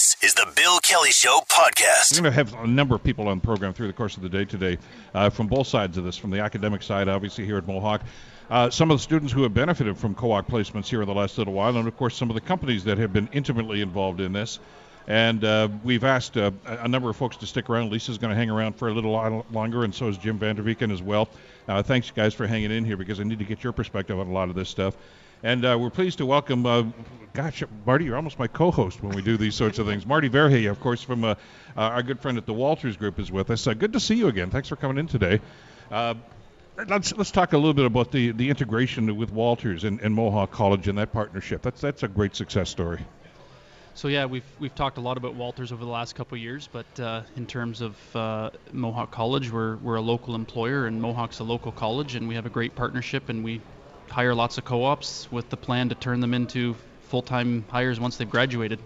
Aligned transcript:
This 0.00 0.16
is 0.22 0.32
the 0.32 0.50
Bill 0.56 0.78
Kelly 0.78 1.10
Show 1.10 1.42
podcast. 1.46 2.12
We're 2.12 2.22
going 2.22 2.32
to 2.32 2.54
have 2.54 2.54
a 2.54 2.66
number 2.66 2.94
of 2.94 3.04
people 3.04 3.28
on 3.28 3.38
the 3.38 3.44
program 3.44 3.74
through 3.74 3.88
the 3.88 3.92
course 3.92 4.16
of 4.16 4.22
the 4.22 4.30
day 4.30 4.46
today 4.46 4.78
uh, 5.12 5.28
from 5.28 5.46
both 5.46 5.66
sides 5.66 5.98
of 5.98 6.04
this, 6.04 6.16
from 6.16 6.30
the 6.30 6.40
academic 6.40 6.82
side, 6.82 7.06
obviously, 7.06 7.44
here 7.44 7.58
at 7.58 7.66
Mohawk. 7.66 8.00
Uh, 8.48 8.70
some 8.70 8.90
of 8.90 8.96
the 8.96 9.02
students 9.02 9.30
who 9.30 9.42
have 9.42 9.52
benefited 9.52 9.98
from 9.98 10.14
co-op 10.14 10.48
placements 10.48 10.86
here 10.86 11.02
in 11.02 11.06
the 11.06 11.12
last 11.12 11.36
little 11.36 11.52
while, 11.52 11.76
and 11.76 11.86
of 11.86 11.94
course 11.98 12.16
some 12.16 12.30
of 12.30 12.34
the 12.34 12.40
companies 12.40 12.82
that 12.84 12.96
have 12.96 13.12
been 13.12 13.28
intimately 13.34 13.82
involved 13.82 14.22
in 14.22 14.32
this. 14.32 14.58
And 15.06 15.44
uh, 15.44 15.68
we've 15.84 16.04
asked 16.04 16.38
uh, 16.38 16.50
a 16.64 16.88
number 16.88 17.10
of 17.10 17.16
folks 17.16 17.36
to 17.36 17.46
stick 17.46 17.68
around. 17.68 17.92
Lisa's 17.92 18.16
going 18.16 18.30
to 18.30 18.36
hang 18.36 18.48
around 18.48 18.76
for 18.76 18.88
a 18.88 18.94
little 18.94 19.12
while 19.12 19.44
longer, 19.52 19.84
and 19.84 19.94
so 19.94 20.08
is 20.08 20.16
Jim 20.16 20.38
Vanderveken 20.38 20.90
as 20.90 21.02
well. 21.02 21.28
Uh, 21.68 21.82
thanks, 21.82 22.10
guys, 22.10 22.32
for 22.32 22.46
hanging 22.46 22.70
in 22.70 22.86
here 22.86 22.96
because 22.96 23.20
I 23.20 23.24
need 23.24 23.38
to 23.38 23.44
get 23.44 23.62
your 23.62 23.74
perspective 23.74 24.18
on 24.18 24.28
a 24.28 24.32
lot 24.32 24.48
of 24.48 24.54
this 24.54 24.70
stuff. 24.70 24.96
And 25.42 25.64
uh, 25.64 25.78
we're 25.80 25.90
pleased 25.90 26.18
to 26.18 26.26
welcome, 26.26 26.66
uh, 26.66 26.84
gosh, 27.32 27.62
Marty, 27.86 28.04
you're 28.04 28.16
almost 28.16 28.38
my 28.38 28.46
co-host 28.46 29.02
when 29.02 29.14
we 29.14 29.22
do 29.22 29.38
these 29.38 29.54
sorts 29.54 29.78
of 29.78 29.86
things. 29.86 30.04
Marty 30.04 30.28
Verhey, 30.28 30.70
of 30.70 30.80
course, 30.80 31.02
from 31.02 31.24
uh, 31.24 31.34
our 31.76 32.02
good 32.02 32.20
friend 32.20 32.36
at 32.36 32.44
the 32.44 32.52
Walters 32.52 32.96
Group, 32.98 33.18
is 33.18 33.32
with 33.32 33.50
us. 33.50 33.66
good 33.66 33.94
to 33.94 34.00
see 34.00 34.16
you 34.16 34.28
again. 34.28 34.50
Thanks 34.50 34.68
for 34.68 34.76
coming 34.76 34.98
in 34.98 35.06
today. 35.06 35.40
let's 35.90 37.16
let's 37.16 37.30
talk 37.30 37.54
a 37.54 37.56
little 37.56 37.72
bit 37.72 37.86
about 37.86 38.12
the, 38.12 38.32
the 38.32 38.50
integration 38.50 39.16
with 39.16 39.32
Walters 39.32 39.84
and, 39.84 40.00
and 40.00 40.14
Mohawk 40.14 40.50
College 40.50 40.88
and 40.88 40.98
that 40.98 41.10
partnership. 41.12 41.62
That's 41.62 41.80
that's 41.80 42.02
a 42.02 42.08
great 42.08 42.36
success 42.36 42.68
story. 42.68 43.00
So 43.94 44.08
yeah, 44.08 44.26
we've 44.26 44.44
we've 44.58 44.74
talked 44.74 44.98
a 44.98 45.00
lot 45.00 45.16
about 45.16 45.34
Walters 45.34 45.72
over 45.72 45.84
the 45.84 45.90
last 45.90 46.14
couple 46.14 46.36
of 46.36 46.42
years, 46.42 46.68
but 46.70 47.00
uh, 47.00 47.22
in 47.36 47.46
terms 47.46 47.80
of 47.80 48.16
uh, 48.16 48.50
Mohawk 48.72 49.10
College, 49.10 49.50
we're 49.50 49.76
we're 49.76 49.96
a 49.96 50.02
local 50.02 50.34
employer, 50.34 50.86
and 50.86 51.00
Mohawk's 51.00 51.38
a 51.40 51.44
local 51.44 51.72
college, 51.72 52.14
and 52.14 52.28
we 52.28 52.34
have 52.34 52.46
a 52.46 52.50
great 52.50 52.74
partnership, 52.74 53.30
and 53.30 53.42
we 53.42 53.60
hire 54.10 54.34
lots 54.34 54.58
of 54.58 54.64
co-ops 54.64 55.30
with 55.30 55.48
the 55.50 55.56
plan 55.56 55.88
to 55.88 55.94
turn 55.94 56.20
them 56.20 56.34
into 56.34 56.76
full-time 57.08 57.64
hires 57.70 57.98
once 57.98 58.16
they've 58.16 58.30
graduated. 58.30 58.78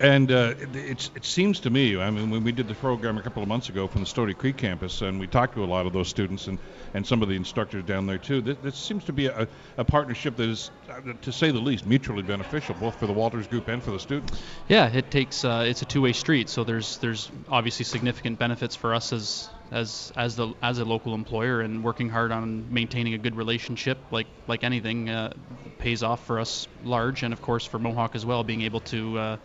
And 0.00 0.32
uh, 0.32 0.54
it 0.74 1.10
seems 1.24 1.60
to 1.60 1.70
me, 1.70 1.96
I 1.96 2.10
mean, 2.10 2.30
when 2.30 2.42
we 2.42 2.50
did 2.50 2.66
the 2.66 2.74
program 2.74 3.18
a 3.18 3.22
couple 3.22 3.40
of 3.40 3.48
months 3.48 3.68
ago 3.68 3.86
from 3.86 4.00
the 4.00 4.06
Stoney 4.06 4.34
Creek 4.34 4.56
campus, 4.56 5.00
and 5.00 5.20
we 5.20 5.28
talked 5.28 5.54
to 5.54 5.62
a 5.62 5.66
lot 5.66 5.86
of 5.86 5.92
those 5.92 6.08
students 6.08 6.48
and, 6.48 6.58
and 6.92 7.06
some 7.06 7.22
of 7.22 7.28
the 7.28 7.36
instructors 7.36 7.84
down 7.84 8.06
there 8.06 8.18
too, 8.18 8.40
this, 8.40 8.56
this 8.64 8.76
seems 8.76 9.04
to 9.04 9.12
be 9.12 9.26
a, 9.26 9.46
a 9.76 9.84
partnership 9.84 10.34
that 10.36 10.48
is, 10.48 10.72
to 11.20 11.30
say 11.30 11.52
the 11.52 11.60
least, 11.60 11.86
mutually 11.86 12.22
beneficial, 12.22 12.74
both 12.80 12.98
for 12.98 13.06
the 13.06 13.12
Walters 13.12 13.46
Group 13.46 13.68
and 13.68 13.80
for 13.80 13.92
the 13.92 14.00
students. 14.00 14.42
Yeah, 14.66 14.88
it 14.88 15.08
takes 15.12 15.44
uh, 15.44 15.64
it's 15.68 15.82
a 15.82 15.84
two-way 15.84 16.14
street. 16.14 16.48
So 16.48 16.64
there's 16.64 16.96
there's 16.98 17.30
obviously 17.48 17.84
significant 17.84 18.40
benefits 18.40 18.74
for 18.74 18.94
us 18.94 19.12
as 19.12 19.50
as 19.72 20.12
as 20.16 20.36
the 20.36 20.52
as 20.62 20.78
a 20.78 20.84
local 20.84 21.14
employer 21.14 21.62
and 21.62 21.82
working 21.82 22.08
hard 22.10 22.30
on 22.30 22.72
maintaining 22.72 23.14
a 23.14 23.18
good 23.18 23.34
relationship 23.34 23.98
like 24.10 24.26
like 24.46 24.64
anything 24.64 25.08
uh, 25.08 25.32
pays 25.78 26.02
off 26.02 26.26
for 26.26 26.38
us 26.38 26.68
large. 26.84 27.22
And 27.22 27.32
of 27.32 27.40
course 27.40 27.64
for 27.64 27.78
Mohawk 27.78 28.14
as 28.14 28.24
well 28.24 28.44
being 28.44 28.62
able 28.62 28.80
to 28.80 29.18
uh, 29.18 29.36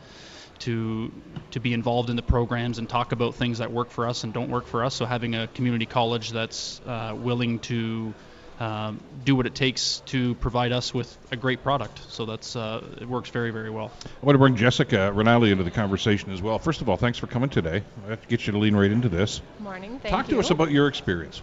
to 0.60 1.12
to 1.52 1.60
be 1.60 1.74
involved 1.74 2.10
in 2.10 2.18
the 2.18 2.22
programs 2.22 2.78
and 2.78 2.90
talk 2.90 3.14
about 3.14 3.36
things 3.36 3.60
that 3.60 3.72
work 3.72 3.90
for 3.90 4.08
us 4.08 4.24
and 4.24 4.34
don't 4.34 4.50
work 4.50 4.68
for 4.68 4.84
us. 4.84 4.96
So 4.96 5.06
having 5.06 5.34
a 5.36 5.48
community 5.48 5.86
college 5.86 6.32
that's 6.32 6.82
uh, 6.86 7.14
willing 7.16 7.60
to 7.60 8.14
um, 8.60 9.00
do 9.24 9.36
what 9.36 9.46
it 9.46 9.56
takes 9.56 10.02
to 10.08 10.36
provide 10.36 10.72
us 10.72 10.94
with 10.94 11.16
a 11.32 11.36
great 11.36 11.64
product. 11.64 12.00
So 12.10 12.26
that's 12.26 12.56
uh, 12.56 12.84
it 13.02 13.08
works 13.08 13.30
very 13.30 13.52
very 13.52 13.70
well. 13.70 13.92
I 14.06 14.26
want 14.26 14.36
to 14.36 14.40
bring 14.40 14.56
Jessica 14.56 15.12
Rinaldi 15.14 15.52
into 15.52 15.64
the 15.64 15.72
conversation 15.72 16.32
as 16.32 16.42
well. 16.42 16.60
First 16.60 16.82
of 16.82 16.90
all, 16.90 16.98
thanks 16.98 17.18
for 17.18 17.28
coming 17.28 17.50
today. 17.50 17.84
I 18.06 18.10
have 18.10 18.22
to 18.22 18.28
get 18.28 18.48
you 18.48 18.54
to 18.54 18.60
lean 18.60 18.76
right 18.76 18.92
into 18.92 19.10
this. 19.10 19.42
Morning. 19.60 20.00
Thank 20.00 20.12
Talk 20.12 20.28
you. 20.30 20.36
to 20.36 20.40
us 20.40 20.50
about 20.50 20.72
your 20.72 20.88
experience. 20.88 21.42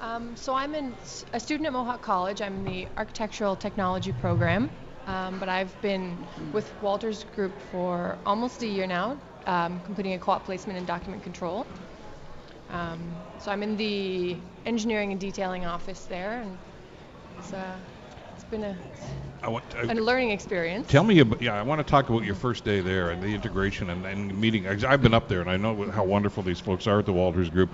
Um, 0.00 0.36
so 0.36 0.54
I'm 0.54 0.74
in, 0.74 0.94
a 1.32 1.40
student 1.40 1.66
at 1.66 1.72
Mohawk 1.72 2.02
College. 2.02 2.40
I'm 2.40 2.54
in 2.58 2.64
the 2.64 2.88
architectural 2.96 3.56
technology 3.56 4.12
program, 4.12 4.70
um, 5.06 5.40
but 5.40 5.48
I've 5.48 5.80
been 5.82 6.16
with 6.52 6.70
Walters 6.80 7.24
Group 7.34 7.52
for 7.72 8.16
almost 8.24 8.62
a 8.62 8.66
year 8.66 8.86
now, 8.86 9.18
um, 9.46 9.80
completing 9.80 10.12
a 10.12 10.18
co-op 10.18 10.44
placement 10.44 10.78
in 10.78 10.84
document 10.84 11.24
control. 11.24 11.66
Um, 12.70 12.98
so 13.40 13.50
I'm 13.50 13.62
in 13.62 13.76
the 13.76 14.36
engineering 14.66 15.12
and 15.12 15.20
detailing 15.20 15.64
office 15.64 16.04
there, 16.06 16.42
and 16.42 16.58
it's, 17.38 17.52
uh, 17.52 17.76
it's 18.34 18.44
been 18.44 18.64
a, 18.64 18.76
I 19.42 19.48
want, 19.48 19.64
a 19.74 19.94
learning 19.94 20.30
experience. 20.30 20.88
Tell 20.88 21.04
me 21.04 21.20
about, 21.20 21.40
yeah, 21.40 21.58
I 21.58 21.62
want 21.62 21.78
to 21.78 21.84
talk 21.84 22.08
about 22.08 22.24
your 22.24 22.34
first 22.34 22.64
day 22.64 22.80
there 22.80 23.10
and 23.10 23.22
the 23.22 23.28
integration 23.28 23.90
and, 23.90 24.04
and 24.04 24.38
meeting. 24.38 24.66
I've 24.66 25.02
been 25.02 25.14
up 25.14 25.28
there 25.28 25.40
and 25.40 25.48
I 25.48 25.56
know 25.56 25.90
how 25.90 26.04
wonderful 26.04 26.42
these 26.42 26.60
folks 26.60 26.86
are 26.86 26.98
at 26.98 27.06
the 27.06 27.12
Walters 27.12 27.48
Group. 27.48 27.70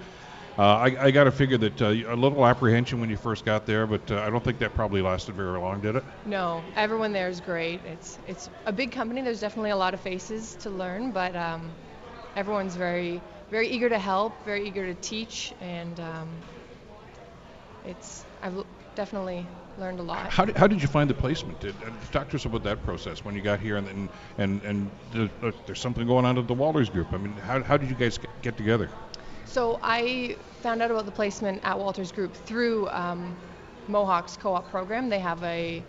Uh, 0.57 0.63
I, 0.63 1.07
I 1.07 1.11
got 1.11 1.25
to 1.25 1.33
figure 1.33 1.59
that 1.59 1.83
uh, 1.83 1.87
a 1.87 2.15
little 2.15 2.47
apprehension 2.47 3.01
when 3.01 3.11
you 3.11 3.17
first 3.17 3.45
got 3.45 3.67
there, 3.67 3.89
but 3.89 4.09
uh, 4.09 4.21
I 4.21 4.31
don't 4.31 4.45
think 4.45 4.61
that 4.61 4.73
probably 4.73 5.03
lasted 5.03 5.35
very 5.35 5.59
long, 5.59 5.81
did 5.81 5.97
it? 5.97 6.05
No, 6.27 6.63
everyone 6.77 7.13
there 7.13 7.29
is 7.29 7.41
great. 7.41 7.81
It's 7.85 8.21
it's 8.29 8.49
a 8.65 8.73
big 8.73 8.93
company. 8.93 9.21
There's 9.23 9.41
definitely 9.41 9.71
a 9.71 9.77
lot 9.77 9.95
of 9.95 10.01
faces 10.01 10.55
to 10.61 10.71
learn, 10.71 11.11
but 11.11 11.35
um, 11.35 11.73
everyone's 12.37 12.77
very 12.77 13.21
very 13.51 13.69
eager 13.69 13.89
to 13.89 13.99
help, 13.99 14.33
very 14.45 14.67
eager 14.67 14.87
to 14.87 14.95
teach, 15.01 15.53
and 15.61 15.99
um, 16.01 16.29
it's 17.85 18.25
I've 18.43 18.65
definitely 18.95 19.47
learned 19.79 19.99
a 20.01 20.03
lot. 20.03 20.31
How 20.31 20.45
did, 20.45 20.57
how 20.57 20.67
did 20.67 20.81
you 20.81 20.89
find 20.89 21.11
the 21.11 21.15
placement? 21.15 21.61
Did, 21.61 21.75
uh, 21.85 21.91
talk 22.13 22.29
to 22.31 22.37
us 22.37 22.45
about 22.45 22.63
that 22.65 22.85
process 22.85 23.25
when 23.25 23.35
you 23.35 23.43
got 23.43 23.61
here, 23.61 23.77
and 23.77 23.89
and 23.89 24.09
and, 24.39 24.63
and 24.63 24.91
there's, 25.13 25.31
uh, 25.43 25.51
there's 25.67 25.81
something 25.81 26.07
going 26.07 26.25
on 26.25 26.39
at 26.39 26.47
the 26.47 26.55
Walters 26.55 26.91
Group. 26.91 27.13
I 27.13 27.19
mean, 27.19 27.33
how, 27.33 27.63
how 27.63 27.77
did 27.77 27.89
you 27.89 27.97
guys 27.97 28.19
get, 28.19 28.31
get 28.43 28.57
together? 28.57 28.89
So 29.47 29.79
I 29.83 30.37
found 30.63 30.83
out 30.83 30.91
about 30.91 31.07
the 31.07 31.13
placement 31.13 31.63
at 31.65 31.79
Walters 31.79 32.13
Group 32.13 32.35
through 32.35 32.89
um, 32.89 33.37
Mohawk's 33.89 34.37
co-op 34.37 34.69
program. 34.71 35.09
They 35.09 35.21
have 35.21 35.43
a 35.43 35.83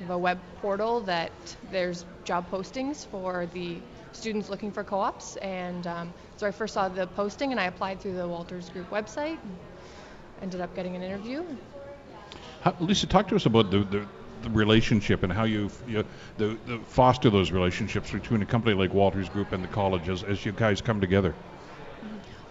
have 0.00 0.10
a 0.10 0.18
web 0.18 0.40
portal 0.60 1.00
that 1.02 1.30
there's 1.70 2.04
job 2.24 2.50
postings 2.50 3.06
for 3.06 3.46
the 3.52 3.76
students 4.12 4.48
looking 4.48 4.70
for 4.70 4.84
co-ops, 4.84 5.36
and 5.36 5.86
um, 5.86 6.14
so 6.36 6.46
I 6.46 6.50
first 6.50 6.74
saw 6.74 6.88
the 6.88 7.06
posting 7.06 7.50
and 7.52 7.60
I 7.60 7.64
applied 7.64 8.00
through 8.00 8.14
the 8.14 8.26
Walters 8.26 8.68
Group 8.70 8.90
website. 8.90 9.38
Ended 10.40 10.60
up 10.60 10.74
getting 10.74 10.96
an 10.96 11.02
interview. 11.02 11.44
How, 12.62 12.74
Lisa, 12.80 13.06
talk 13.06 13.28
to 13.28 13.36
us 13.36 13.46
about 13.46 13.70
the, 13.70 13.78
the, 13.78 14.06
the 14.42 14.50
relationship 14.50 15.22
and 15.22 15.32
how 15.32 15.44
you, 15.44 15.70
you 15.86 16.04
the, 16.38 16.58
the 16.66 16.78
foster 16.78 17.30
those 17.30 17.52
relationships 17.52 18.10
between 18.10 18.42
a 18.42 18.46
company 18.46 18.74
like 18.74 18.92
Walters 18.92 19.28
Group 19.28 19.52
and 19.52 19.62
the 19.62 19.68
college 19.68 20.08
as, 20.08 20.22
as 20.22 20.44
you 20.44 20.52
guys 20.52 20.80
come 20.80 21.00
together. 21.00 21.34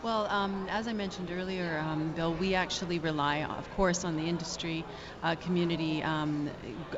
Well, 0.03 0.25
um, 0.31 0.67
as 0.72 0.88
I 0.88 0.94
mentioned 0.94 1.29
earlier, 1.31 1.78
um, 1.78 2.13
Bill, 2.16 2.34
we 2.34 2.56
actually 2.56 2.97
rely, 2.97 3.44
of 3.44 3.69
course, 3.75 4.03
on 4.03 4.17
the 4.17 4.28
industry 4.28 4.84
uh, 5.22 5.35
community 5.35 6.01
um, 6.01 6.50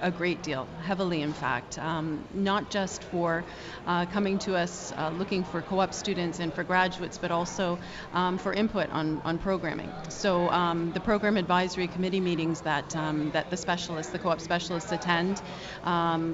a 0.01 0.09
great 0.09 0.41
deal, 0.41 0.69
heavily, 0.85 1.21
in 1.21 1.33
fact, 1.33 1.77
um, 1.77 2.25
not 2.33 2.71
just 2.71 3.03
for 3.03 3.43
uh, 3.87 4.05
coming 4.05 4.39
to 4.39 4.55
us 4.55 4.93
uh, 4.95 5.09
looking 5.09 5.43
for 5.43 5.61
co-op 5.61 5.93
students 5.93 6.39
and 6.39 6.53
for 6.53 6.63
graduates, 6.63 7.17
but 7.17 7.29
also 7.29 7.77
um, 8.13 8.37
for 8.37 8.53
input 8.53 8.89
on, 8.91 9.21
on 9.25 9.37
programming. 9.37 9.91
So 10.07 10.49
um, 10.49 10.93
the 10.93 11.01
program 11.01 11.35
advisory 11.35 11.89
committee 11.89 12.21
meetings 12.21 12.61
that 12.61 12.91
that 13.33 13.49
the 13.49 13.57
specialists, 13.57 14.13
the 14.13 14.19
co-op 14.19 14.39
specialists, 14.39 14.93
attend, 14.93 15.41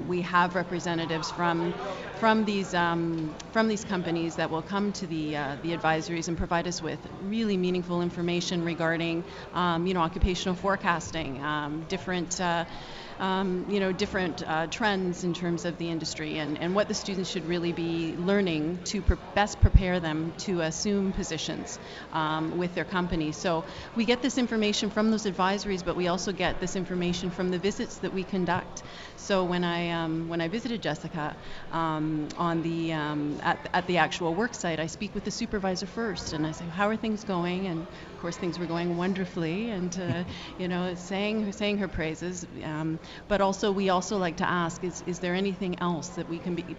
we 0.06 0.20
have 0.22 0.54
representatives 0.54 1.32
from 1.32 1.74
from 2.20 2.44
these 2.44 2.70
from 2.70 3.68
these 3.68 3.84
companies 3.84 4.36
that 4.36 4.50
will 4.50 4.62
come 4.62 4.92
to 4.92 5.06
the 5.06 5.36
uh, 5.36 5.56
the 5.62 5.76
advisories 5.76 6.28
and 6.28 6.36
provide 6.38 6.59
provide 6.60 6.68
us 6.68 6.82
with 6.82 7.00
really 7.22 7.56
meaningful 7.56 8.02
information 8.02 8.62
regarding, 8.64 9.24
um, 9.54 9.86
you 9.86 9.94
know, 9.94 10.00
occupational 10.00 10.54
forecasting, 10.54 11.42
um, 11.42 11.86
different 11.88 12.38
uh, 12.38 12.66
um, 13.20 13.66
you 13.68 13.80
know, 13.80 13.92
different 13.92 14.42
uh, 14.42 14.66
trends 14.66 15.24
in 15.24 15.34
terms 15.34 15.66
of 15.66 15.76
the 15.76 15.90
industry 15.90 16.38
and, 16.38 16.58
and 16.58 16.74
what 16.74 16.88
the 16.88 16.94
students 16.94 17.28
should 17.28 17.44
really 17.44 17.72
be 17.72 18.16
learning 18.16 18.82
to 18.84 19.02
pre- 19.02 19.18
best 19.34 19.60
prepare 19.60 20.00
them 20.00 20.32
to 20.38 20.62
assume 20.62 21.12
positions 21.12 21.78
um, 22.12 22.56
with 22.56 22.74
their 22.74 22.86
company. 22.86 23.32
So 23.32 23.64
we 23.94 24.06
get 24.06 24.22
this 24.22 24.38
information 24.38 24.88
from 24.88 25.10
those 25.10 25.24
advisories, 25.24 25.84
but 25.84 25.96
we 25.96 26.08
also 26.08 26.32
get 26.32 26.60
this 26.60 26.76
information 26.76 27.30
from 27.30 27.50
the 27.50 27.58
visits 27.58 27.98
that 27.98 28.12
we 28.14 28.24
conduct. 28.24 28.82
So 29.20 29.44
when 29.44 29.64
I 29.64 29.90
um, 29.90 30.28
when 30.28 30.40
I 30.40 30.48
visited 30.48 30.82
Jessica 30.82 31.36
um, 31.70 32.28
on 32.36 32.62
the 32.62 32.92
um, 32.92 33.38
at, 33.42 33.68
at 33.74 33.86
the 33.86 33.98
actual 33.98 34.34
work 34.34 34.54
site, 34.54 34.80
I 34.80 34.86
speak 34.86 35.14
with 35.14 35.24
the 35.24 35.30
supervisor 35.30 35.86
first, 35.86 36.32
and 36.32 36.46
I 36.46 36.52
say, 36.52 36.66
"How 36.66 36.88
are 36.88 36.96
things 36.96 37.22
going?" 37.24 37.66
And 37.66 37.82
of 37.82 38.16
course, 38.16 38.36
things 38.38 38.58
were 38.58 38.66
going 38.66 38.96
wonderfully, 38.96 39.68
and 39.70 39.96
uh, 39.98 40.24
you 40.56 40.68
know, 40.68 40.94
saying 40.94 41.52
saying 41.52 41.78
her 41.78 41.88
praises. 41.88 42.46
Um, 42.64 42.98
but 43.28 43.40
also, 43.40 43.72
we 43.72 43.90
also 43.90 44.16
like 44.16 44.38
to 44.38 44.48
ask: 44.48 44.82
Is 44.84 45.02
is 45.06 45.20
there 45.20 45.34
anything 45.34 45.78
else 45.80 46.10
that 46.10 46.26
we 46.28 46.40
can 46.40 46.54
be 46.54 46.76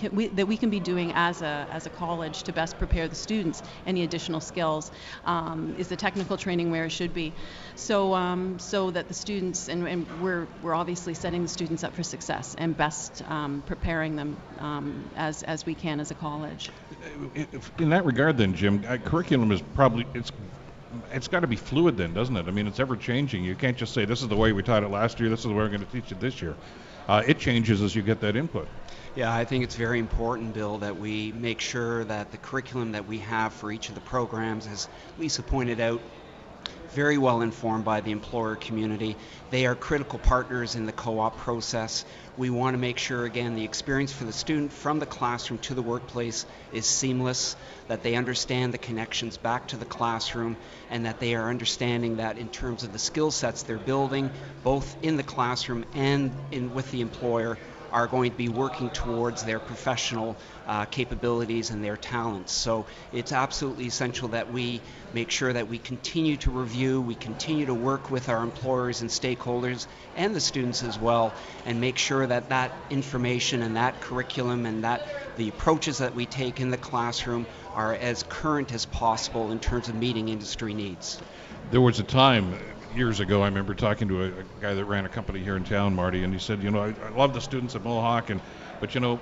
can 0.00 0.16
we, 0.16 0.28
that 0.28 0.46
we 0.46 0.56
can 0.56 0.70
be 0.70 0.80
doing 0.80 1.12
as 1.14 1.42
a 1.42 1.66
as 1.70 1.86
a 1.86 1.90
college 1.90 2.42
to 2.44 2.52
best 2.52 2.78
prepare 2.78 3.06
the 3.06 3.14
students? 3.14 3.62
Any 3.86 4.02
additional 4.02 4.40
skills? 4.40 4.90
Um, 5.24 5.74
is 5.78 5.88
the 5.88 5.96
technical 5.96 6.36
training 6.36 6.70
where 6.70 6.86
it 6.86 6.90
should 6.90 7.12
be? 7.12 7.32
So 7.76 8.14
um, 8.14 8.58
so 8.58 8.90
that 8.90 9.08
the 9.08 9.14
students 9.14 9.68
and, 9.68 9.86
and, 9.86 10.06
we're 10.22 10.46
we're 10.62 10.74
obviously 10.74 11.14
setting 11.14 11.42
the 11.42 11.48
students 11.48 11.84
up 11.84 11.94
for 11.94 12.02
success 12.02 12.56
and 12.58 12.76
best 12.76 13.22
um, 13.28 13.62
preparing 13.66 14.16
them 14.16 14.36
um, 14.58 15.10
as 15.16 15.42
as 15.42 15.66
we 15.66 15.74
can 15.74 16.00
as 16.00 16.10
a 16.10 16.14
college. 16.14 16.70
In 17.78 17.90
that 17.90 18.04
regard, 18.04 18.38
then, 18.38 18.54
Jim, 18.54 18.84
uh, 18.88 18.96
curriculum 18.96 19.52
is 19.52 19.62
probably 19.74 20.06
it's 20.14 20.32
it's 21.12 21.28
got 21.28 21.40
to 21.40 21.46
be 21.46 21.56
fluid 21.56 21.96
then, 21.96 22.14
doesn't 22.14 22.36
it? 22.36 22.48
I 22.48 22.50
mean, 22.50 22.66
it's 22.66 22.80
ever 22.80 22.96
changing. 22.96 23.44
You 23.44 23.54
can't 23.54 23.76
just 23.76 23.92
say 23.92 24.06
this 24.06 24.22
is 24.22 24.28
the 24.28 24.36
way 24.36 24.52
we 24.52 24.62
taught 24.62 24.82
it 24.82 24.88
last 24.88 25.20
year. 25.20 25.28
This 25.28 25.40
is 25.40 25.46
the 25.46 25.50
way 25.50 25.56
we're 25.56 25.68
going 25.68 25.86
to 25.86 25.92
teach 25.92 26.10
it 26.10 26.20
this 26.20 26.40
year. 26.40 26.56
Uh, 27.08 27.22
it 27.26 27.38
changes 27.38 27.82
as 27.82 27.94
you 27.94 28.02
get 28.02 28.20
that 28.20 28.36
input. 28.36 28.68
Yeah, 29.16 29.34
I 29.34 29.44
think 29.44 29.64
it's 29.64 29.74
very 29.74 29.98
important, 29.98 30.54
Bill, 30.54 30.78
that 30.78 30.96
we 30.96 31.32
make 31.32 31.60
sure 31.60 32.04
that 32.04 32.30
the 32.30 32.38
curriculum 32.38 32.92
that 32.92 33.06
we 33.06 33.18
have 33.18 33.52
for 33.52 33.72
each 33.72 33.88
of 33.88 33.96
the 33.96 34.00
programs, 34.02 34.66
as 34.68 34.88
Lisa 35.18 35.42
pointed 35.42 35.80
out, 35.80 36.00
very 36.92 37.18
well 37.18 37.40
informed 37.40 37.84
by 37.84 38.00
the 38.00 38.10
employer 38.10 38.56
community. 38.56 39.16
They 39.50 39.66
are 39.66 39.74
critical 39.74 40.18
partners 40.18 40.74
in 40.74 40.86
the 40.86 40.92
co-op 40.92 41.38
process. 41.38 42.04
We 42.36 42.50
want 42.50 42.74
to 42.74 42.78
make 42.78 42.98
sure, 42.98 43.24
again, 43.24 43.54
the 43.54 43.64
experience 43.64 44.12
for 44.12 44.24
the 44.24 44.32
student 44.32 44.72
from 44.72 44.98
the 44.98 45.06
classroom 45.06 45.58
to 45.60 45.74
the 45.74 45.82
workplace 45.82 46.46
is 46.72 46.86
seamless, 46.86 47.56
that 47.88 48.02
they 48.02 48.14
understand 48.14 48.74
the 48.74 48.78
connections 48.78 49.36
back 49.36 49.68
to 49.68 49.76
the 49.76 49.84
classroom, 49.84 50.56
and 50.90 51.06
that 51.06 51.20
they 51.20 51.34
are 51.34 51.48
understanding 51.48 52.16
that 52.16 52.38
in 52.38 52.48
terms 52.48 52.82
of 52.82 52.92
the 52.92 52.98
skill 52.98 53.30
sets 53.30 53.62
they're 53.62 53.78
building, 53.78 54.30
both 54.64 54.96
in 55.02 55.16
the 55.16 55.22
classroom 55.22 55.84
and 55.94 56.32
in, 56.50 56.74
with 56.74 56.90
the 56.90 57.00
employer, 57.00 57.58
are 57.92 58.06
going 58.06 58.30
to 58.30 58.36
be 58.36 58.48
working 58.48 58.90
towards 58.90 59.44
their 59.44 59.60
professional 59.60 60.38
uh, 60.66 60.84
capabilities 60.86 61.70
and 61.70 61.82
their 61.82 61.96
talents. 61.96 62.52
So 62.52 62.86
it's 63.12 63.32
absolutely 63.32 63.86
essential 63.86 64.28
that 64.28 64.50
we 64.50 64.82
make 65.12 65.30
sure 65.30 65.52
that 65.52 65.68
we 65.68 65.78
continue 65.78 66.36
to 66.38 66.50
review, 66.50 67.00
we 67.00 67.14
continue 67.14 67.66
to 67.66 67.74
work 67.74 68.10
with 68.10 68.28
our 68.28 68.42
employers 68.42 69.00
and 69.00 69.10
stakeholders 69.10 69.86
and 70.14 70.34
the 70.34 70.40
students 70.40 70.82
as 70.82 70.98
well, 70.98 71.34
and 71.64 71.80
make 71.80 71.98
sure 71.98 72.26
that 72.26 72.48
that 72.50 72.72
information 72.90 73.62
and 73.62 73.76
that 73.76 74.00
curriculum 74.00 74.66
and 74.66 74.84
that 74.84 75.06
the 75.36 75.48
approaches 75.48 75.98
that 75.98 76.14
we 76.14 76.26
take 76.26 76.60
in 76.60 76.70
the 76.70 76.76
classroom 76.76 77.46
are 77.74 77.94
as 77.94 78.22
current 78.22 78.72
as 78.72 78.84
possible 78.86 79.50
in 79.50 79.58
terms 79.58 79.88
of 79.88 79.94
meeting 79.94 80.28
industry 80.28 80.74
needs. 80.74 81.20
There 81.70 81.80
was 81.80 82.00
a 82.00 82.04
time 82.04 82.54
years 82.94 83.20
ago, 83.20 83.42
I 83.42 83.46
remember 83.46 83.74
talking 83.74 84.08
to 84.08 84.22
a, 84.22 84.26
a, 84.26 84.44
guy 84.60 84.74
that 84.74 84.84
ran 84.84 85.04
a 85.04 85.08
company 85.08 85.40
here 85.40 85.56
in 85.56 85.64
town, 85.64 85.94
Marty, 85.94 86.24
and 86.24 86.32
he 86.32 86.38
said, 86.38 86.62
you 86.62 86.70
know, 86.70 86.80
I, 86.80 86.94
I 87.06 87.10
love 87.10 87.34
the 87.34 87.40
students 87.40 87.74
at 87.74 87.82
Mohawk, 87.82 88.30
and 88.30 88.40
but 88.80 88.94
you 88.94 89.00
know, 89.00 89.20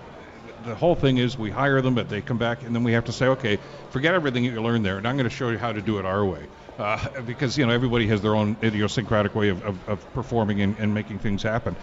the 0.65 0.75
whole 0.75 0.95
thing 0.95 1.19
is 1.19 1.39
we 1.39 1.51
hire 1.51 1.81
them, 1.81 1.95
but 1.95 2.09
they 2.09 2.21
come 2.21 2.39
back, 2.39 2.63
and 2.63 2.75
then 2.75 2.83
we 2.83 2.93
have 2.93 3.05
to 3.05 3.13
say, 3.13 3.27
okay, 3.27 3.59
forget 3.91 4.15
everything 4.15 4.45
that 4.45 4.51
you 4.51 4.63
learned 4.63 4.85
there, 4.85 4.99
and 4.99 5.07
I'm 5.07 5.17
going 5.17 5.29
to 5.29 5.35
show 5.35 5.51
you 5.51 5.59
how 5.59 5.73
to 5.73 5.81
do 5.81 5.99
it 5.99 6.05
our 6.05 6.25
way. 6.25 6.47
Uh, 6.79 7.21
because 7.23 7.59
you 7.59 7.67
know 7.67 7.73
everybody 7.73 8.07
has 8.07 8.23
their 8.23 8.37
own 8.37 8.57
idiosyncratic 8.63 9.35
way 9.35 9.49
of, 9.49 9.63
of, 9.65 9.89
of 9.89 10.13
performing 10.15 10.61
and, 10.61 10.79
and 10.79 10.95
making 10.95 11.19
things 11.19 11.43
happen. 11.43 11.75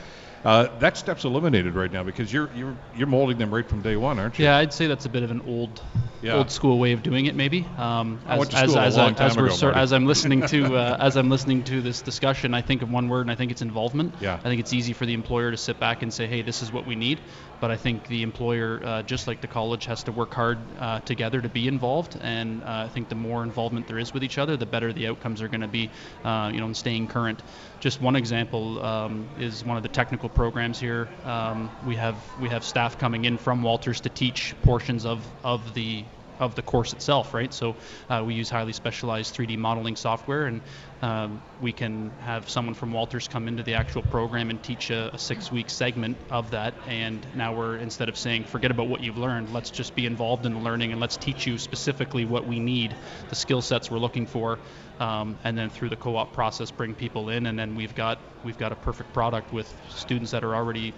Uh, 0.45 0.67
that 0.77 0.95
step's 0.95 1.25
eliminated 1.25 1.73
right 1.73 1.91
now 1.91 2.03
because 2.03 2.31
you're 2.31 2.51
you're 2.55 2.77
you're 2.95 3.07
molding 3.07 3.39
them 3.39 3.51
right 3.51 3.67
from 3.67 3.81
day 3.81 3.95
one, 3.95 4.19
aren't 4.19 4.37
you? 4.37 4.45
Yeah, 4.45 4.57
I'd 4.57 4.71
say 4.71 4.85
that's 4.85 5.05
a 5.05 5.09
bit 5.09 5.23
of 5.23 5.31
an 5.31 5.41
old 5.47 5.81
yeah. 6.21 6.33
old 6.33 6.51
school 6.51 6.77
way 6.77 6.91
of 6.91 7.01
doing 7.01 7.25
it, 7.25 7.35
maybe. 7.35 7.65
Um, 7.77 8.19
as, 8.27 8.53
as, 8.53 8.75
as, 8.75 8.97
I, 8.97 9.11
as, 9.11 9.37
we're 9.37 9.47
ago, 9.47 9.71
as 9.71 9.91
I'm 9.91 10.05
listening 10.05 10.45
to 10.47 10.75
uh, 10.77 10.97
as 10.99 11.15
I'm 11.15 11.29
listening 11.29 11.63
to 11.65 11.81
this 11.81 12.01
discussion, 12.01 12.53
I 12.53 12.61
think 12.61 12.81
of 12.81 12.91
one 12.91 13.09
word, 13.09 13.21
and 13.21 13.31
I 13.31 13.35
think 13.35 13.51
it's 13.51 13.61
involvement. 13.61 14.13
Yeah. 14.21 14.35
I 14.35 14.43
think 14.43 14.59
it's 14.59 14.73
easy 14.73 14.93
for 14.93 15.05
the 15.05 15.13
employer 15.13 15.51
to 15.51 15.57
sit 15.57 15.79
back 15.79 16.03
and 16.03 16.13
say, 16.13 16.27
hey, 16.27 16.41
this 16.41 16.61
is 16.61 16.71
what 16.71 16.85
we 16.85 16.95
need. 16.95 17.19
But 17.59 17.71
I 17.71 17.77
think 17.77 18.07
the 18.07 18.21
employer, 18.23 18.81
uh, 18.83 19.03
just 19.03 19.27
like 19.27 19.41
the 19.41 19.47
college, 19.47 19.85
has 19.85 20.03
to 20.03 20.11
work 20.11 20.33
hard 20.33 20.57
uh, 20.79 20.99
together 21.01 21.41
to 21.41 21.49
be 21.49 21.67
involved. 21.67 22.17
And 22.21 22.63
uh, 22.63 22.85
I 22.85 22.89
think 22.89 23.09
the 23.09 23.15
more 23.15 23.43
involvement 23.43 23.87
there 23.87 23.99
is 23.99 24.13
with 24.13 24.23
each 24.23 24.37
other, 24.37 24.57
the 24.57 24.65
better 24.65 24.91
the 24.93 25.07
outcomes 25.07 25.41
are 25.41 25.47
going 25.47 25.61
to 25.61 25.67
be. 25.67 25.89
Uh, 26.23 26.49
you 26.53 26.59
know, 26.59 26.67
in 26.67 26.73
staying 26.73 27.07
current. 27.07 27.41
Just 27.79 28.01
one 28.01 28.15
example 28.15 28.83
um, 28.83 29.27
is 29.37 29.63
one 29.63 29.77
of 29.77 29.83
the 29.83 29.89
technical 29.89 30.29
programs 30.29 30.79
here. 30.79 31.09
Um, 31.23 31.69
we 31.85 31.95
have 31.95 32.15
we 32.39 32.49
have 32.49 32.63
staff 32.63 32.97
coming 32.97 33.25
in 33.25 33.37
from 33.37 33.61
Walters 33.61 33.99
to 34.01 34.09
teach 34.09 34.55
portions 34.63 35.05
of 35.05 35.25
of 35.43 35.73
the 35.73 36.05
of 36.39 36.55
the 36.55 36.61
course 36.61 36.93
itself, 36.93 37.33
right? 37.33 37.53
So 37.53 37.75
uh, 38.09 38.23
we 38.25 38.33
use 38.33 38.49
highly 38.49 38.73
specialized 38.73 39.35
3D 39.35 39.57
modeling 39.57 39.95
software, 39.95 40.47
and 40.47 40.61
um, 41.05 41.39
we 41.61 41.71
can 41.71 42.09
have 42.19 42.49
someone 42.49 42.73
from 42.73 42.91
Walters 42.91 43.27
come 43.27 43.47
into 43.47 43.61
the 43.61 43.75
actual 43.75 44.01
program 44.01 44.49
and 44.49 44.61
teach 44.63 44.89
a, 44.89 45.13
a 45.13 45.19
six-week 45.19 45.69
segment 45.69 46.17
of 46.31 46.49
that. 46.49 46.73
And 46.87 47.27
now 47.35 47.53
we're 47.53 47.77
instead 47.77 48.09
of 48.09 48.17
saying 48.17 48.45
forget 48.45 48.71
about 48.71 48.87
what 48.87 49.01
you've 49.01 49.19
learned, 49.19 49.53
let's 49.53 49.69
just 49.69 49.93
be 49.93 50.07
involved 50.07 50.47
in 50.47 50.53
the 50.55 50.59
learning 50.59 50.93
and 50.93 50.99
let's 50.99 51.15
teach 51.15 51.45
you 51.45 51.59
specifically 51.59 52.25
what 52.25 52.47
we 52.47 52.59
need, 52.59 52.95
the 53.29 53.35
skill 53.35 53.61
sets 53.61 53.91
we're 53.91 53.99
looking 53.99 54.25
for, 54.25 54.57
um, 54.99 55.37
and 55.43 55.55
then 55.55 55.69
through 55.69 55.89
the 55.89 55.95
co-op 55.95 56.33
process 56.33 56.71
bring 56.71 56.95
people 56.95 57.29
in, 57.29 57.45
and 57.45 57.59
then 57.59 57.75
we've 57.75 57.93
got 57.93 58.17
we've 58.43 58.57
got 58.57 58.71
a 58.71 58.75
perfect 58.75 59.13
product 59.13 59.53
with 59.53 59.71
students 59.89 60.31
that 60.31 60.43
are 60.43 60.55
already 60.55 60.95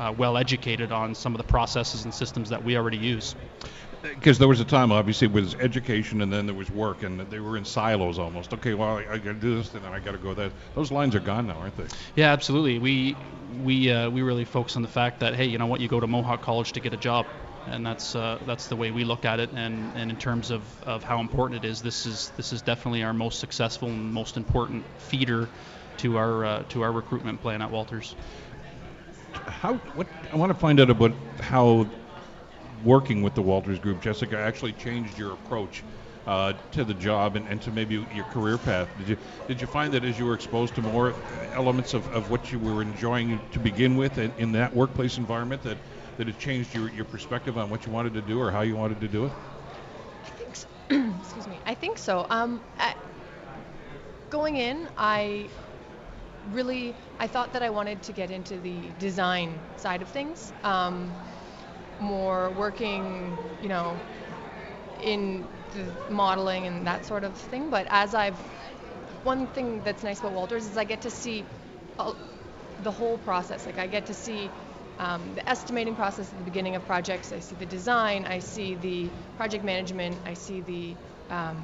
uh, 0.00 0.12
well 0.16 0.36
educated 0.36 0.90
on 0.90 1.14
some 1.14 1.34
of 1.34 1.38
the 1.38 1.44
processes 1.44 2.04
and 2.04 2.14
systems 2.14 2.48
that 2.48 2.64
we 2.64 2.76
already 2.76 2.98
use 2.98 3.34
because 4.02 4.38
there 4.38 4.48
was 4.48 4.60
a 4.60 4.64
time, 4.64 4.92
obviously, 4.92 5.26
it 5.26 5.32
was 5.32 5.54
education 5.56 6.22
and 6.22 6.32
then 6.32 6.46
there 6.46 6.54
was 6.54 6.70
work, 6.70 7.02
and 7.02 7.20
they 7.20 7.40
were 7.40 7.56
in 7.56 7.64
silos 7.64 8.18
almost. 8.18 8.52
Okay, 8.54 8.74
well, 8.74 8.98
I, 8.98 9.04
I 9.12 9.18
got 9.18 9.32
to 9.32 9.34
do 9.34 9.56
this, 9.56 9.74
and 9.74 9.84
then 9.84 9.92
I 9.92 10.00
got 10.00 10.12
to 10.12 10.18
go 10.18 10.34
that. 10.34 10.52
Those 10.74 10.90
lines 10.90 11.14
are 11.14 11.20
gone 11.20 11.46
now, 11.46 11.58
aren't 11.58 11.76
they? 11.76 11.84
Yeah, 12.14 12.32
absolutely. 12.32 12.78
We 12.78 13.16
we 13.62 13.90
uh, 13.90 14.08
we 14.10 14.22
really 14.22 14.44
focus 14.44 14.76
on 14.76 14.82
the 14.82 14.88
fact 14.88 15.20
that 15.20 15.34
hey, 15.34 15.46
you 15.46 15.58
know 15.58 15.66
what, 15.66 15.80
you 15.80 15.88
go 15.88 16.00
to 16.00 16.06
Mohawk 16.06 16.42
College 16.42 16.72
to 16.72 16.80
get 16.80 16.94
a 16.94 16.96
job, 16.96 17.26
and 17.66 17.84
that's 17.84 18.14
uh, 18.14 18.38
that's 18.46 18.68
the 18.68 18.76
way 18.76 18.90
we 18.90 19.04
look 19.04 19.24
at 19.24 19.40
it. 19.40 19.50
And, 19.50 19.92
and 19.94 20.10
in 20.10 20.16
terms 20.16 20.50
of, 20.50 20.62
of 20.84 21.02
how 21.02 21.20
important 21.20 21.64
it 21.64 21.68
is, 21.68 21.82
this 21.82 22.06
is 22.06 22.30
this 22.36 22.52
is 22.52 22.62
definitely 22.62 23.02
our 23.02 23.12
most 23.12 23.38
successful 23.38 23.88
and 23.88 24.12
most 24.12 24.36
important 24.36 24.84
feeder 24.98 25.48
to 25.98 26.16
our 26.16 26.44
uh, 26.44 26.62
to 26.70 26.82
our 26.82 26.92
recruitment 26.92 27.40
plan 27.42 27.60
at 27.60 27.70
Walters. 27.70 28.14
How 29.46 29.74
what 29.94 30.06
I 30.32 30.36
want 30.36 30.50
to 30.50 30.58
find 30.58 30.80
out 30.80 30.90
about 30.90 31.12
how 31.40 31.86
working 32.82 33.22
with 33.22 33.34
the 33.34 33.42
Walters 33.42 33.78
Group, 33.78 34.00
Jessica, 34.00 34.38
actually 34.38 34.72
changed 34.72 35.18
your 35.18 35.32
approach 35.32 35.84
uh, 36.26 36.54
to 36.72 36.84
the 36.84 36.94
job 36.94 37.36
and, 37.36 37.46
and, 37.48 37.60
to 37.62 37.70
maybe 37.70 38.06
your 38.12 38.24
career 38.24 38.58
path? 38.58 38.88
Did 38.98 39.08
you 39.08 39.16
did 39.48 39.60
you 39.60 39.66
find 39.66 39.92
that 39.94 40.04
as 40.04 40.18
you 40.18 40.26
were 40.26 40.34
exposed 40.34 40.74
to 40.76 40.82
more 40.82 41.14
elements 41.52 41.94
of, 41.94 42.06
of 42.08 42.30
what 42.30 42.52
you 42.52 42.58
were 42.58 42.82
enjoying 42.82 43.40
to 43.52 43.58
begin 43.58 43.96
with 43.96 44.18
in, 44.18 44.32
in 44.38 44.52
that 44.52 44.74
workplace 44.74 45.18
environment 45.18 45.62
that, 45.62 45.78
that 46.18 46.28
it 46.28 46.38
changed 46.38 46.74
your, 46.74 46.90
your 46.90 47.04
perspective 47.04 47.58
on 47.58 47.70
what 47.70 47.86
you 47.86 47.92
wanted 47.92 48.14
to 48.14 48.22
do 48.22 48.40
or 48.40 48.50
how 48.50 48.62
you 48.62 48.76
wanted 48.76 49.00
to 49.00 49.08
do 49.08 49.24
it? 49.26 49.32
I 50.24 50.30
think 50.30 50.56
so. 50.56 50.68
excuse 51.20 51.46
me. 51.46 51.60
I 51.66 51.74
think 51.74 51.98
so. 51.98 52.26
Um, 52.30 52.60
at, 52.78 52.96
going 54.30 54.56
in, 54.56 54.88
I 54.96 55.48
really 56.52 56.94
I 57.18 57.26
thought 57.26 57.52
that 57.52 57.62
I 57.62 57.70
wanted 57.70 58.02
to 58.04 58.12
get 58.12 58.30
into 58.30 58.58
the 58.58 58.76
design 58.98 59.58
side 59.76 60.02
of 60.02 60.08
things. 60.08 60.52
Um, 60.64 61.12
more 62.00 62.50
working, 62.50 63.36
you 63.62 63.68
know, 63.68 63.98
in 65.02 65.46
the 65.74 66.12
modeling 66.12 66.66
and 66.66 66.86
that 66.86 67.04
sort 67.04 67.24
of 67.24 67.34
thing. 67.36 67.70
But 67.70 67.86
as 67.90 68.14
I've, 68.14 68.36
one 69.22 69.46
thing 69.48 69.82
that's 69.84 70.02
nice 70.02 70.20
about 70.20 70.32
Walters 70.32 70.66
is 70.66 70.76
I 70.76 70.84
get 70.84 71.02
to 71.02 71.10
see 71.10 71.44
uh, 71.98 72.14
the 72.82 72.90
whole 72.90 73.18
process. 73.18 73.66
Like 73.66 73.78
I 73.78 73.86
get 73.86 74.06
to 74.06 74.14
see 74.14 74.50
um, 74.98 75.22
the 75.34 75.48
estimating 75.48 75.94
process 75.94 76.30
at 76.30 76.38
the 76.38 76.44
beginning 76.44 76.76
of 76.76 76.84
projects. 76.86 77.32
I 77.32 77.40
see 77.40 77.56
the 77.56 77.66
design. 77.66 78.24
I 78.24 78.38
see 78.38 78.74
the 78.76 79.08
project 79.36 79.64
management. 79.64 80.16
I 80.26 80.34
see 80.34 80.60
the 80.60 80.94
um, 81.34 81.62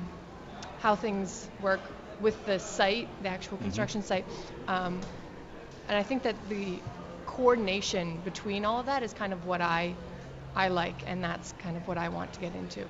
how 0.81 0.95
things 0.95 1.49
work 1.63 1.81
with 2.21 2.45
the 2.47 2.59
site, 2.59 3.09
the 3.23 3.29
actual 3.29 3.57
mm-hmm. 3.57 3.65
construction 3.65 4.01
mm-hmm. 4.03 4.09
site. 4.09 4.25
Um, 4.69 5.01
and 5.89 5.97
I 5.97 6.03
think 6.03 6.23
that 6.25 6.37
the 6.49 6.79
coordination 7.27 8.21
between 8.25 8.65
all 8.65 8.81
of 8.81 8.87
that 8.87 9.03
is 9.03 9.13
kind 9.13 9.33
of 9.33 9.47
what 9.47 9.61
I 9.61 9.95
I 10.57 10.69
like, 10.69 11.03
and 11.07 11.23
that's 11.23 11.53
kind 11.59 11.77
of 11.77 11.87
what 11.87 11.99
I 11.99 12.09
want 12.09 12.33
to 12.33 12.41
get 12.41 12.55
into. 12.55 12.85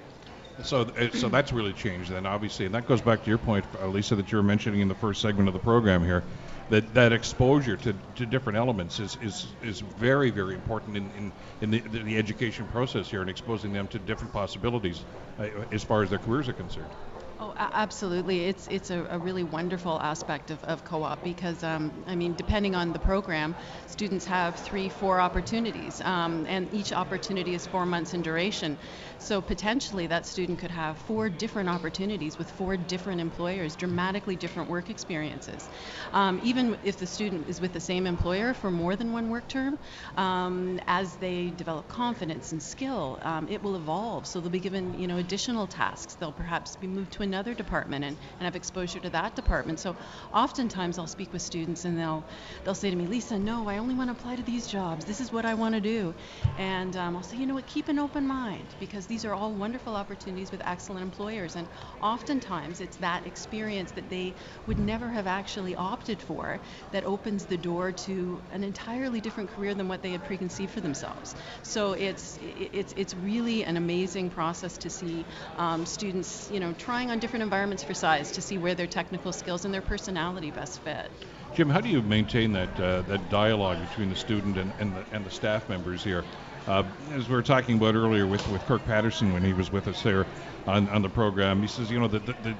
So, 0.62 0.82
uh, 0.82 1.10
so 1.12 1.28
that's 1.28 1.52
really 1.52 1.72
changed 1.72 2.10
then, 2.10 2.24
obviously, 2.24 2.64
and 2.64 2.74
that 2.74 2.86
goes 2.86 3.02
back 3.02 3.24
to 3.24 3.28
your 3.28 3.38
point, 3.38 3.64
uh, 3.82 3.88
Lisa, 3.88 4.14
that 4.16 4.30
you 4.32 4.38
were 4.38 4.44
mentioning 4.44 4.80
in 4.80 4.88
the 4.88 4.94
first 4.94 5.20
segment 5.20 5.48
of 5.48 5.52
the 5.52 5.60
program 5.60 6.02
here, 6.02 6.22
that 6.70 6.94
that 6.94 7.12
exposure 7.12 7.76
to, 7.76 7.94
to 8.14 8.24
different 8.24 8.56
elements 8.56 8.98
is, 8.98 9.18
is, 9.20 9.46
is 9.62 9.80
very, 9.80 10.30
very 10.30 10.54
important 10.54 10.96
in, 10.96 11.10
in, 11.18 11.32
in 11.60 11.70
the, 11.70 11.80
the 11.80 12.16
education 12.16 12.66
process 12.68 13.10
here 13.10 13.20
and 13.20 13.28
exposing 13.28 13.72
them 13.72 13.86
to 13.88 13.98
different 13.98 14.32
possibilities 14.32 15.04
uh, 15.38 15.48
as 15.72 15.84
far 15.84 16.02
as 16.02 16.08
their 16.10 16.18
careers 16.18 16.48
are 16.48 16.54
concerned. 16.54 16.90
Oh, 17.38 17.52
absolutely. 17.58 18.46
It's 18.46 18.66
it's 18.68 18.88
a, 18.88 19.06
a, 19.10 19.18
really 19.18 19.42
wonderful 19.44 20.00
aspect 20.00 20.50
of, 20.50 20.64
of 20.64 20.84
co-op 20.84 21.22
because 21.22 21.62
um, 21.62 21.92
I 22.06 22.14
mean, 22.14 22.32
depending 22.32 22.74
on 22.74 22.94
the 22.94 22.98
program, 22.98 23.54
students 23.86 24.24
have 24.24 24.56
three, 24.56 24.88
four 24.88 25.20
opportunities, 25.20 26.00
um, 26.00 26.46
and 26.48 26.72
each 26.72 26.94
opportunity 26.94 27.54
is 27.54 27.66
four 27.66 27.84
months 27.84 28.14
in 28.14 28.22
duration. 28.22 28.78
So 29.18 29.40
potentially, 29.40 30.06
that 30.06 30.26
student 30.26 30.58
could 30.58 30.70
have 30.70 30.98
four 30.98 31.28
different 31.28 31.68
opportunities 31.68 32.38
with 32.38 32.50
four 32.50 32.76
different 32.76 33.20
employers, 33.20 33.74
dramatically 33.76 34.36
different 34.36 34.68
work 34.68 34.90
experiences. 34.90 35.68
Um, 36.12 36.40
even 36.44 36.76
if 36.84 36.98
the 36.98 37.06
student 37.06 37.48
is 37.48 37.60
with 37.60 37.72
the 37.72 37.80
same 37.80 38.06
employer 38.06 38.54
for 38.54 38.70
more 38.70 38.94
than 38.96 39.12
one 39.12 39.30
work 39.30 39.48
term, 39.48 39.78
um, 40.16 40.80
as 40.86 41.16
they 41.16 41.50
develop 41.50 41.88
confidence 41.88 42.52
and 42.52 42.62
skill, 42.62 43.18
um, 43.22 43.48
it 43.48 43.62
will 43.62 43.76
evolve. 43.76 44.26
So 44.26 44.40
they'll 44.40 44.50
be 44.50 44.60
given, 44.60 44.98
you 44.98 45.06
know, 45.06 45.18
additional 45.18 45.66
tasks. 45.66 46.14
They'll 46.14 46.32
perhaps 46.32 46.76
be 46.76 46.86
moved 46.86 47.12
to 47.14 47.22
another 47.22 47.54
department 47.54 48.04
and, 48.04 48.16
and 48.38 48.44
have 48.44 48.56
exposure 48.56 49.00
to 49.00 49.10
that 49.10 49.34
department. 49.34 49.80
So 49.80 49.96
oftentimes 50.32 50.98
I'll 50.98 51.06
speak 51.06 51.32
with 51.32 51.42
students 51.42 51.84
and 51.84 51.98
they'll 51.98 52.24
they'll 52.64 52.74
say 52.74 52.90
to 52.90 52.96
me, 52.96 53.06
Lisa, 53.06 53.38
no, 53.38 53.68
I 53.68 53.78
only 53.78 53.94
want 53.94 54.08
to 54.08 54.12
apply 54.12 54.36
to 54.36 54.42
these 54.42 54.66
jobs. 54.66 55.04
This 55.04 55.20
is 55.20 55.32
what 55.32 55.44
I 55.44 55.54
want 55.54 55.74
to 55.74 55.80
do. 55.80 56.14
And 56.58 56.96
um, 56.96 57.16
I'll 57.16 57.22
say, 57.22 57.36
you 57.36 57.46
know 57.46 57.54
what, 57.54 57.66
keep 57.66 57.88
an 57.88 57.98
open 57.98 58.26
mind 58.26 58.66
because 58.78 59.05
these 59.06 59.24
are 59.24 59.34
all 59.34 59.52
wonderful 59.52 59.94
opportunities 59.94 60.50
with 60.50 60.60
excellent 60.64 61.02
employers. 61.02 61.56
And 61.56 61.68
oftentimes 62.02 62.80
it's 62.80 62.96
that 62.98 63.26
experience 63.26 63.92
that 63.92 64.08
they 64.08 64.34
would 64.66 64.78
never 64.78 65.08
have 65.08 65.26
actually 65.26 65.74
opted 65.74 66.20
for 66.20 66.60
that 66.92 67.04
opens 67.04 67.46
the 67.46 67.56
door 67.56 67.92
to 67.92 68.42
an 68.52 68.64
entirely 68.64 69.20
different 69.20 69.50
career 69.50 69.74
than 69.74 69.88
what 69.88 70.02
they 70.02 70.12
had 70.12 70.24
preconceived 70.24 70.72
for 70.72 70.80
themselves. 70.80 71.34
So 71.62 71.92
it's 71.92 72.38
it's 72.42 72.92
it's 72.96 73.14
really 73.14 73.64
an 73.64 73.76
amazing 73.76 74.30
process 74.30 74.78
to 74.78 74.90
see 74.90 75.24
um, 75.56 75.86
students, 75.86 76.50
you 76.50 76.60
know, 76.60 76.72
trying 76.72 77.10
on 77.10 77.18
different 77.18 77.42
environments 77.42 77.82
for 77.82 77.94
size 77.94 78.32
to 78.32 78.42
see 78.42 78.58
where 78.58 78.74
their 78.74 78.86
technical 78.86 79.32
skills 79.32 79.64
and 79.64 79.72
their 79.72 79.82
personality 79.82 80.50
best 80.50 80.80
fit. 80.82 81.10
Jim, 81.54 81.70
how 81.70 81.80
do 81.80 81.88
you 81.88 82.02
maintain 82.02 82.52
that 82.52 82.80
uh, 82.80 83.02
that 83.02 83.30
dialogue 83.30 83.78
between 83.88 84.10
the 84.10 84.16
student 84.16 84.58
and, 84.58 84.72
and, 84.78 84.94
the, 84.94 85.04
and 85.12 85.24
the 85.24 85.30
staff 85.30 85.68
members 85.68 86.04
here? 86.04 86.24
Uh, 86.66 86.82
as 87.12 87.28
we 87.28 87.34
were 87.34 87.42
talking 87.42 87.76
about 87.76 87.94
earlier 87.94 88.26
with, 88.26 88.46
with 88.48 88.66
Kirk 88.66 88.84
Patterson 88.84 89.32
when 89.32 89.44
he 89.44 89.52
was 89.52 89.70
with 89.70 89.86
us 89.86 90.02
there 90.02 90.26
on, 90.66 90.88
on 90.88 91.02
the 91.02 91.08
program, 91.08 91.60
he 91.60 91.68
says, 91.68 91.90
you 91.90 92.00
know, 92.00 92.08
the, 92.08 92.18
the, 92.18 92.34
the 92.42 92.56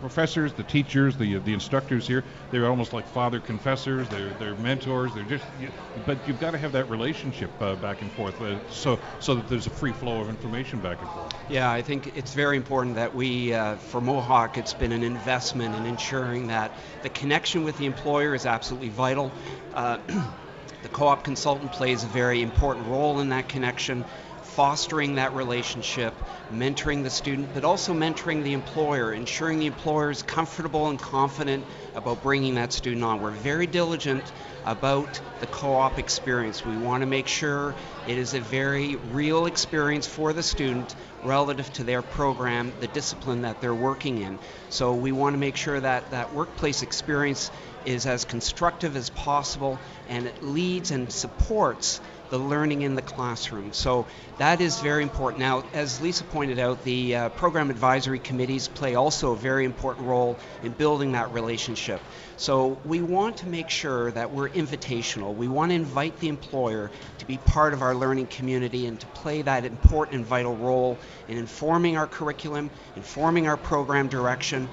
professors, 0.00 0.52
the 0.54 0.64
teachers, 0.64 1.16
the 1.16 1.38
the 1.38 1.52
instructors 1.52 2.06
here, 2.06 2.24
they're 2.50 2.66
almost 2.66 2.92
like 2.92 3.04
father 3.06 3.38
confessors. 3.38 4.08
They're 4.08 4.32
they're 4.32 4.54
mentors. 4.54 5.12
They're 5.14 5.24
just, 5.24 5.44
you, 5.60 5.70
but 6.06 6.26
you've 6.26 6.40
got 6.40 6.52
to 6.52 6.58
have 6.58 6.72
that 6.72 6.88
relationship 6.88 7.50
uh, 7.60 7.76
back 7.76 8.00
and 8.00 8.10
forth, 8.12 8.40
uh, 8.40 8.56
so 8.70 8.98
so 9.20 9.34
that 9.34 9.48
there's 9.48 9.66
a 9.66 9.70
free 9.70 9.92
flow 9.92 10.22
of 10.22 10.28
information 10.28 10.80
back 10.80 10.98
and 11.00 11.10
forth. 11.10 11.34
Yeah, 11.50 11.70
I 11.70 11.82
think 11.82 12.16
it's 12.16 12.32
very 12.32 12.56
important 12.56 12.96
that 12.96 13.14
we, 13.14 13.52
uh, 13.52 13.76
for 13.76 14.00
Mohawk, 14.00 14.56
it's 14.56 14.72
been 14.72 14.92
an 14.92 15.02
investment 15.02 15.74
in 15.74 15.86
ensuring 15.86 16.48
that 16.48 16.72
the 17.02 17.10
connection 17.10 17.64
with 17.64 17.76
the 17.76 17.86
employer 17.86 18.34
is 18.34 18.46
absolutely 18.46 18.88
vital. 18.88 19.30
The 20.82 20.88
co-op 20.88 21.24
consultant 21.24 21.72
plays 21.72 22.04
a 22.04 22.06
very 22.06 22.42
important 22.42 22.86
role 22.86 23.20
in 23.20 23.28
that 23.30 23.48
connection 23.48 24.04
fostering 24.42 25.14
that 25.14 25.32
relationship, 25.34 26.12
mentoring 26.50 27.04
the 27.04 27.10
student, 27.10 27.52
but 27.54 27.64
also 27.64 27.94
mentoring 27.94 28.42
the 28.42 28.52
employer, 28.52 29.12
ensuring 29.12 29.60
the 29.60 29.66
employer 29.66 30.10
is 30.10 30.22
comfortable 30.22 30.88
and 30.88 30.98
confident 30.98 31.64
about 31.94 32.22
bringing 32.22 32.56
that 32.56 32.72
student 32.72 33.04
on. 33.04 33.20
We're 33.20 33.30
very 33.30 33.66
diligent 33.66 34.32
about 34.64 35.20
the 35.38 35.46
co-op 35.46 35.98
experience. 35.98 36.64
We 36.64 36.76
want 36.76 37.02
to 37.02 37.06
make 37.06 37.28
sure 37.28 37.76
it 38.04 38.18
is 38.18 38.34
a 38.34 38.40
very 38.40 38.96
real 38.96 39.46
experience 39.46 40.06
for 40.06 40.32
the 40.32 40.42
student 40.42 40.94
relative 41.22 41.72
to 41.74 41.84
their 41.84 42.02
program, 42.02 42.74
the 42.80 42.88
discipline 42.88 43.42
that 43.42 43.60
they're 43.60 43.74
working 43.74 44.18
in. 44.18 44.40
So 44.68 44.94
we 44.94 45.12
want 45.12 45.34
to 45.34 45.38
make 45.38 45.56
sure 45.56 45.80
that 45.80 46.10
that 46.10 46.32
workplace 46.32 46.82
experience 46.82 47.50
is 47.84 48.06
as 48.06 48.24
constructive 48.24 48.96
as 48.96 49.10
possible 49.10 49.78
and 50.08 50.26
it 50.26 50.42
leads 50.42 50.90
and 50.90 51.12
supports 51.12 52.00
the 52.30 52.38
learning 52.38 52.82
in 52.82 52.94
the 52.94 53.02
classroom. 53.02 53.72
So 53.72 54.06
that 54.38 54.60
is 54.60 54.80
very 54.80 55.02
important. 55.02 55.40
Now, 55.40 55.64
as 55.74 56.00
Lisa 56.00 56.22
pointed 56.24 56.60
out, 56.60 56.84
the 56.84 57.16
uh, 57.16 57.28
program 57.30 57.70
advisory 57.70 58.20
committees 58.20 58.68
play 58.68 58.94
also 58.94 59.32
a 59.32 59.36
very 59.36 59.64
important 59.64 60.06
role 60.06 60.38
in 60.62 60.70
building 60.72 61.12
that 61.12 61.32
relationship. 61.32 62.00
So 62.36 62.78
we 62.84 63.02
want 63.02 63.38
to 63.38 63.48
make 63.48 63.68
sure 63.68 64.12
that 64.12 64.30
we're 64.30 64.48
invitational. 64.48 65.34
We 65.34 65.48
want 65.48 65.72
to 65.72 65.74
invite 65.74 66.18
the 66.20 66.28
employer 66.28 66.90
to 67.18 67.26
be 67.26 67.36
part 67.36 67.74
of 67.74 67.82
our 67.82 67.96
learning 67.96 68.28
community 68.28 68.86
and 68.86 68.98
to 69.00 69.06
play 69.08 69.42
that 69.42 69.64
important 69.64 70.18
and 70.18 70.24
vital 70.24 70.56
role 70.56 70.98
in 71.28 71.36
informing 71.36 71.96
our 71.96 72.06
curriculum, 72.06 72.70
informing 72.94 73.48
our 73.48 73.56
program 73.56 74.08
direction, 74.08 74.68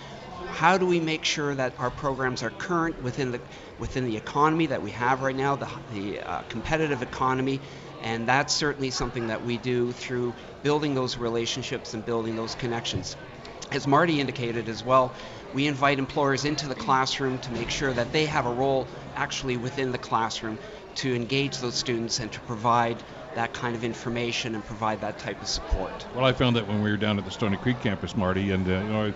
how 0.57 0.75
do 0.75 0.87
we 0.87 0.99
make 0.99 1.23
sure 1.23 1.53
that 1.53 1.71
our 1.77 1.91
programs 1.91 2.41
are 2.41 2.49
current 2.49 2.99
within 3.03 3.31
the 3.31 3.39
within 3.77 4.05
the 4.05 4.17
economy 4.17 4.65
that 4.65 4.81
we 4.81 4.89
have 4.89 5.21
right 5.21 5.35
now, 5.35 5.55
the, 5.55 5.69
the 5.91 6.19
uh, 6.19 6.41
competitive 6.49 7.03
economy, 7.03 7.61
and 8.01 8.27
that's 8.27 8.55
certainly 8.55 8.89
something 8.89 9.27
that 9.27 9.45
we 9.45 9.55
do 9.59 9.91
through 9.91 10.33
building 10.63 10.95
those 10.95 11.15
relationships 11.15 11.93
and 11.93 12.03
building 12.03 12.35
those 12.35 12.55
connections. 12.55 13.15
As 13.71 13.85
Marty 13.85 14.19
indicated 14.19 14.67
as 14.67 14.83
well, 14.83 15.13
we 15.53 15.67
invite 15.67 15.99
employers 15.99 16.43
into 16.43 16.67
the 16.67 16.73
classroom 16.73 17.37
to 17.37 17.51
make 17.51 17.69
sure 17.69 17.93
that 17.93 18.11
they 18.11 18.25
have 18.25 18.47
a 18.47 18.51
role 18.51 18.87
actually 19.15 19.57
within 19.57 19.91
the 19.91 19.99
classroom 19.99 20.57
to 20.95 21.13
engage 21.13 21.59
those 21.59 21.75
students 21.75 22.19
and 22.19 22.31
to 22.31 22.39
provide 22.41 22.97
that 23.35 23.53
kind 23.53 23.75
of 23.75 23.83
information 23.83 24.55
and 24.55 24.65
provide 24.65 25.01
that 25.01 25.17
type 25.19 25.41
of 25.41 25.47
support. 25.47 26.05
Well, 26.15 26.25
I 26.25 26.33
found 26.33 26.55
that 26.55 26.67
when 26.67 26.81
we 26.81 26.89
were 26.89 26.97
down 26.97 27.17
at 27.19 27.25
the 27.25 27.31
Stoney 27.31 27.57
Creek 27.57 27.79
campus, 27.81 28.15
Marty, 28.15 28.51
and 28.51 28.67
uh, 28.67 28.71
you 28.71 28.83
know, 28.83 29.13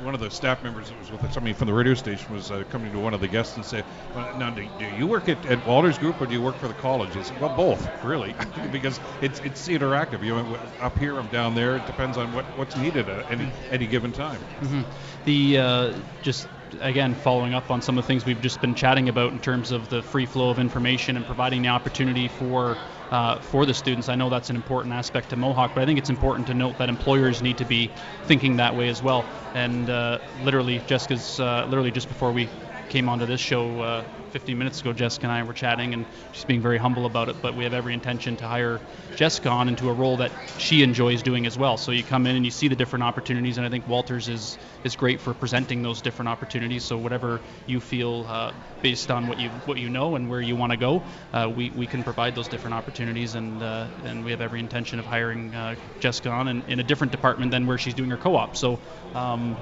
one 0.00 0.14
of 0.14 0.20
the 0.20 0.30
staff 0.30 0.62
members 0.62 0.88
that 0.90 0.98
was 0.98 1.10
with 1.10 1.22
us, 1.24 1.34
somebody 1.34 1.52
from 1.52 1.66
the 1.66 1.74
radio 1.74 1.94
station, 1.94 2.32
was 2.32 2.50
uh, 2.50 2.64
coming 2.70 2.92
to 2.92 2.98
one 2.98 3.14
of 3.14 3.20
the 3.20 3.28
guests 3.28 3.56
and 3.56 3.64
said, 3.64 3.84
well, 4.14 4.36
"Now, 4.36 4.50
do, 4.50 4.66
do, 4.78 4.86
you 4.96 5.06
work 5.06 5.28
at, 5.28 5.44
at 5.46 5.64
Walters 5.66 5.98
Group 5.98 6.20
or 6.20 6.26
do 6.26 6.32
you 6.32 6.42
work 6.42 6.56
for 6.56 6.68
the 6.68 6.74
college?" 6.74 7.16
I 7.16 7.22
said, 7.22 7.40
"Well, 7.40 7.56
both, 7.56 7.88
really, 8.04 8.34
because 8.72 8.98
it's 9.20 9.40
it's 9.40 9.68
interactive. 9.68 10.24
You 10.24 10.36
know, 10.36 10.58
up 10.80 10.98
here, 10.98 11.18
I'm 11.18 11.28
down 11.28 11.54
there. 11.54 11.76
It 11.76 11.86
depends 11.86 12.16
on 12.16 12.32
what 12.32 12.44
what's 12.58 12.76
needed 12.76 13.08
at 13.08 13.30
any 13.30 13.50
any 13.70 13.86
given 13.86 14.12
time." 14.12 14.40
Mm-hmm. 14.60 14.82
The 15.24 15.58
uh, 15.58 15.94
just 16.22 16.48
again, 16.80 17.14
following 17.14 17.54
up 17.54 17.70
on 17.70 17.82
some 17.82 17.98
of 17.98 18.04
the 18.04 18.08
things 18.08 18.24
we've 18.24 18.40
just 18.40 18.60
been 18.60 18.74
chatting 18.74 19.08
about 19.08 19.32
in 19.32 19.40
terms 19.40 19.72
of 19.72 19.88
the 19.88 20.02
free 20.02 20.26
flow 20.26 20.50
of 20.50 20.58
information 20.58 21.16
and 21.16 21.26
providing 21.26 21.62
the 21.62 21.68
opportunity 21.68 22.28
for 22.28 22.76
uh, 23.10 23.40
for 23.40 23.66
the 23.66 23.74
students. 23.74 24.08
I 24.08 24.14
know 24.14 24.30
that's 24.30 24.50
an 24.50 24.56
important 24.56 24.94
aspect 24.94 25.30
to 25.30 25.36
Mohawk, 25.36 25.74
but 25.74 25.82
I 25.82 25.86
think 25.86 25.98
it's 25.98 26.10
important 26.10 26.46
to 26.48 26.54
note 26.54 26.78
that 26.78 26.88
employers 26.88 27.42
need 27.42 27.58
to 27.58 27.64
be 27.64 27.88
thinking 28.24 28.56
that 28.56 28.74
way 28.74 28.88
as 28.88 29.02
well. 29.02 29.24
And 29.54 29.90
uh, 29.90 30.20
literally, 30.42 30.78
Jessica's 30.78 31.40
uh, 31.40 31.66
literally 31.68 31.90
just 31.90 32.08
before 32.08 32.32
we 32.32 32.48
came 32.88 33.08
onto 33.08 33.26
this 33.26 33.40
show 33.40 33.80
uh, 33.80 34.04
15 34.30 34.56
minutes 34.56 34.80
ago, 34.80 34.92
Jessica 34.92 35.26
and 35.26 35.32
I 35.32 35.42
were 35.42 35.52
chatting, 35.52 35.92
and 35.92 36.06
she's 36.32 36.44
being 36.44 36.60
very 36.60 36.78
humble 36.78 37.06
about 37.06 37.28
it. 37.28 37.36
But 37.42 37.56
we 37.56 37.64
have 37.64 37.74
every 37.74 37.94
intention 37.94 38.36
to 38.36 38.46
hire 38.46 38.80
Jessica 39.16 39.48
on 39.48 39.68
into 39.68 39.88
a 39.88 39.92
role 39.92 40.18
that 40.18 40.30
she 40.58 40.82
enjoys 40.82 41.22
doing 41.22 41.46
as 41.46 41.58
well. 41.58 41.76
So 41.76 41.92
you 41.92 42.02
come 42.04 42.26
in 42.26 42.36
and 42.36 42.44
you 42.44 42.50
see 42.50 42.68
the 42.68 42.76
different 42.76 43.02
opportunities, 43.02 43.58
and 43.58 43.66
I 43.66 43.70
think 43.70 43.88
Walters 43.88 44.28
is 44.28 44.58
is 44.84 44.96
great 44.96 45.20
for 45.20 45.34
presenting 45.34 45.82
those 45.82 46.00
different 46.00 46.28
opportunities. 46.28 46.84
So 46.84 46.96
whatever 46.96 47.40
you 47.66 47.80
feel, 47.80 48.26
uh, 48.28 48.52
based 48.82 49.10
on 49.10 49.26
what 49.26 49.38
you 49.38 49.50
what 49.66 49.78
you 49.78 49.88
know 49.88 50.14
and 50.14 50.28
where 50.30 50.40
you 50.40 50.56
want 50.56 50.72
to 50.72 50.76
go, 50.76 51.02
uh, 51.32 51.50
we 51.54 51.70
we 51.70 51.86
can 51.86 52.04
provide 52.04 52.34
those 52.34 52.48
different 52.48 52.74
opportunities, 52.74 53.34
and 53.34 53.62
uh, 53.62 53.86
and 54.04 54.24
we 54.24 54.30
have 54.30 54.40
every 54.40 54.60
intention 54.60 54.98
of 54.98 55.06
hiring 55.06 55.54
uh, 55.54 55.74
Jessica 55.98 56.30
on 56.30 56.48
in, 56.48 56.62
in 56.68 56.80
a 56.80 56.84
different 56.84 57.10
department 57.10 57.50
than 57.50 57.66
where 57.66 57.78
she's 57.78 57.94
doing 57.94 58.10
her 58.10 58.16
co-op. 58.16 58.56
So. 58.56 58.78
Um, 59.14 59.56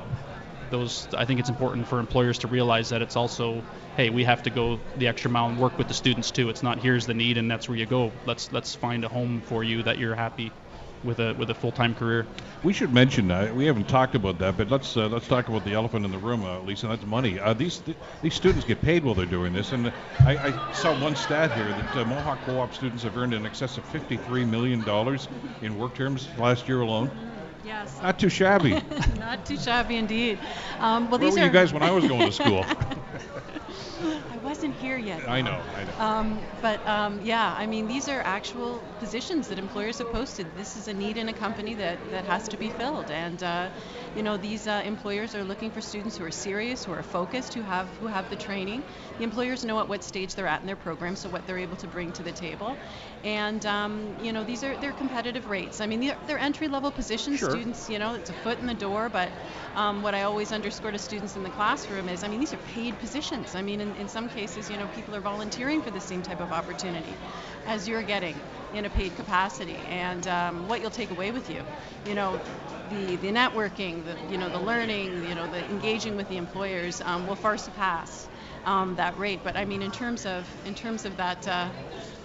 those 0.70 1.08
I 1.14 1.24
think 1.24 1.40
it's 1.40 1.48
important 1.48 1.86
for 1.86 1.98
employers 1.98 2.38
to 2.38 2.48
realize 2.48 2.90
that 2.90 3.02
it's 3.02 3.16
also 3.16 3.62
hey 3.96 4.10
we 4.10 4.24
have 4.24 4.42
to 4.44 4.50
go 4.50 4.78
the 4.96 5.08
extra 5.08 5.30
mile 5.30 5.48
and 5.48 5.58
work 5.58 5.78
with 5.78 5.88
the 5.88 5.94
students 5.94 6.30
too. 6.30 6.48
It's 6.50 6.62
not 6.62 6.78
here's 6.78 7.06
the 7.06 7.14
need 7.14 7.38
and 7.38 7.50
that's 7.50 7.68
where 7.68 7.78
you 7.78 7.86
go. 7.86 8.12
Let's 8.26 8.52
let's 8.52 8.74
find 8.74 9.04
a 9.04 9.08
home 9.08 9.40
for 9.42 9.64
you 9.64 9.82
that 9.82 9.98
you're 9.98 10.14
happy 10.14 10.52
with 11.04 11.20
a 11.20 11.34
with 11.34 11.50
a 11.50 11.54
full-time 11.54 11.94
career. 11.94 12.26
We 12.62 12.72
should 12.72 12.92
mention 12.92 13.30
uh, 13.30 13.52
we 13.54 13.66
haven't 13.66 13.88
talked 13.88 14.14
about 14.14 14.38
that, 14.40 14.56
but 14.56 14.70
let's 14.70 14.96
uh, 14.96 15.08
let's 15.08 15.28
talk 15.28 15.48
about 15.48 15.64
the 15.64 15.74
elephant 15.74 16.04
in 16.04 16.10
the 16.10 16.18
room, 16.18 16.44
uh, 16.44 16.60
Lisa. 16.60 16.86
And 16.88 16.96
that's 16.96 17.06
money. 17.08 17.38
Uh, 17.38 17.54
these 17.54 17.78
th- 17.78 17.96
these 18.22 18.34
students 18.34 18.64
get 18.64 18.80
paid 18.82 19.04
while 19.04 19.14
they're 19.14 19.26
doing 19.26 19.52
this, 19.52 19.72
and 19.72 19.92
I, 20.20 20.36
I 20.36 20.72
saw 20.72 20.98
one 21.00 21.14
stat 21.14 21.52
here 21.52 21.68
that 21.68 21.96
uh, 21.96 22.04
Mohawk 22.04 22.38
Co-op 22.44 22.74
students 22.74 23.02
have 23.04 23.16
earned 23.16 23.34
in 23.34 23.46
excess 23.46 23.78
of 23.78 23.84
53 23.86 24.44
million 24.44 24.82
dollars 24.82 25.28
in 25.62 25.78
work 25.78 25.94
terms 25.94 26.28
last 26.38 26.68
year 26.68 26.80
alone. 26.80 27.10
Yes. 27.62 28.00
Not 28.02 28.18
too 28.18 28.28
shabby. 28.28 28.80
Not 29.18 29.44
too 29.46 29.56
shabby 29.56 29.96
indeed. 29.96 30.38
Um, 30.78 31.10
well, 31.10 31.18
Where 31.18 31.30
these 31.30 31.36
were 31.36 31.40
are 31.40 31.46
you 31.46 31.50
guys 31.50 31.72
when 31.72 31.82
I 31.82 31.90
was 31.90 32.06
going 32.06 32.26
to 32.26 32.32
school? 32.32 32.64
I 34.00 34.38
wasn't 34.42 34.74
here 34.76 34.96
yet. 34.96 35.28
I 35.28 35.40
know, 35.42 35.60
I 35.76 35.84
know. 35.84 35.98
Um, 35.98 36.38
but 36.62 36.86
um, 36.86 37.20
yeah, 37.24 37.54
I 37.56 37.66
mean, 37.66 37.88
these 37.88 38.08
are 38.08 38.20
actual 38.20 38.80
positions 39.00 39.48
that 39.48 39.58
employers 39.58 39.98
have 39.98 40.10
posted. 40.12 40.46
This 40.56 40.76
is 40.76 40.88
a 40.88 40.94
need 40.94 41.16
in 41.16 41.28
a 41.28 41.32
company 41.32 41.74
that, 41.74 41.98
that 42.10 42.24
has 42.24 42.48
to 42.48 42.56
be 42.56 42.70
filled, 42.70 43.10
and 43.10 43.42
uh, 43.42 43.68
you 44.16 44.22
know, 44.22 44.36
these 44.36 44.66
uh, 44.66 44.82
employers 44.84 45.34
are 45.34 45.44
looking 45.44 45.70
for 45.70 45.80
students 45.80 46.16
who 46.16 46.24
are 46.24 46.30
serious, 46.30 46.84
who 46.84 46.92
are 46.92 47.02
focused, 47.02 47.54
who 47.54 47.62
have 47.62 47.88
who 48.00 48.06
have 48.06 48.30
the 48.30 48.36
training. 48.36 48.82
The 49.18 49.24
employers 49.24 49.64
know 49.64 49.80
at 49.80 49.88
what 49.88 50.04
stage 50.04 50.34
they're 50.34 50.46
at 50.46 50.60
in 50.60 50.66
their 50.66 50.76
program, 50.76 51.16
so 51.16 51.28
what 51.28 51.46
they're 51.46 51.58
able 51.58 51.76
to 51.78 51.86
bring 51.88 52.12
to 52.12 52.22
the 52.22 52.32
table, 52.32 52.76
and 53.24 53.64
um, 53.66 54.16
you 54.22 54.32
know, 54.32 54.44
these 54.44 54.62
are 54.64 54.76
they're 54.76 54.92
competitive 54.92 55.48
rates. 55.48 55.80
I 55.80 55.86
mean, 55.86 56.00
they're, 56.00 56.18
they're 56.26 56.38
entry-level 56.38 56.92
positions. 56.92 57.40
Sure. 57.40 57.50
Students, 57.50 57.90
you 57.90 57.98
know, 57.98 58.14
it's 58.14 58.30
a 58.30 58.34
foot 58.34 58.58
in 58.58 58.66
the 58.66 58.74
door, 58.74 59.08
but 59.08 59.28
um, 59.74 60.02
what 60.02 60.14
I 60.14 60.22
always 60.22 60.52
underscore 60.52 60.92
to 60.92 60.98
students 60.98 61.36
in 61.36 61.42
the 61.42 61.50
classroom 61.50 62.08
is, 62.08 62.22
I 62.24 62.28
mean, 62.28 62.40
these 62.40 62.54
are 62.54 62.58
paid 62.74 62.98
positions. 62.98 63.54
I 63.54 63.62
mean, 63.62 63.80
in, 63.88 63.96
in 64.02 64.08
some 64.08 64.28
cases, 64.28 64.70
you 64.70 64.76
know, 64.76 64.86
people 64.88 65.14
are 65.14 65.20
volunteering 65.20 65.82
for 65.82 65.90
the 65.90 66.00
same 66.00 66.22
type 66.22 66.40
of 66.40 66.52
opportunity 66.52 67.16
as 67.66 67.88
you're 67.88 68.02
getting 68.02 68.40
in 68.72 68.84
a 68.84 68.90
paid 68.90 69.16
capacity, 69.16 69.78
and 69.88 70.26
um, 70.26 70.68
what 70.68 70.80
you'll 70.80 70.90
take 70.90 71.10
away 71.10 71.30
with 71.32 71.48
you, 71.50 71.62
you 72.04 72.14
know, 72.14 72.40
the 72.90 73.16
the 73.16 73.28
networking, 73.32 74.04
the 74.04 74.16
you 74.30 74.38
know, 74.38 74.48
the 74.50 74.58
learning, 74.58 75.24
you 75.24 75.34
know, 75.34 75.46
the 75.46 75.64
engaging 75.70 76.16
with 76.16 76.28
the 76.28 76.36
employers 76.36 77.00
um, 77.04 77.26
will 77.26 77.36
far 77.36 77.56
surpass 77.56 78.28
um, 78.64 78.94
that 78.96 79.16
rate. 79.18 79.40
But 79.42 79.56
I 79.56 79.64
mean, 79.64 79.82
in 79.82 79.90
terms 79.90 80.26
of 80.26 80.48
in 80.64 80.74
terms 80.74 81.04
of 81.04 81.16
that. 81.16 81.46
Uh, 81.46 81.70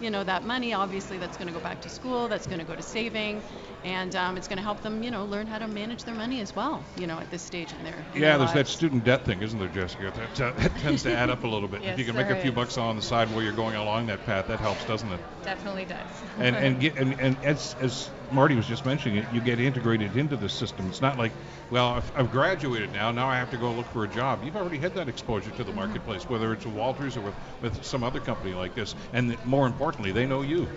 you 0.03 0.12
know, 0.12 0.24
that 0.24 0.43
money, 0.43 0.74
obviously, 0.74 1.17
that's 1.17 1.38
going 1.38 1.48
to 1.48 1.53
go 1.53 1.60
back 1.62 1.81
to 1.81 1.89
school, 1.89 2.27
that's 2.27 2.48
going 2.48 2.60
to 2.60 2.65
go 2.65 2.75
to 2.75 2.83
saving, 2.83 3.43
and 3.83 4.15
um, 4.15 4.38
it's 4.38 4.48
going 4.48 4.57
to 4.57 4.63
help 4.63 4.81
them, 4.81 5.03
you 5.03 5.12
know, 5.12 5.25
learn 5.25 5.48
how 5.48 5.60
to 5.60 5.67
manage 5.67 6.03
their 6.05 6.15
money 6.15 6.41
as 6.41 6.55
well, 6.55 6.88
you 6.95 7.07
know, 7.07 7.19
at 7.19 7.29
this 7.29 7.43
stage 7.43 7.74
in 7.74 7.83
their 7.83 8.07
in 8.13 8.22
Yeah, 8.22 8.27
their 8.27 8.38
there's 8.38 8.53
that 8.53 8.67
student 8.67 9.03
debt 9.03 9.25
thing, 9.25 9.41
isn't 9.41 9.60
there, 9.60 9.67
Jessica? 9.69 10.12
That, 10.12 10.39
uh, 10.39 10.53
that 10.53 10.77
tends 10.79 11.03
to 11.03 11.12
add 11.12 11.29
up 11.29 11.43
a 11.43 11.48
little 11.48 11.67
bit. 11.67 11.83
if 11.86 11.98
you 11.98 12.05
can 12.05 12.15
make 12.15 12.29
a 12.29 12.36
few 12.36 12.51
is. 12.51 12.53
bucks 12.53 12.77
on 12.77 12.95
the 12.95 13.01
side 13.01 13.29
while 13.29 13.41
you're 13.43 13.53
going 13.53 13.75
along 13.75 14.07
that 14.07 14.24
path, 14.24 14.48
that 14.48 14.60
helps, 14.60 14.86
doesn't 14.86 15.12
it? 15.12 15.22
Definitely 15.43 15.86
does. 15.86 16.24
And 16.39 16.60
and, 16.60 16.79
get, 16.79 16.95
and 16.98 17.19
and 17.19 17.38
as 17.43 17.75
as 17.79 18.12
Marty 18.29 18.55
was 18.55 18.65
just 18.65 18.86
mentioning, 18.86 19.17
it, 19.24 19.29
you 19.29 19.39
get 19.41 19.60
integrated 19.60 20.15
into 20.17 20.36
the 20.36 20.50
system. 20.50 20.88
It's 20.89 21.01
not 21.01 21.17
like, 21.17 21.33
well, 21.69 21.89
I've, 21.89 22.12
I've 22.15 22.31
graduated 22.31 22.91
now. 22.91 23.12
Now 23.12 23.27
I 23.29 23.36
have 23.38 23.50
to 23.51 23.57
go 23.57 23.72
look 23.74 23.91
for 23.91 24.03
a 24.03 24.07
job. 24.07 24.43
You've 24.43 24.55
already 24.55 24.79
had 24.79 24.95
that 24.95 25.07
exposure 25.07 25.51
to 25.51 25.63
the 25.63 25.72
Mm-hmm. 25.72 25.74
marketplace, 25.74 26.27
whether 26.27 26.51
it's 26.51 26.65
with 26.65 26.74
Walters 26.74 27.15
or 27.17 27.22
with, 27.22 27.36
with 27.62 27.83
some 27.86 28.03
other 28.03 28.19
company 28.19 28.55
like 28.55 28.74
this. 28.74 28.95
And 29.12 29.38
more 29.43 29.67
importantly, 29.93 30.12
they 30.12 30.27
know 30.27 30.41
you. 30.41 30.67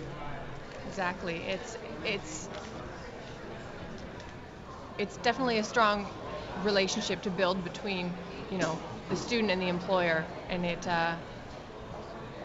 Exactly. 0.85 1.37
It's 1.47 1.77
it's 2.05 2.49
it's 4.97 5.17
definitely 5.17 5.57
a 5.57 5.63
strong 5.63 6.07
relationship 6.63 7.21
to 7.21 7.31
build 7.31 7.63
between, 7.63 8.13
you 8.51 8.57
know, 8.57 8.79
the 9.09 9.15
student 9.15 9.51
and 9.51 9.61
the 9.61 9.67
employer, 9.67 10.25
and 10.49 10.65
it 10.65 10.87
uh, 10.87 11.15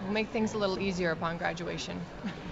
will 0.03 0.11
make 0.11 0.29
things 0.31 0.55
a 0.55 0.59
little 0.59 0.79
easier 0.79 1.11
upon 1.11 1.39
graduation. 1.39 2.07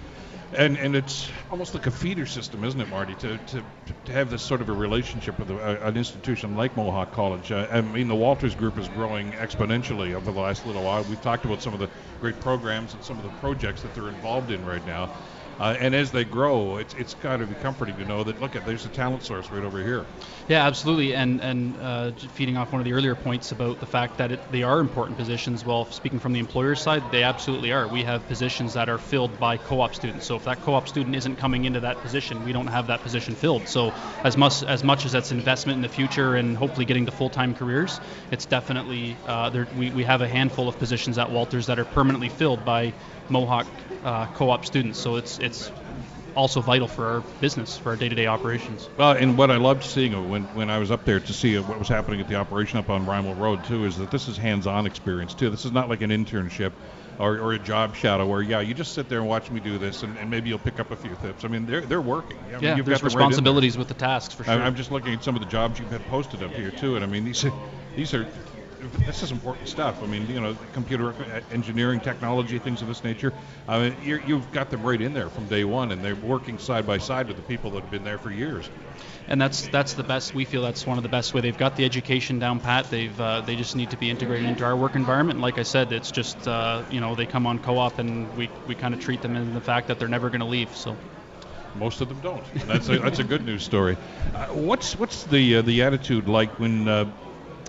And 0.53 0.77
and 0.77 0.95
it's 0.95 1.29
almost 1.49 1.73
like 1.73 1.87
a 1.87 1.91
feeder 1.91 2.25
system, 2.25 2.65
isn't 2.65 2.79
it, 2.79 2.89
Marty? 2.89 3.15
To 3.15 3.37
to, 3.37 3.63
to 4.05 4.11
have 4.11 4.29
this 4.29 4.41
sort 4.41 4.61
of 4.61 4.67
a 4.67 4.73
relationship 4.73 5.39
with 5.39 5.49
a, 5.49 5.87
an 5.87 5.95
institution 5.95 6.55
like 6.55 6.75
Mohawk 6.75 7.13
College. 7.13 7.51
Uh, 7.51 7.67
I 7.71 7.79
mean, 7.81 8.09
the 8.09 8.15
Walters 8.15 8.53
Group 8.53 8.77
is 8.77 8.89
growing 8.89 9.31
exponentially 9.31 10.13
over 10.13 10.31
the 10.31 10.39
last 10.39 10.65
little 10.65 10.83
while. 10.83 11.03
We've 11.03 11.21
talked 11.21 11.45
about 11.45 11.61
some 11.61 11.73
of 11.73 11.79
the 11.79 11.89
great 12.19 12.41
programs 12.41 12.93
and 12.93 13.03
some 13.03 13.17
of 13.17 13.23
the 13.23 13.29
projects 13.29 13.81
that 13.83 13.93
they're 13.93 14.09
involved 14.09 14.51
in 14.51 14.65
right 14.65 14.85
now. 14.85 15.09
Uh, 15.61 15.77
and 15.79 15.93
as 15.93 16.09
they 16.09 16.23
grow, 16.23 16.77
it's 16.77 16.95
it's 16.95 17.13
got 17.13 17.37
to 17.37 17.45
be 17.45 17.53
comforting 17.53 17.95
to 17.95 18.03
know 18.05 18.23
that 18.23 18.41
look 18.41 18.55
at 18.55 18.65
there's 18.65 18.83
a 18.83 18.89
talent 18.89 19.21
source 19.21 19.47
right 19.51 19.63
over 19.63 19.77
here. 19.77 20.07
Yeah, 20.47 20.65
absolutely. 20.65 21.13
And 21.13 21.39
and 21.39 21.77
uh, 21.79 22.11
feeding 22.33 22.57
off 22.57 22.71
one 22.71 22.81
of 22.81 22.85
the 22.85 22.93
earlier 22.93 23.13
points 23.13 23.51
about 23.51 23.79
the 23.79 23.85
fact 23.85 24.17
that 24.17 24.31
it, 24.31 24.39
they 24.51 24.63
are 24.63 24.79
important 24.79 25.19
positions. 25.19 25.63
Well, 25.63 25.85
speaking 25.85 26.17
from 26.17 26.33
the 26.33 26.39
employer 26.39 26.73
side, 26.73 27.03
they 27.11 27.21
absolutely 27.21 27.71
are. 27.71 27.87
We 27.87 28.01
have 28.01 28.27
positions 28.27 28.73
that 28.73 28.89
are 28.89 28.97
filled 28.97 29.39
by 29.39 29.57
co-op 29.57 29.93
students. 29.93 30.25
So 30.25 30.35
if 30.35 30.45
that 30.45 30.61
co-op 30.63 30.87
student 30.87 31.15
isn't 31.15 31.35
coming 31.35 31.65
into 31.65 31.81
that 31.81 31.97
position, 31.97 32.43
we 32.43 32.53
don't 32.53 32.65
have 32.65 32.87
that 32.87 33.01
position 33.01 33.35
filled. 33.35 33.67
So 33.67 33.93
as 34.23 34.35
much 34.37 34.63
as 34.63 34.83
much 34.83 35.05
as 35.05 35.11
that's 35.11 35.31
investment 35.31 35.75
in 35.75 35.83
the 35.83 35.89
future 35.89 36.37
and 36.37 36.57
hopefully 36.57 36.85
getting 36.85 37.05
to 37.05 37.11
full-time 37.11 37.53
careers, 37.53 37.99
it's 38.31 38.47
definitely 38.47 39.15
uh, 39.27 39.51
there. 39.51 39.67
We, 39.77 39.91
we 39.91 40.05
have 40.05 40.21
a 40.21 40.27
handful 40.27 40.67
of 40.67 40.79
positions 40.79 41.19
at 41.19 41.29
Walters 41.29 41.67
that 41.67 41.77
are 41.77 41.85
permanently 41.85 42.29
filled 42.29 42.65
by 42.65 42.93
Mohawk 43.29 43.67
uh, 44.03 44.25
co-op 44.33 44.65
students. 44.65 44.99
So 44.99 45.15
it's 45.15 45.39
it's 45.39 45.50
also 46.35 46.61
vital 46.61 46.87
for 46.87 47.05
our 47.05 47.21
business, 47.39 47.77
for 47.77 47.89
our 47.89 47.95
day-to-day 47.95 48.25
operations. 48.27 48.89
Well, 48.97 49.11
and 49.11 49.37
what 49.37 49.51
I 49.51 49.57
loved 49.57 49.83
seeing 49.83 50.13
uh, 50.13 50.21
when, 50.21 50.43
when 50.55 50.69
I 50.69 50.77
was 50.77 50.91
up 50.91 51.05
there 51.05 51.19
to 51.19 51.33
see 51.33 51.57
uh, 51.57 51.61
what 51.63 51.77
was 51.79 51.87
happening 51.87 52.19
at 52.21 52.27
the 52.27 52.35
operation 52.35 52.79
up 52.79 52.89
on 52.89 53.05
Rymal 53.05 53.37
Road 53.37 53.63
too 53.65 53.85
is 53.85 53.97
that 53.97 54.11
this 54.11 54.27
is 54.27 54.37
hands-on 54.37 54.85
experience 54.85 55.33
too. 55.33 55.49
This 55.49 55.65
is 55.65 55.71
not 55.71 55.89
like 55.89 56.01
an 56.01 56.09
internship 56.09 56.71
or, 57.19 57.37
or 57.39 57.53
a 57.53 57.59
job 57.59 57.95
shadow 57.95 58.25
where 58.25 58.41
yeah 58.41 58.61
you 58.61 58.73
just 58.73 58.93
sit 58.93 59.09
there 59.09 59.19
and 59.19 59.27
watch 59.27 59.51
me 59.51 59.59
do 59.59 59.77
this 59.77 60.01
and, 60.03 60.17
and 60.17 60.29
maybe 60.29 60.49
you'll 60.49 60.57
pick 60.59 60.79
up 60.79 60.91
a 60.91 60.95
few 60.95 61.15
tips. 61.15 61.43
I 61.43 61.49
mean 61.49 61.65
they're 61.65 61.81
they're 61.81 62.01
working. 62.01 62.37
I 62.47 62.51
mean, 62.53 62.63
yeah, 62.63 62.75
you've 62.77 62.85
there's 62.85 63.01
got 63.01 63.09
them 63.11 63.17
right 63.17 63.19
there. 63.19 63.27
responsibilities 63.27 63.77
with 63.77 63.89
the 63.89 63.93
tasks 63.93 64.33
for 64.33 64.43
sure. 64.43 64.53
I- 64.53 64.65
I'm 64.65 64.75
just 64.75 64.91
looking 64.91 65.13
at 65.13 65.23
some 65.23 65.35
of 65.35 65.41
the 65.41 65.47
jobs 65.47 65.79
you've 65.79 65.91
had 65.91 66.05
posted 66.07 66.41
up 66.41 66.51
here 66.53 66.71
too, 66.71 66.95
and 66.95 67.03
I 67.03 67.07
mean 67.07 67.25
these 67.25 67.43
are, 67.45 67.51
these 67.95 68.13
are 68.13 68.25
this 69.05 69.23
is 69.23 69.31
important 69.31 69.67
stuff. 69.67 70.01
I 70.03 70.07
mean 70.07 70.27
you 70.27 70.39
know 70.39 70.55
computer 70.73 71.13
engineering, 71.51 71.99
technology, 71.99 72.59
things 72.59 72.81
of 72.81 72.87
this 72.87 73.03
nature. 73.03 73.33
I 73.67 73.79
mean 73.79 73.95
you're, 74.03 74.21
you've 74.21 74.51
got 74.51 74.69
them 74.69 74.83
right 74.83 74.99
in 75.01 75.13
there 75.13 75.29
from 75.29 75.47
day 75.47 75.63
one, 75.63 75.91
and 75.91 76.03
they're 76.03 76.15
working 76.15 76.57
side 76.59 76.85
by 76.85 76.97
side 76.97 77.27
with 77.27 77.37
the 77.37 77.43
people 77.43 77.71
that 77.71 77.81
have 77.81 77.91
been 77.91 78.03
there 78.03 78.17
for 78.17 78.31
years. 78.31 78.69
and 79.27 79.39
that's 79.39 79.67
that's 79.67 79.93
the 79.93 80.03
best. 80.03 80.33
We 80.33 80.45
feel 80.45 80.61
that's 80.61 80.85
one 80.85 80.97
of 80.97 81.03
the 81.03 81.09
best 81.09 81.33
way. 81.33 81.41
They've 81.41 81.57
got 81.57 81.75
the 81.75 81.85
education 81.85 82.39
down 82.39 82.59
pat. 82.59 82.89
They've 82.89 83.21
uh, 83.21 83.41
they 83.41 83.55
just 83.55 83.75
need 83.75 83.91
to 83.91 83.97
be 83.97 84.09
integrated 84.09 84.47
into 84.47 84.63
our 84.65 84.75
work 84.75 84.95
environment. 84.95 85.39
Like 85.39 85.57
I 85.57 85.63
said, 85.63 85.91
it's 85.91 86.11
just 86.11 86.47
uh, 86.47 86.83
you 86.89 86.99
know 87.01 87.15
they 87.15 87.25
come 87.25 87.45
on 87.45 87.59
co-op, 87.59 87.99
and 87.99 88.35
we 88.35 88.49
we 88.67 88.75
kind 88.75 88.93
of 88.93 88.99
treat 88.99 89.21
them 89.21 89.35
in 89.35 89.53
the 89.53 89.61
fact 89.61 89.87
that 89.87 89.99
they're 89.99 90.07
never 90.07 90.29
going 90.29 90.41
to 90.41 90.47
leave. 90.47 90.75
So. 90.75 90.95
Most 91.73 92.01
of 92.01 92.09
them 92.09 92.19
don't. 92.19 92.43
And 92.51 92.63
That's 92.63 92.89
a, 92.89 92.99
that's 92.99 93.19
a 93.19 93.23
good 93.23 93.45
news 93.45 93.63
story. 93.63 93.95
Uh, 94.35 94.47
what's 94.47 94.99
what's 94.99 95.23
the 95.23 95.55
uh, 95.55 95.61
the 95.61 95.83
attitude 95.83 96.27
like 96.27 96.59
when 96.59 96.85
uh, 96.85 97.05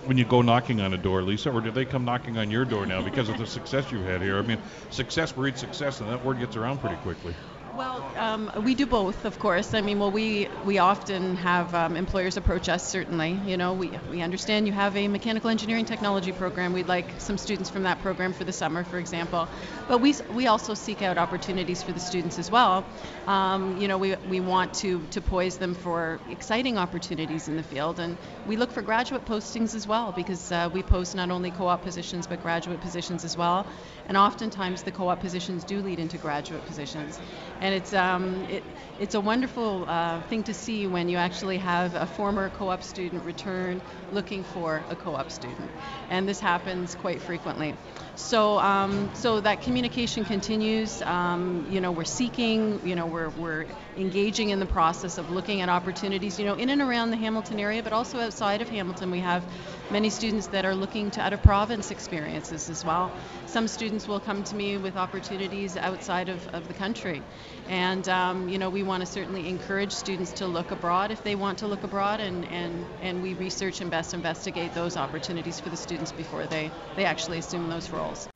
when 0.05 0.17
you 0.17 0.25
go 0.25 0.41
knocking 0.41 0.81
on 0.81 0.93
a 0.93 0.97
door, 0.97 1.21
Lisa, 1.23 1.49
or 1.51 1.61
do 1.61 1.71
they 1.71 1.85
come 1.85 2.05
knocking 2.05 2.37
on 2.37 2.51
your 2.51 2.65
door 2.65 2.85
now 2.85 3.01
because 3.01 3.29
of 3.29 3.37
the 3.37 3.45
success 3.45 3.91
you've 3.91 4.05
had 4.05 4.21
here? 4.21 4.37
I 4.37 4.41
mean, 4.41 4.59
success 4.89 5.31
breeds 5.31 5.59
success, 5.59 6.01
and 6.01 6.09
that 6.09 6.23
word 6.23 6.39
gets 6.39 6.55
around 6.55 6.79
pretty 6.79 6.97
quickly. 6.97 7.35
Well, 7.75 8.05
um, 8.17 8.51
we 8.63 8.75
do 8.75 8.85
both, 8.85 9.25
of 9.25 9.39
course. 9.39 9.73
I 9.73 9.81
mean, 9.81 9.97
well, 9.97 10.11
we 10.11 10.47
we 10.63 10.77
often 10.77 11.37
have 11.37 11.73
um, 11.73 11.95
employers 11.95 12.37
approach 12.37 12.69
us. 12.69 12.87
Certainly, 12.87 13.39
you 13.47 13.57
know, 13.57 13.73
we 13.73 13.89
we 14.11 14.21
understand 14.21 14.67
you 14.67 14.73
have 14.73 14.95
a 14.95 15.07
mechanical 15.07 15.49
engineering 15.49 15.85
technology 15.85 16.31
program. 16.31 16.73
We'd 16.73 16.87
like 16.87 17.19
some 17.19 17.39
students 17.39 17.71
from 17.71 17.83
that 17.83 17.99
program 17.99 18.33
for 18.33 18.43
the 18.43 18.53
summer, 18.53 18.83
for 18.83 18.99
example. 18.99 19.49
But 19.87 20.01
we 20.01 20.13
we 20.29 20.45
also 20.45 20.75
seek 20.75 21.01
out 21.01 21.17
opportunities 21.17 21.81
for 21.81 21.93
the 21.93 21.99
students 21.99 22.37
as 22.37 22.51
well. 22.51 22.85
Um, 23.25 23.77
you 23.77 23.87
know, 23.87 23.97
we 23.97 24.17
we 24.17 24.39
want 24.39 24.75
to 24.75 25.07
to 25.07 25.21
poise 25.21 25.57
them 25.57 25.73
for 25.73 26.19
exciting 26.29 26.77
opportunities 26.77 27.47
in 27.47 27.55
the 27.55 27.63
field, 27.63 27.99
and 27.99 28.19
we 28.45 28.55
look 28.55 28.71
for 28.71 28.83
graduate 28.83 29.25
postings 29.25 29.73
as 29.73 29.87
well 29.87 30.11
because 30.11 30.51
uh, 30.51 30.69
we 30.71 30.83
post 30.83 31.15
not 31.15 31.31
only 31.31 31.49
co-op 31.49 31.81
positions 31.81 32.27
but 32.27 32.39
graduate 32.39 32.81
positions 32.81 33.23
as 33.23 33.35
well. 33.35 33.65
And 34.07 34.17
oftentimes 34.17 34.83
the 34.83 34.91
co-op 34.91 35.21
positions 35.21 35.63
do 35.63 35.81
lead 35.81 35.97
into 35.97 36.17
graduate 36.17 36.65
positions 36.65 37.19
and 37.63 37.73
it's 37.73 37.93
um, 37.93 38.43
it, 38.49 38.61
it's 38.99 39.15
a 39.15 39.21
wonderful 39.21 39.85
uh, 39.87 40.21
thing 40.23 40.43
to 40.43 40.53
see 40.53 40.85
when 40.85 41.07
you 41.07 41.17
actually 41.17 41.57
have 41.57 41.95
a 41.95 42.05
former 42.05 42.49
co-op 42.49 42.83
student 42.83 43.23
return 43.23 43.81
looking 44.11 44.43
for 44.43 44.83
a 44.89 44.95
co-op 44.97 45.31
student, 45.31 45.71
and 46.09 46.27
this 46.27 46.41
happens 46.41 46.93
quite 46.93 47.21
frequently. 47.21 47.73
So 48.15 48.59
um, 48.59 49.09
so 49.15 49.39
that 49.39 49.61
communication 49.61 50.25
continues. 50.25 51.01
Um, 51.01 51.65
you 51.69 51.79
know, 51.79 51.91
we're 51.91 52.03
seeking. 52.03 52.85
You 52.85 52.97
know, 52.97 53.07
we're 53.07 53.29
we're 53.29 53.65
engaging 53.95 54.49
in 54.49 54.59
the 54.59 54.65
process 54.65 55.17
of 55.17 55.31
looking 55.31 55.61
at 55.61 55.69
opportunities. 55.69 56.37
You 56.37 56.45
know, 56.45 56.55
in 56.55 56.69
and 56.69 56.81
around 56.81 57.11
the 57.11 57.17
Hamilton 57.17 57.61
area, 57.61 57.81
but 57.81 57.93
also 57.93 58.19
outside 58.19 58.61
of 58.61 58.67
Hamilton, 58.67 59.09
we 59.09 59.19
have 59.19 59.43
many 59.89 60.09
students 60.09 60.47
that 60.47 60.65
are 60.65 60.75
looking 60.75 61.11
to 61.11 61.21
out 61.21 61.33
of 61.33 61.41
province 61.41 61.91
experiences 61.91 62.69
as 62.69 62.83
well. 62.83 63.11
Some 63.45 63.67
students 63.67 64.07
will 64.07 64.19
come 64.19 64.43
to 64.45 64.55
me 64.55 64.77
with 64.77 64.95
opportunities 64.95 65.77
outside 65.77 66.29
of, 66.29 66.47
of 66.49 66.67
the 66.67 66.73
country. 66.73 67.21
And, 67.69 68.07
um, 68.09 68.49
you 68.49 68.57
know, 68.57 68.69
we 68.69 68.83
want 68.83 69.01
to 69.01 69.05
certainly 69.05 69.47
encourage 69.47 69.91
students 69.91 70.31
to 70.33 70.47
look 70.47 70.71
abroad 70.71 71.11
if 71.11 71.23
they 71.23 71.35
want 71.35 71.57
to 71.59 71.67
look 71.67 71.83
abroad, 71.83 72.19
and, 72.19 72.45
and, 72.45 72.85
and 73.01 73.23
we 73.23 73.33
research 73.35 73.81
and 73.81 73.89
best 73.89 74.13
investigate 74.13 74.73
those 74.73 74.97
opportunities 74.97 75.59
for 75.59 75.69
the 75.69 75.77
students 75.77 76.11
before 76.11 76.45
they, 76.45 76.71
they 76.95 77.05
actually 77.05 77.37
assume 77.37 77.69
those 77.69 77.89
roles. 77.89 78.27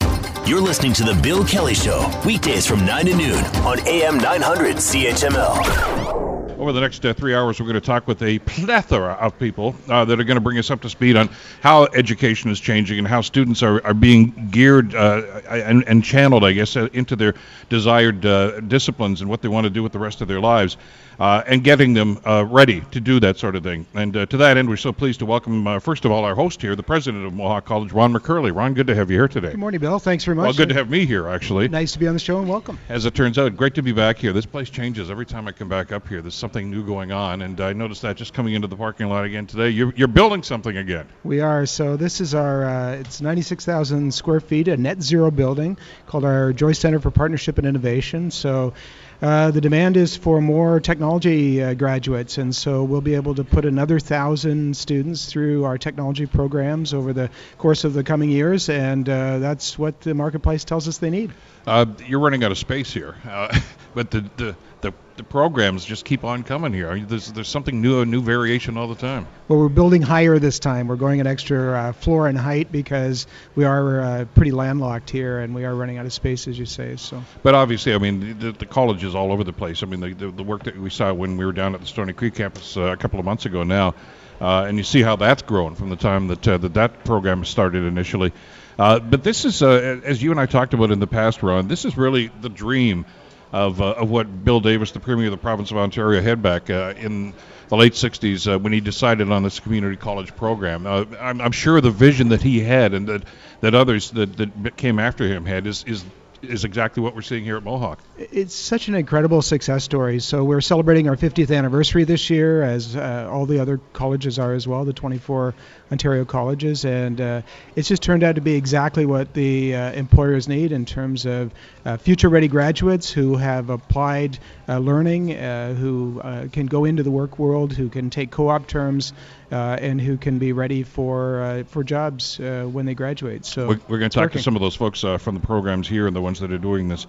You're 0.45 0.61
listening 0.61 0.93
to 0.93 1.03
The 1.03 1.19
Bill 1.21 1.43
Kelly 1.45 1.73
Show, 1.73 2.09
weekdays 2.25 2.65
from 2.65 2.85
9 2.85 3.05
to 3.07 3.15
noon 3.15 3.43
on 3.65 3.79
AM 3.87 4.17
900 4.17 4.77
CHML. 4.77 6.36
Over 6.57 6.71
the 6.71 6.81
next 6.81 7.05
uh, 7.05 7.13
three 7.13 7.35
hours, 7.35 7.59
we're 7.59 7.67
going 7.67 7.75
to 7.75 7.85
talk 7.85 8.07
with 8.07 8.23
a 8.23 8.39
plethora 8.39 9.13
of 9.13 9.37
people 9.37 9.75
uh, 9.87 10.05
that 10.05 10.19
are 10.19 10.23
going 10.23 10.37
to 10.37 10.41
bring 10.41 10.57
us 10.57 10.71
up 10.71 10.81
to 10.81 10.89
speed 10.89 11.15
on 11.15 11.29
how 11.61 11.83
education 11.85 12.49
is 12.49 12.59
changing 12.59 12.97
and 12.97 13.07
how 13.07 13.21
students 13.21 13.61
are, 13.61 13.85
are 13.85 13.93
being 13.93 14.49
geared 14.49 14.95
uh, 14.95 15.21
and, 15.49 15.83
and 15.87 16.03
channeled, 16.03 16.43
I 16.43 16.53
guess, 16.53 16.75
uh, 16.75 16.89
into 16.93 17.15
their 17.15 17.35
desired 17.69 18.25
uh, 18.25 18.59
disciplines 18.61 19.21
and 19.21 19.29
what 19.29 19.43
they 19.43 19.49
want 19.49 19.65
to 19.65 19.69
do 19.69 19.83
with 19.83 19.91
the 19.91 19.99
rest 19.99 20.21
of 20.21 20.27
their 20.27 20.39
lives, 20.39 20.77
uh, 21.19 21.43
and 21.45 21.63
getting 21.63 21.93
them 21.93 22.19
uh, 22.25 22.43
ready 22.49 22.81
to 22.91 22.99
do 22.99 23.19
that 23.19 23.37
sort 23.37 23.55
of 23.55 23.61
thing. 23.61 23.85
And 23.93 24.17
uh, 24.17 24.25
to 24.25 24.37
that 24.37 24.57
end, 24.57 24.67
we're 24.67 24.77
so 24.77 24.91
pleased 24.91 25.19
to 25.19 25.27
welcome, 25.27 25.67
uh, 25.67 25.79
first 25.79 26.05
of 26.05 26.11
all, 26.11 26.25
our 26.25 26.33
host 26.33 26.59
here, 26.59 26.75
the 26.75 26.81
president 26.81 27.27
of 27.27 27.33
Mohawk 27.33 27.65
College, 27.65 27.91
Ron 27.91 28.13
McKerlie. 28.13 28.55
Ron, 28.55 28.73
good 28.73 28.87
to 28.87 28.95
have 28.95 29.11
you 29.11 29.17
here 29.17 29.27
today. 29.27 29.51
Good 29.51 29.59
morning, 29.59 29.79
Bill. 29.79 29.99
Thanks 29.99 30.23
very 30.23 30.35
much. 30.35 30.45
Well, 30.45 30.53
good 30.53 30.69
to 30.69 30.75
have 30.75 30.89
me 30.89 31.05
here, 31.05 31.27
actually. 31.27 31.67
Nice 31.67 31.91
to 31.91 31.99
be 31.99 32.07
on 32.07 32.15
the 32.15 32.19
show 32.19 32.39
and 32.39 32.49
welcome. 32.49 32.79
As 32.89 33.05
it 33.05 33.13
turns 33.13 33.37
out, 33.37 33.55
great 33.55 33.75
to 33.75 33.83
be 33.83 33.91
back 33.91 34.17
here. 34.17 34.33
This 34.33 34.47
place 34.47 34.71
changes 34.71 35.11
every 35.11 35.27
time 35.27 35.47
I 35.47 35.51
come 35.51 35.69
back 35.69 35.91
up 35.91 36.07
here. 36.07 36.21
There's 36.21 36.46
something 36.47 36.71
new 36.71 36.85
going 36.85 37.11
on, 37.11 37.41
and 37.41 37.59
I 37.59 37.73
noticed 37.73 38.03
that 38.03 38.15
just 38.15 38.33
coming 38.33 38.53
into 38.53 38.69
the 38.69 38.77
parking 38.77 39.09
lot 39.09 39.25
again 39.25 39.47
today. 39.47 39.69
You're, 39.69 39.93
you're 39.97 40.07
building 40.07 40.43
something 40.43 40.77
again. 40.77 41.05
We 41.25 41.41
are. 41.41 41.65
So 41.65 41.97
this 41.97 42.21
is 42.21 42.33
our. 42.33 42.63
Uh, 42.63 42.91
it's 42.93 43.19
96,000 43.19 44.13
square 44.13 44.39
feet, 44.39 44.69
a 44.69 44.77
net 44.77 45.01
zero 45.01 45.29
building 45.29 45.77
called 46.05 46.23
our 46.23 46.53
Joyce 46.53 46.79
Center 46.79 47.01
for 47.01 47.11
Partnership 47.11 47.57
and 47.57 47.67
Innovation. 47.67 48.31
So. 48.31 48.73
Uh, 49.19 49.49
the 49.49 49.61
demand 49.61 49.97
is 49.97 50.15
for 50.15 50.39
more 50.39 50.79
technology 50.79 51.63
uh, 51.63 51.73
graduates, 51.73 52.37
and 52.37 52.55
so 52.55 52.83
we'll 52.83 53.01
be 53.01 53.15
able 53.15 53.33
to 53.33 53.43
put 53.43 53.65
another 53.65 53.99
thousand 53.99 54.77
students 54.77 55.25
through 55.25 55.63
our 55.63 55.75
technology 55.75 56.27
programs 56.27 56.93
over 56.93 57.13
the 57.13 57.27
course 57.57 57.83
of 57.83 57.95
the 57.95 58.03
coming 58.03 58.29
years, 58.29 58.69
and 58.69 59.09
uh, 59.09 59.39
that's 59.39 59.75
what 59.75 60.01
the 60.01 60.13
marketplace 60.13 60.65
tells 60.65 60.87
us 60.87 60.99
they 60.99 61.09
need. 61.09 61.31
Uh, 61.65 61.87
you're 62.05 62.19
running 62.19 62.43
out 62.43 62.51
of 62.51 62.59
space 62.59 62.93
here, 62.93 63.15
uh, 63.27 63.59
but 63.95 64.11
the, 64.11 64.23
the 64.37 64.55
the, 64.81 64.93
the 65.15 65.23
programs 65.23 65.83
just 65.83 66.05
keep 66.05 66.23
on 66.23 66.43
coming 66.43 66.73
here. 66.73 66.99
There's 66.99 67.31
there's 67.31 67.47
something 67.47 67.81
new, 67.81 68.01
a 68.01 68.05
new 68.05 68.21
variation 68.21 68.77
all 68.77 68.87
the 68.87 68.95
time. 68.95 69.27
Well, 69.47 69.59
we're 69.59 69.69
building 69.69 70.01
higher 70.01 70.37
this 70.39 70.59
time. 70.59 70.87
We're 70.87 70.95
going 70.97 71.19
an 71.19 71.27
extra 71.27 71.73
uh, 71.73 71.91
floor 71.93 72.27
in 72.29 72.35
height 72.35 72.71
because 72.71 73.27
we 73.55 73.65
are 73.65 74.01
uh, 74.01 74.25
pretty 74.35 74.51
landlocked 74.51 75.09
here, 75.09 75.39
and 75.39 75.55
we 75.55 75.65
are 75.65 75.73
running 75.73 75.97
out 75.97 76.05
of 76.05 76.13
space, 76.13 76.47
as 76.47 76.57
you 76.59 76.65
say. 76.65 76.95
So. 76.97 77.23
But 77.43 77.55
obviously, 77.55 77.93
I 77.93 77.97
mean, 77.97 78.39
the, 78.39 78.51
the 78.51 78.65
college 78.65 79.03
is 79.03 79.15
all 79.15 79.31
over 79.31 79.43
the 79.43 79.53
place. 79.53 79.81
I 79.81 79.87
mean, 79.87 79.99
the, 79.99 80.13
the, 80.13 80.31
the 80.31 80.43
work 80.43 80.63
that 80.63 80.77
we 80.77 80.89
saw 80.89 81.11
when 81.13 81.37
we 81.37 81.45
were 81.45 81.53
down 81.53 81.73
at 81.73 81.81
the 81.81 81.87
Stoney 81.87 82.13
Creek 82.13 82.35
campus 82.35 82.77
uh, 82.77 82.81
a 82.81 82.97
couple 82.97 83.19
of 83.19 83.25
months 83.25 83.45
ago 83.45 83.63
now, 83.63 83.95
uh, 84.39 84.65
and 84.67 84.77
you 84.77 84.83
see 84.83 85.01
how 85.01 85.15
that's 85.15 85.41
grown 85.41 85.75
from 85.75 85.89
the 85.89 85.95
time 85.95 86.27
that 86.27 86.47
uh, 86.47 86.57
that, 86.57 86.73
that 86.75 87.03
program 87.03 87.43
started 87.45 87.83
initially. 87.83 88.31
Uh, 88.77 88.99
but 88.99 89.23
this 89.23 89.43
is, 89.43 89.63
uh, 89.63 89.99
as 90.03 90.21
you 90.21 90.29
and 90.29 90.39
I 90.39 90.45
talked 90.45 90.75
about 90.75 90.91
in 90.91 90.99
the 90.99 91.07
past, 91.07 91.41
Ron, 91.41 91.67
this 91.67 91.83
is 91.83 91.97
really 91.97 92.29
the 92.41 92.49
dream 92.49 93.05
of, 93.51 93.81
uh, 93.81 93.91
of 93.91 94.09
what 94.09 94.43
Bill 94.43 94.59
Davis, 94.59 94.91
the 94.91 94.99
Premier 94.99 95.25
of 95.25 95.31
the 95.31 95.37
province 95.37 95.71
of 95.71 95.77
Ontario, 95.77 96.21
had 96.21 96.41
back 96.41 96.69
uh, 96.69 96.93
in 96.97 97.33
the 97.69 97.77
late 97.77 97.93
60s 97.93 98.51
uh, 98.51 98.59
when 98.59 98.73
he 98.73 98.81
decided 98.81 99.31
on 99.31 99.43
this 99.43 99.59
community 99.59 99.95
college 99.95 100.35
program. 100.35 100.85
Uh, 100.85 101.05
I'm, 101.19 101.41
I'm, 101.41 101.51
sure 101.51 101.79
the 101.81 101.91
vision 101.91 102.29
that 102.29 102.41
he 102.41 102.59
had 102.59 102.93
and 102.93 103.07
that, 103.07 103.23
that 103.61 103.75
others 103.75 104.11
that, 104.11 104.37
that 104.37 104.77
came 104.77 104.99
after 104.99 105.27
him 105.27 105.45
had 105.45 105.67
is, 105.67 105.83
is 105.85 106.03
is 106.41 106.63
exactly 106.63 107.01
what 107.01 107.15
we're 107.15 107.21
seeing 107.21 107.43
here 107.43 107.57
at 107.57 107.63
Mohawk. 107.63 107.99
It's 108.17 108.55
such 108.55 108.87
an 108.87 108.95
incredible 108.95 109.41
success 109.41 109.83
story. 109.83 110.19
So 110.19 110.43
we're 110.43 110.61
celebrating 110.61 111.07
our 111.09 111.15
50th 111.15 111.55
anniversary 111.55 112.03
this 112.03 112.29
year, 112.29 112.63
as 112.63 112.95
uh, 112.95 113.29
all 113.31 113.45
the 113.45 113.59
other 113.59 113.79
colleges 113.93 114.39
are 114.39 114.53
as 114.53 114.67
well, 114.67 114.85
the 114.85 114.93
24 114.93 115.53
Ontario 115.91 116.25
colleges, 116.25 116.85
and 116.85 117.19
uh, 117.21 117.41
it's 117.75 117.87
just 117.87 118.03
turned 118.03 118.23
out 118.23 118.35
to 118.35 118.41
be 118.41 118.55
exactly 118.55 119.05
what 119.05 119.33
the 119.33 119.75
uh, 119.75 119.91
employers 119.93 120.47
need 120.47 120.71
in 120.71 120.85
terms 120.85 121.25
of 121.25 121.53
uh, 121.85 121.97
future-ready 121.97 122.47
graduates 122.47 123.09
who 123.11 123.37
have 123.37 123.69
applied 123.69 124.37
learning, 124.67 125.33
uh, 125.33 125.73
who 125.73 126.21
can 126.51 126.65
go 126.65 126.85
into 126.85 127.03
the 127.03 127.11
work 127.11 127.39
world, 127.39 127.73
who 127.73 127.89
can 127.89 128.09
take 128.09 128.31
co-op 128.31 128.67
terms, 128.67 129.13
and 129.49 130.01
who 130.01 130.17
can 130.17 130.39
be 130.39 130.53
ready 130.53 130.83
for 130.83 131.63
for 131.67 131.83
jobs 131.83 132.37
when 132.39 132.85
they 132.85 132.93
graduate. 132.95 133.45
So 133.45 133.69
we're, 133.69 133.79
we're 133.87 133.99
going 133.99 134.11
to 134.11 134.15
talk 134.15 134.25
working. 134.25 134.39
to 134.39 134.43
some 134.43 134.55
of 134.55 134.61
those 134.61 134.75
folks 134.75 135.01
from 135.01 135.35
the 135.35 135.41
programs 135.41 135.87
here 135.87 136.07
and 136.07 136.15
the 136.15 136.21
ones 136.21 136.39
that 136.39 136.51
are 136.51 136.57
doing 136.57 136.87
this. 136.87 137.07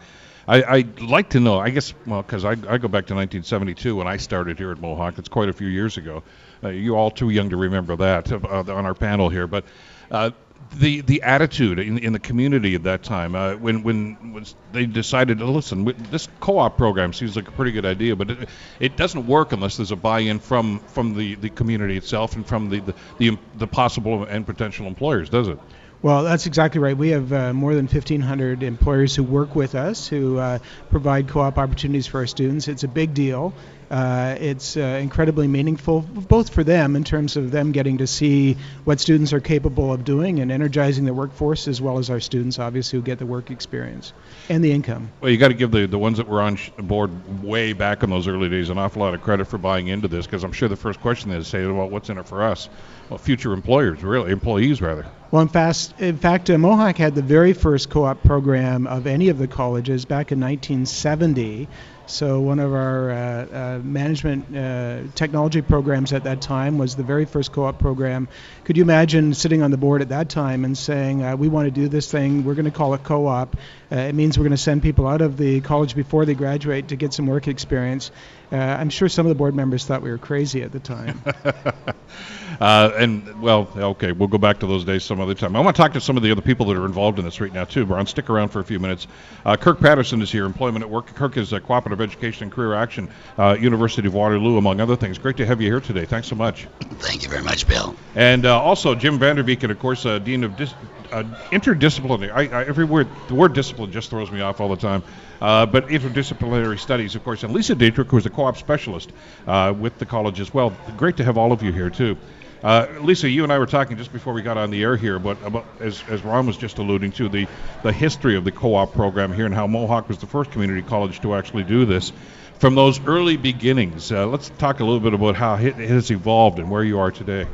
I, 0.49 0.79
would 0.79 1.03
like 1.03 1.31
to 1.31 1.40
know, 1.40 1.59
I 1.59 1.68
guess, 1.68 1.92
well, 2.07 2.23
because 2.23 2.44
I, 2.44 2.53
I, 2.53 2.79
go 2.79 2.88
back 2.88 3.07
to 3.09 3.14
1972 3.14 3.97
when 3.97 4.07
I 4.07 4.16
started 4.16 4.57
here 4.57 4.73
at 4.73 4.81
Mohawk. 4.81 5.18
It's 5.18 5.29
quite 5.29 5.51
a 5.51 5.53
few 5.53 5.68
years 5.68 5.99
ago. 5.99 6.23
Uh, 6.64 6.68
you're 6.68 6.97
all 6.97 7.11
too 7.11 7.29
young 7.29 7.51
to 7.51 7.57
remember 7.57 7.97
that 7.97 8.33
uh, 8.33 8.64
on 8.66 8.87
our 8.87 8.94
panel 8.94 9.29
here, 9.29 9.47
but 9.47 9.64
uh, 10.11 10.31
the 10.74 11.00
the 11.02 11.22
attitude 11.22 11.78
in, 11.78 11.98
in 11.98 12.12
the 12.12 12.18
community 12.18 12.74
at 12.74 12.83
that 12.83 13.02
time 13.02 13.35
uh, 13.35 13.54
when 13.54 13.83
when 13.83 14.44
they 14.72 14.87
decided 14.87 15.38
to 15.38 15.46
listen 15.46 15.85
this 16.11 16.28
co-op 16.40 16.76
program 16.76 17.12
seems 17.12 17.37
like 17.37 17.48
a 17.48 17.52
pretty 17.52 17.72
good 17.72 17.87
idea 17.87 18.14
but 18.14 18.31
it, 18.31 18.48
it 18.81 18.96
doesn't 18.96 19.26
work 19.26 19.52
unless 19.52 19.76
there's 19.76 19.92
a 19.92 19.96
buy-in 19.96 20.38
from 20.38 20.78
from 20.81 21.14
the, 21.14 21.35
the 21.37 21.48
community 21.48 21.96
itself 21.96 22.37
and 22.37 22.46
from 22.46 22.68
the, 22.68 22.81
the 22.81 22.94
the, 23.18 23.38
the 23.57 23.66
possible 23.66 24.24
and 24.24 24.46
potential 24.46 24.87
employers 24.87 25.28
does 25.28 25.48
it 25.48 25.59
well, 26.00 26.22
that's 26.22 26.46
exactly 26.46 26.81
right. 26.81 26.96
We 26.96 27.09
have 27.09 27.33
uh, 27.33 27.52
more 27.52 27.74
than 27.74 27.87
1,500 27.87 28.62
employers 28.62 29.16
who 29.16 29.24
work 29.24 29.57
with 29.57 29.74
us 29.74 30.07
who 30.07 30.38
uh, 30.38 30.61
provide 30.90 31.28
co 31.28 31.40
op 31.40 31.59
opportunities 31.59 32.07
for 32.07 32.18
our 32.18 32.26
students. 32.28 32.68
It's 32.68 32.85
a 32.85 32.88
big 32.88 33.14
deal. 33.14 33.52
Uh, 33.90 34.37
it's 34.38 34.77
uh, 34.77 34.81
incredibly 34.81 35.48
meaningful, 35.48 36.03
both 36.03 36.51
for 36.51 36.62
them 36.62 36.94
in 36.94 37.05
terms 37.05 37.37
of 37.37 37.51
them 37.51 37.72
getting 37.72 37.98
to 37.98 38.07
see 38.07 38.57
what 38.85 39.01
students 39.01 39.33
are 39.33 39.40
capable 39.40 39.92
of 39.92 40.05
doing 40.05 40.40
and 40.40 40.53
energizing 40.53 41.07
the 41.07 41.14
workforce, 41.14 41.66
as 41.68 41.81
well 41.81 41.98
as 41.98 42.11
our 42.11 42.20
students, 42.20 42.59
obviously, 42.59 42.98
who 42.98 43.03
get 43.03 43.18
the 43.18 43.27
work 43.27 43.51
experience 43.51 44.12
and 44.51 44.62
the 44.62 44.72
income. 44.72 45.11
Well, 45.20 45.31
you 45.31 45.38
got 45.38 45.48
to 45.48 45.55
give 45.55 45.70
the, 45.70 45.87
the 45.87 45.98
ones 45.98 46.18
that 46.18 46.29
were 46.29 46.42
on 46.42 46.59
board 46.79 47.42
way 47.42 47.72
back 47.72 48.03
in 48.03 48.11
those 48.11 48.29
early 48.29 48.51
days 48.51 48.68
an 48.68 48.77
awful 48.79 49.01
lot 49.01 49.14
of 49.14 49.22
credit 49.22 49.46
for 49.46 49.57
buying 49.57 49.88
into 49.88 50.09
this, 50.09 50.27
because 50.27 50.44
I'm 50.44 50.53
sure 50.53 50.68
the 50.68 50.77
first 50.77 51.01
question 51.01 51.31
is, 51.31 51.48
say, 51.48 51.61
is 51.61 51.68
well, 51.68 51.88
what's 51.88 52.11
in 52.11 52.18
it 52.18 52.27
for 52.27 52.42
us? 52.42 52.68
Well, 53.09 53.18
future 53.18 53.55
employers, 53.55 54.03
really, 54.03 54.33
employees 54.33 54.83
rather. 54.83 55.07
Well, 55.31 55.42
in, 55.42 55.48
fast, 55.48 55.98
in 55.98 56.18
fact, 56.18 56.51
uh, 56.51 56.59
Mohawk 56.59 56.96
had 56.96 57.14
the 57.14 57.22
very 57.22 57.53
first 57.53 57.90
co-op 57.90 58.22
program 58.22 58.87
of 58.87 59.07
any 59.07 59.29
of 59.29 59.38
the 59.38 59.48
colleges 59.48 60.05
back 60.05 60.33
in 60.33 60.40
1970. 60.40 61.68
So 62.09 62.40
one 62.40 62.59
of 62.59 62.73
our 62.73 63.11
uh, 63.11 63.16
uh, 63.16 63.81
management 63.85 64.57
uh, 64.57 65.12
technology 65.14 65.61
programs 65.61 66.14
at 66.14 66.25
that 66.25 66.40
time 66.40 66.79
was 66.79 66.97
the 66.97 67.03
very 67.03 67.27
first 67.27 67.53
co-op 67.53 67.79
program. 67.79 68.29
Could 68.64 68.79
you 68.79 68.83
imagine 68.83 69.35
sitting 69.35 69.62
on 69.62 69.71
the 69.71 69.77
board 69.77 70.01
at 70.01 70.09
that 70.09 70.31
time 70.31 70.64
and 70.64 70.77
saying, 70.77 71.23
uh, 71.23 71.37
"We 71.37 71.49
want 71.49 71.66
to 71.66 71.71
do 71.71 71.87
this 71.87 72.11
thing. 72.11 72.44
We're 72.44 72.55
going 72.55 72.64
to 72.64 72.71
call 72.71 72.94
it 72.94 73.03
co-op. 73.05 73.57
It 73.90 74.14
means 74.14 74.38
we're 74.38 74.44
going 74.44 74.53
to 74.53 74.57
send 74.57 74.83
people 74.83 75.07
out 75.07 75.21
of 75.21 75.37
the 75.37 75.61
college 75.61 75.94
before 75.94 76.25
they 76.25 76.35
graduate 76.35 76.88
to 76.88 76.97
get 76.97 77.12
some 77.12 77.27
work 77.27 77.47
experience." 77.47 78.11
I'm 78.51 78.88
sure 78.88 79.11
some 79.11 79.27
of 79.27 79.29
the 79.29 79.35
board 79.35 79.55
members 79.55 79.85
thought 79.85 80.01
we 80.01 80.11
were 80.11 80.16
crazy 80.16 80.62
at 80.62 80.73
the 80.73 80.81
time. 80.81 81.23
Uh, 82.61 82.90
and 82.97 83.40
well, 83.40 83.68
okay, 83.77 84.12
we'll 84.12 84.29
go 84.29 84.38
back 84.38 84.59
to 84.61 84.66
those 84.66 84.85
days 84.85 85.05
some 85.05 85.21
other 85.21 85.35
time. 85.35 85.55
I 85.55 85.61
want 85.61 85.77
to 85.77 85.83
talk 85.83 85.92
to 85.92 86.01
some 86.01 86.16
of 86.16 86.23
the 86.23 86.33
other 86.33 86.42
people 86.42 86.66
that 86.66 86.77
are 86.77 86.87
involved 86.87 87.18
in 87.18 87.25
this 87.25 87.40
right 87.40 87.53
now 87.53 87.64
too. 87.64 87.87
Brian, 87.87 88.07
stick 88.07 88.31
around 88.31 88.49
for 88.49 88.61
a 88.61 88.64
few 88.64 88.81
minutes. 88.81 89.07
Uh, 89.44 89.57
Kirk 89.57 89.81
Patterson 89.81 90.21
is 90.23 90.31
here, 90.31 90.44
Employment 90.44 90.83
at 90.83 90.90
Work. 90.90 91.14
Kirk 91.14 91.37
is 91.37 91.53
a 91.53 91.61
cooperative 91.61 92.01
education 92.01 92.44
and 92.44 92.53
career 92.53 92.75
action, 92.75 93.09
uh, 93.38 93.57
University 93.59 94.09
of 94.09 94.14
Waterloo, 94.14 94.59
among 94.59 94.81
other 94.81 94.97
things. 94.97 95.18
Great 95.18 95.37
to 95.37 95.47
have 95.47 95.61
you 95.61 95.68
here 95.68 95.81
today. 95.81 96.05
Thanks 96.05 96.27
so 96.29 96.35
much. 96.35 96.66
Thank 96.81 97.23
you 97.23 97.29
very 97.29 97.44
much, 97.44 97.66
Bill. 97.68 97.94
And 98.14 98.44
uh, 98.44 98.61
also 98.61 98.94
Jim 98.94 99.18
Vanderbeek, 99.18 99.62
and 99.62 99.71
of 99.71 99.79
course, 99.79 100.05
uh, 100.05 100.18
Dean 100.18 100.42
of 100.42 100.57
Dis- 100.57 100.75
uh, 101.12 101.23
interdisciplinary. 101.51 102.31
I, 102.31 102.61
I, 102.61 102.64
every 102.64 102.85
word, 102.85 103.09
the 103.29 103.35
word 103.35 103.53
discipline 103.53 103.92
just 103.92 104.11
throws 104.11 104.31
me 104.31 104.40
off 104.40 104.61
all 104.61 104.68
the 104.68 104.77
time. 104.77 105.03
Uh, 105.40 105.66
but 105.66 105.87
interdisciplinary 105.87 106.79
studies, 106.79 107.14
of 107.14 107.23
course, 107.23 107.44
and 107.44 107.53
Lisa 107.53 107.75
Dietrich, 107.75 108.09
who's 108.09 108.27
a 108.27 108.31
co-op 108.31 108.57
specialist 108.57 109.12
uh, 109.47 109.73
with 109.79 109.97
the 109.99 110.07
college 110.07 110.40
as 110.40 110.53
well. 110.53 110.77
Great 110.97 111.16
to 111.18 111.25
have 111.25 111.38
all 111.38 111.53
of 111.53 111.62
you 111.62 111.73
here 111.73 111.90
too. 111.90 112.16
Uh, 112.62 112.87
Lisa, 113.01 113.29
you 113.29 113.44
and 113.44 113.53
I 113.53 113.59
were 113.59 113.66
talking 113.66 113.97
just 113.97 114.12
before 114.12 114.33
we 114.33 114.42
got 114.42 114.57
on 114.59 114.71
the 114.71 114.83
air 114.83 114.97
here 114.97 115.18
but 115.18 115.37
about 115.44 115.64
as, 115.81 116.03
as 116.09 116.23
Ron 116.23 116.47
was 116.47 116.57
just 116.57 116.79
alluding 116.79 117.12
to, 117.12 117.29
the, 117.29 117.47
the 117.83 117.92
history 117.92 118.37
of 118.37 118.44
the 118.44 118.51
co-op 118.51 118.92
program 118.92 119.33
here 119.33 119.47
and 119.47 119.55
how 119.55 119.66
Mohawk 119.66 120.09
was 120.09 120.18
the 120.18 120.27
first 120.27 120.51
community 120.51 120.83
college 120.83 121.21
to 121.21 121.35
actually 121.35 121.62
do 121.64 121.85
this. 121.85 122.12
From 122.59 122.75
those 122.75 123.01
early 123.07 123.37
beginnings, 123.37 124.11
uh, 124.11 124.27
let's 124.27 124.51
talk 124.59 124.81
a 124.81 124.85
little 124.85 124.99
bit 124.99 125.14
about 125.14 125.37
how 125.37 125.55
it 125.55 125.77
has 125.77 126.11
evolved 126.11 126.59
and 126.59 126.68
where 126.68 126.83
you 126.83 126.99
are 126.99 127.12
today. 127.12 127.47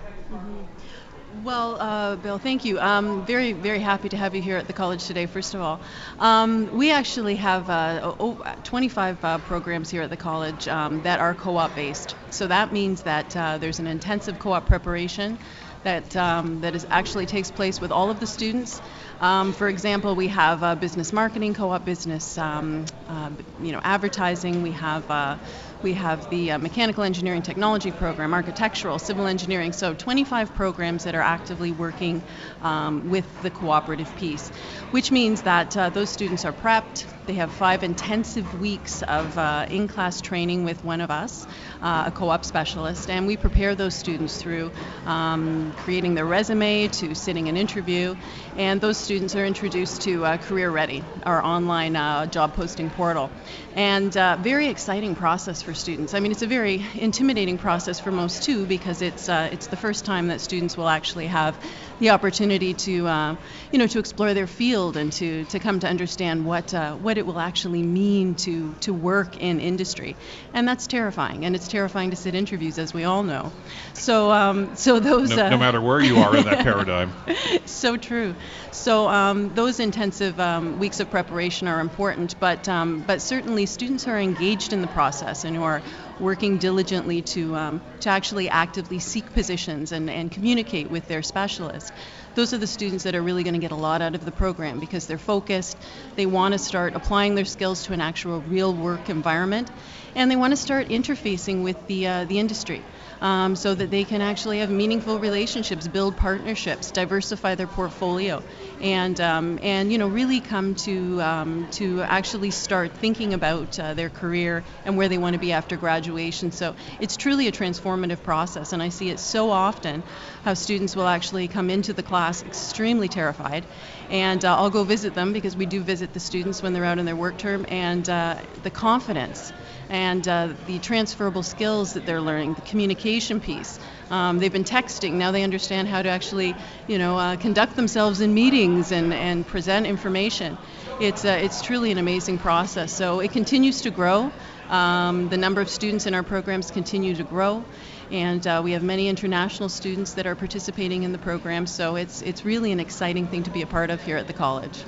Well, 1.44 1.76
uh, 1.78 2.16
Bill, 2.16 2.38
thank 2.38 2.64
you. 2.64 2.80
I'm 2.80 3.26
very, 3.26 3.52
very 3.52 3.78
happy 3.78 4.08
to 4.08 4.16
have 4.16 4.34
you 4.34 4.40
here 4.40 4.56
at 4.56 4.66
the 4.66 4.72
college 4.72 5.06
today, 5.06 5.26
first 5.26 5.52
of 5.52 5.60
all. 5.60 5.82
Um, 6.18 6.70
we 6.72 6.90
actually 6.90 7.36
have 7.36 7.68
uh, 7.68 8.16
25 8.62 9.22
uh, 9.22 9.38
programs 9.40 9.90
here 9.90 10.00
at 10.00 10.08
the 10.08 10.16
college 10.16 10.66
um, 10.68 11.02
that 11.02 11.20
are 11.20 11.34
co 11.34 11.58
op 11.58 11.74
based. 11.74 12.16
So 12.30 12.46
that 12.46 12.72
means 12.72 13.02
that 13.02 13.36
uh, 13.36 13.58
there's 13.58 13.78
an 13.78 13.86
intensive 13.86 14.38
co 14.38 14.52
op 14.52 14.66
preparation 14.66 15.38
that, 15.82 16.16
um, 16.16 16.62
that 16.62 16.74
is 16.74 16.86
actually 16.90 17.26
takes 17.26 17.50
place 17.50 17.78
with 17.80 17.92
all 17.92 18.10
of 18.10 18.18
the 18.20 18.26
students. 18.26 18.80
Um, 19.20 19.52
for 19.52 19.68
example, 19.68 20.16
we 20.16 20.28
have 20.28 20.62
uh, 20.62 20.74
business 20.76 21.12
marketing, 21.12 21.54
co-op 21.54 21.84
business, 21.84 22.38
um, 22.38 22.86
uh, 23.08 23.30
you 23.60 23.72
know, 23.72 23.80
advertising. 23.84 24.62
We 24.62 24.72
have 24.72 25.10
uh, 25.10 25.36
we 25.84 25.92
have 25.92 26.28
the 26.30 26.50
uh, 26.50 26.58
mechanical 26.58 27.04
engineering 27.04 27.42
technology 27.42 27.92
program, 27.92 28.32
architectural, 28.32 28.98
civil 28.98 29.26
engineering. 29.26 29.72
So 29.72 29.92
25 29.94 30.54
programs 30.54 31.04
that 31.04 31.14
are 31.14 31.20
actively 31.20 31.70
working 31.70 32.22
um, 32.62 33.10
with 33.10 33.42
the 33.42 33.50
cooperative 33.50 34.12
piece, 34.16 34.50
which 34.90 35.10
means 35.10 35.42
that 35.42 35.76
uh, 35.76 35.90
those 35.90 36.10
students 36.10 36.44
are 36.44 36.52
prepped. 36.52 37.06
They 37.26 37.34
have 37.34 37.52
five 37.52 37.82
intensive 37.82 38.54
weeks 38.60 39.02
of 39.02 39.36
uh, 39.38 39.66
in-class 39.70 40.20
training 40.20 40.64
with 40.64 40.84
one 40.84 41.00
of 41.00 41.10
us, 41.10 41.46
uh, 41.80 42.04
a 42.06 42.12
co-op 42.12 42.44
specialist, 42.44 43.08
and 43.08 43.26
we 43.26 43.36
prepare 43.36 43.74
those 43.74 43.94
students 43.94 44.36
through 44.36 44.72
um, 45.06 45.72
creating 45.78 46.14
their 46.14 46.26
resume 46.26 46.88
to 46.88 47.14
sitting 47.14 47.48
an 47.48 47.56
interview, 47.56 48.14
and 48.56 48.80
those 48.80 48.98
students 48.98 49.34
are 49.34 49.46
introduced 49.46 50.02
to 50.02 50.24
uh, 50.24 50.36
Career 50.36 50.70
Ready, 50.70 51.02
our 51.24 51.42
online 51.42 51.96
uh, 51.96 52.26
job 52.26 52.54
posting 52.54 52.90
portal, 52.90 53.30
and 53.74 54.12
very 54.12 54.68
exciting 54.68 55.14
process 55.14 55.62
for 55.62 55.72
students. 55.72 56.14
I 56.14 56.20
mean, 56.20 56.30
it's 56.30 56.42
a 56.42 56.46
very 56.46 56.84
intimidating 56.94 57.58
process 57.58 58.00
for 58.00 58.12
most 58.12 58.44
too 58.44 58.66
because 58.66 59.02
it's 59.02 59.28
uh, 59.28 59.48
it's 59.52 59.68
the 59.68 59.76
first 59.76 60.04
time 60.04 60.28
that 60.28 60.40
students 60.40 60.76
will 60.76 60.88
actually 60.88 61.26
have 61.26 61.58
the 61.98 62.10
opportunity 62.10 62.74
to 62.74 63.06
uh, 63.06 63.36
you 63.70 63.78
know 63.78 63.86
to 63.86 63.98
explore 63.98 64.34
their 64.34 64.46
field 64.46 64.96
and 64.96 65.12
to, 65.12 65.44
to 65.46 65.58
come 65.58 65.80
to 65.80 65.88
understand 65.88 66.44
what 66.44 66.74
uh, 66.74 66.94
what 66.94 67.18
it 67.18 67.26
will 67.26 67.38
actually 67.38 67.82
mean 67.82 68.34
to 68.34 68.74
to 68.80 68.92
work 68.92 69.36
in 69.36 69.60
industry, 69.60 70.16
and 70.52 70.66
that's 70.66 70.86
terrifying. 70.86 71.44
And 71.44 71.54
it's 71.54 71.68
terrifying 71.68 72.10
to 72.10 72.16
sit 72.16 72.34
interviews, 72.34 72.78
as 72.78 72.92
we 72.92 73.04
all 73.04 73.22
know. 73.22 73.52
So 73.94 74.30
um, 74.30 74.76
so 74.76 74.98
those 74.98 75.30
no, 75.30 75.36
no, 75.36 75.56
uh, 75.56 75.58
matter 75.58 75.80
where 75.80 76.00
you 76.00 76.18
are 76.18 76.36
in 76.36 76.44
that 76.44 76.58
paradigm. 76.64 77.12
so 77.66 77.96
true. 77.96 78.34
So 78.72 79.08
um, 79.08 79.54
those 79.54 79.80
intensive 79.80 80.38
um, 80.40 80.78
weeks 80.78 81.00
of 81.00 81.10
preparation 81.10 81.68
are 81.68 81.80
important, 81.80 82.38
but 82.40 82.68
um, 82.68 83.04
but 83.06 83.22
certainly 83.22 83.66
students 83.66 84.04
who 84.04 84.10
are 84.10 84.20
engaged 84.20 84.72
in 84.72 84.80
the 84.80 84.88
process 84.88 85.44
and 85.44 85.56
who 85.56 85.62
are 85.62 85.82
working 86.18 86.58
diligently 86.58 87.22
to, 87.22 87.54
um, 87.56 87.82
to 88.00 88.08
actually 88.08 88.48
actively 88.48 88.98
seek 88.98 89.32
positions 89.32 89.92
and, 89.92 90.08
and 90.10 90.30
communicate 90.30 90.90
with 90.90 91.08
their 91.08 91.22
specialists. 91.22 91.92
Those 92.34 92.52
are 92.52 92.58
the 92.58 92.66
students 92.66 93.04
that 93.04 93.14
are 93.14 93.22
really 93.22 93.42
going 93.44 93.54
to 93.54 93.60
get 93.60 93.72
a 93.72 93.76
lot 93.76 94.02
out 94.02 94.14
of 94.14 94.24
the 94.24 94.32
program 94.32 94.80
because 94.80 95.06
they're 95.06 95.18
focused, 95.18 95.76
they 96.16 96.26
want 96.26 96.52
to 96.52 96.58
start 96.58 96.94
applying 96.94 97.34
their 97.34 97.44
skills 97.44 97.84
to 97.84 97.92
an 97.92 98.00
actual 98.00 98.40
real 98.40 98.74
work 98.74 99.08
environment, 99.08 99.70
and 100.16 100.30
they 100.30 100.36
want 100.36 100.52
to 100.52 100.56
start 100.56 100.88
interfacing 100.88 101.62
with 101.62 101.86
the, 101.86 102.06
uh, 102.06 102.24
the 102.24 102.38
industry 102.38 102.82
um, 103.20 103.56
so 103.56 103.74
that 103.74 103.90
they 103.90 104.04
can 104.04 104.20
actually 104.20 104.58
have 104.58 104.70
meaningful 104.70 105.18
relationships, 105.18 105.88
build 105.88 106.16
partnerships, 106.16 106.90
diversify 106.90 107.54
their 107.54 107.66
portfolio, 107.66 108.42
and 108.80 109.20
um, 109.20 109.58
and 109.62 109.92
you 109.92 109.98
know 109.98 110.08
really 110.08 110.40
come 110.40 110.74
to 110.74 111.20
um, 111.22 111.68
to 111.72 112.02
actually 112.02 112.50
start 112.50 112.96
thinking 112.96 113.34
about 113.34 113.78
uh, 113.78 113.94
their 113.94 114.10
career 114.10 114.64
and 114.84 114.96
where 114.96 115.08
they 115.08 115.18
want 115.18 115.34
to 115.34 115.38
be 115.38 115.52
after 115.52 115.76
graduation. 115.76 116.50
So 116.52 116.74
it's 116.98 117.16
truly 117.16 117.48
a 117.48 117.52
transformative 117.52 118.22
process, 118.22 118.72
and 118.72 118.82
I 118.82 118.88
see 118.88 119.10
it 119.10 119.20
so 119.20 119.50
often 119.50 120.04
how 120.42 120.54
students 120.54 120.96
will 120.96 121.06
actually 121.06 121.48
come 121.48 121.70
into 121.70 121.92
the 121.92 122.02
class 122.02 122.42
extremely 122.42 123.08
terrified, 123.08 123.66
and 124.10 124.44
uh, 124.44 124.56
I'll 124.56 124.70
go 124.70 124.84
visit 124.84 125.14
them 125.14 125.32
because 125.32 125.56
we 125.56 125.66
do 125.66 125.82
visit 125.82 126.12
the 126.12 126.20
students 126.20 126.62
when 126.62 126.72
they're 126.72 126.84
out 126.84 126.98
in 126.98 127.06
their 127.06 127.16
work 127.16 127.38
term, 127.38 127.64
and 127.68 128.08
uh, 128.08 128.36
the 128.62 128.70
confidence 128.70 129.52
and 129.88 130.26
uh, 130.26 130.54
the 130.66 130.78
transferable 130.78 131.42
skills 131.42 131.94
that 131.94 132.06
they're 132.06 132.20
learning, 132.20 132.54
the 132.54 132.62
communication 132.62 133.40
piece. 133.40 133.78
Um, 134.10 134.38
they've 134.38 134.52
been 134.52 134.64
texting. 134.64 135.14
Now 135.14 135.30
they 135.30 135.42
understand 135.42 135.88
how 135.88 136.02
to 136.02 136.08
actually, 136.08 136.54
you 136.86 136.98
know, 136.98 137.18
uh, 137.18 137.36
conduct 137.36 137.76
themselves 137.76 138.20
in 138.20 138.34
meetings 138.34 138.92
and, 138.92 139.12
and 139.12 139.46
present 139.46 139.86
information. 139.86 140.58
It's, 141.00 141.24
uh, 141.24 141.38
it's 141.40 141.62
truly 141.62 141.90
an 141.90 141.98
amazing 141.98 142.38
process. 142.38 142.92
So 142.92 143.20
it 143.20 143.32
continues 143.32 143.82
to 143.82 143.90
grow. 143.90 144.30
Um, 144.68 145.28
the 145.28 145.36
number 145.36 145.60
of 145.60 145.68
students 145.68 146.06
in 146.06 146.14
our 146.14 146.22
programs 146.22 146.70
continue 146.70 147.14
to 147.16 147.22
grow, 147.22 147.64
and 148.10 148.46
uh, 148.46 148.62
we 148.64 148.72
have 148.72 148.82
many 148.82 149.08
international 149.08 149.68
students 149.68 150.14
that 150.14 150.26
are 150.26 150.34
participating 150.34 151.02
in 151.02 151.12
the 151.12 151.18
program. 151.18 151.66
So 151.66 151.96
it's 151.96 152.22
it's 152.22 152.44
really 152.46 152.72
an 152.72 152.80
exciting 152.80 153.26
thing 153.26 153.42
to 153.42 153.50
be 153.50 153.60
a 153.60 153.66
part 153.66 153.90
of 153.90 154.02
here 154.02 154.16
at 154.16 154.26
the 154.26 154.32
college. 154.32 154.82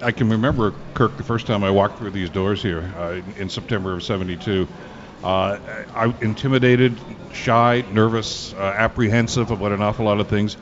I 0.00 0.12
can 0.12 0.28
remember, 0.28 0.74
Kirk, 0.94 1.16
the 1.16 1.24
first 1.24 1.46
time 1.46 1.64
I 1.64 1.70
walked 1.70 1.98
through 1.98 2.10
these 2.10 2.30
doors 2.30 2.62
here 2.62 2.82
uh, 2.96 3.20
in 3.38 3.48
September 3.48 3.94
of 3.94 4.02
72. 4.02 4.68
Uh, 5.24 6.12
intimidated, 6.20 6.98
shy, 7.32 7.84
nervous, 7.92 8.52
uh, 8.54 8.58
apprehensive 8.58 9.50
about 9.50 9.72
an 9.72 9.82
awful 9.82 10.04
lot 10.04 10.20
of 10.20 10.28
things. 10.28 10.56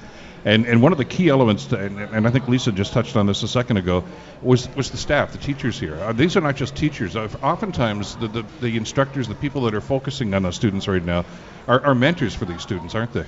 And, 0.44 0.66
and 0.66 0.82
one 0.82 0.92
of 0.92 0.98
the 0.98 1.06
key 1.06 1.30
elements, 1.30 1.66
to, 1.66 1.78
and, 1.78 1.98
and, 1.98 2.26
I 2.26 2.30
think 2.30 2.48
Lisa 2.48 2.70
just 2.70 2.92
touched 2.92 3.16
on 3.16 3.24
this 3.24 3.42
a 3.42 3.48
second 3.48 3.78
ago, 3.78 4.04
was 4.42 4.68
was 4.76 4.90
the 4.90 4.98
staff, 4.98 5.32
the 5.32 5.38
teachers 5.38 5.80
here. 5.80 5.96
Uh, 5.96 6.12
these 6.12 6.36
are 6.36 6.42
not 6.42 6.56
just 6.56 6.76
teachers. 6.76 7.16
Uh, 7.16 7.28
oftentimes, 7.42 8.16
the, 8.16 8.28
the, 8.28 8.44
the, 8.60 8.76
instructors, 8.76 9.26
the 9.26 9.34
people 9.34 9.62
that 9.62 9.74
are 9.74 9.80
focusing 9.80 10.34
on 10.34 10.42
the 10.42 10.50
students 10.50 10.86
right 10.86 11.04
now, 11.04 11.24
are, 11.66 11.80
are 11.86 11.94
mentors 11.94 12.34
for 12.34 12.44
these 12.44 12.60
students, 12.60 12.94
aren't 12.94 13.14
they? 13.14 13.24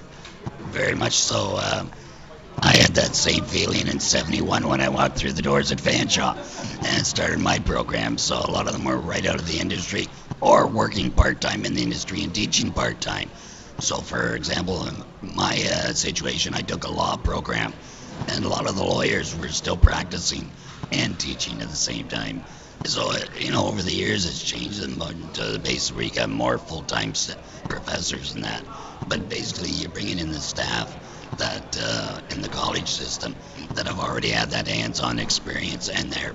Very 0.59 0.95
much 0.95 1.15
so. 1.15 1.55
Uh, 1.57 1.87
I 2.59 2.77
had 2.77 2.95
that 2.97 3.15
same 3.15 3.45
feeling 3.45 3.87
in 3.87 4.01
71 4.01 4.67
when 4.67 4.81
I 4.81 4.91
walked 4.91 5.17
through 5.17 5.33
the 5.33 5.43
doors 5.43 5.73
at 5.73 5.79
Fanshawe 5.79 6.37
and 6.85 7.07
started 7.07 7.39
my 7.39 7.59
program. 7.61 8.19
So 8.19 8.37
a 8.37 8.51
lot 8.51 8.67
of 8.67 8.73
them 8.73 8.85
were 8.85 8.97
right 8.97 9.25
out 9.27 9.37
of 9.37 9.47
the 9.47 9.59
industry 9.59 10.09
or 10.41 10.67
working 10.69 11.11
part 11.11 11.41
time 11.41 11.65
in 11.65 11.75
the 11.75 11.83
industry 11.83 12.23
and 12.23 12.35
teaching 12.35 12.73
part 12.73 13.01
time. 13.01 13.31
So, 13.79 13.97
for 13.97 14.35
example, 14.35 14.87
in 14.87 15.35
my 15.35 15.55
uh, 15.71 15.93
situation, 15.93 16.55
I 16.55 16.63
took 16.63 16.85
a 16.85 16.91
law 16.91 17.17
program, 17.17 17.75
and 18.29 18.45
a 18.45 18.49
lot 18.49 18.69
of 18.69 18.77
the 18.77 18.85
lawyers 18.85 19.37
were 19.37 19.49
still 19.49 19.77
practicing 19.77 20.51
and 20.93 21.19
teaching 21.19 21.61
at 21.61 21.69
the 21.69 21.77
same 21.77 22.09
time. 22.09 22.43
So, 22.85 23.11
uh, 23.11 23.19
you 23.39 23.51
know, 23.51 23.67
over 23.67 23.83
the 23.83 23.93
years, 23.93 24.27
it's 24.27 24.43
changed 24.43 24.81
them 24.81 24.99
to 25.35 25.43
the 25.43 25.59
base 25.59 25.93
where 25.93 26.05
you 26.05 26.11
got 26.11 26.31
more 26.31 26.59
full 26.59 26.83
time 26.83 27.13
professors 27.69 28.35
and 28.35 28.45
that. 28.45 28.63
But 29.09 29.29
basically, 29.29 29.71
you're 29.71 29.91
bringing 29.91 30.19
in 30.19 30.31
the 30.31 30.41
staff 30.41 30.95
that 31.39 31.79
uh, 31.81 32.21
in 32.35 32.41
the 32.41 32.49
college 32.49 32.91
system 32.91 33.35
that 33.75 33.87
have 33.87 33.99
already 33.99 34.29
had 34.29 34.51
that 34.51 34.67
hands-on 34.67 35.19
experience 35.19 35.89
and 35.89 36.11
they're 36.11 36.35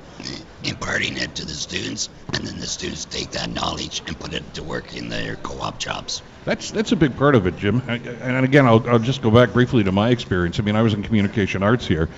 imparting 0.63 1.17
it 1.17 1.35
to 1.35 1.45
the 1.45 1.53
students 1.53 2.09
and 2.33 2.45
then 2.45 2.59
the 2.59 2.67
students 2.67 3.05
take 3.05 3.31
that 3.31 3.49
knowledge 3.49 4.03
and 4.05 4.19
put 4.19 4.33
it 4.33 4.53
to 4.53 4.63
work 4.63 4.95
in 4.95 5.09
their 5.09 5.35
co-op 5.35 5.79
jobs. 5.79 6.21
That's 6.45 6.71
that's 6.71 6.91
a 6.91 6.95
big 6.95 7.15
part 7.17 7.35
of 7.35 7.47
it 7.47 7.55
jim. 7.57 7.81
And 7.87 8.45
again 8.45 8.65
I'll, 8.65 8.87
I'll 8.89 8.99
just 8.99 9.21
go 9.21 9.31
back 9.31 9.53
briefly 9.53 9.83
to 9.83 9.91
my 9.91 10.09
experience. 10.09 10.59
I 10.59 10.63
mean 10.63 10.75
i 10.75 10.81
was 10.81 10.93
in 10.93 11.03
communication 11.03 11.63
arts 11.63 11.87
here 11.87 12.09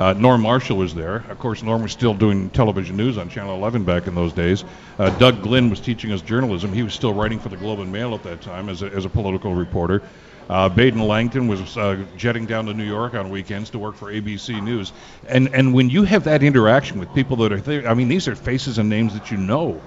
uh, 0.00 0.14
Norm 0.14 0.40
Marshall 0.40 0.78
was 0.78 0.94
there. 0.94 1.16
Of 1.28 1.38
course, 1.38 1.62
Norm 1.62 1.82
was 1.82 1.92
still 1.92 2.14
doing 2.14 2.48
television 2.50 2.96
news 2.96 3.18
on 3.18 3.28
Channel 3.28 3.54
11 3.54 3.84
back 3.84 4.06
in 4.06 4.14
those 4.14 4.32
days. 4.32 4.64
Uh, 4.98 5.10
Doug 5.18 5.42
Glynn 5.42 5.68
was 5.68 5.78
teaching 5.78 6.10
us 6.10 6.22
journalism. 6.22 6.72
He 6.72 6.82
was 6.82 6.94
still 6.94 7.12
writing 7.12 7.38
for 7.38 7.50
the 7.50 7.58
Globe 7.58 7.80
and 7.80 7.92
Mail 7.92 8.14
at 8.14 8.22
that 8.22 8.40
time 8.40 8.70
as 8.70 8.80
a, 8.80 8.86
as 8.86 9.04
a 9.04 9.10
political 9.10 9.54
reporter. 9.54 10.02
Uh, 10.48 10.70
Baden 10.70 11.06
Langton 11.06 11.48
was 11.48 11.76
uh, 11.76 12.02
jetting 12.16 12.46
down 12.46 12.64
to 12.64 12.72
New 12.72 12.86
York 12.86 13.12
on 13.14 13.28
weekends 13.28 13.68
to 13.70 13.78
work 13.78 13.94
for 13.94 14.10
ABC 14.10 14.62
News. 14.62 14.92
And 15.28 15.54
and 15.54 15.74
when 15.74 15.90
you 15.90 16.02
have 16.04 16.24
that 16.24 16.42
interaction 16.42 16.98
with 16.98 17.12
people 17.14 17.36
that 17.36 17.52
are 17.52 17.60
there, 17.60 17.86
I 17.86 17.92
mean, 17.92 18.08
these 18.08 18.26
are 18.26 18.34
faces 18.34 18.78
and 18.78 18.88
names 18.88 19.12
that 19.12 19.30
you 19.30 19.36
know. 19.36 19.82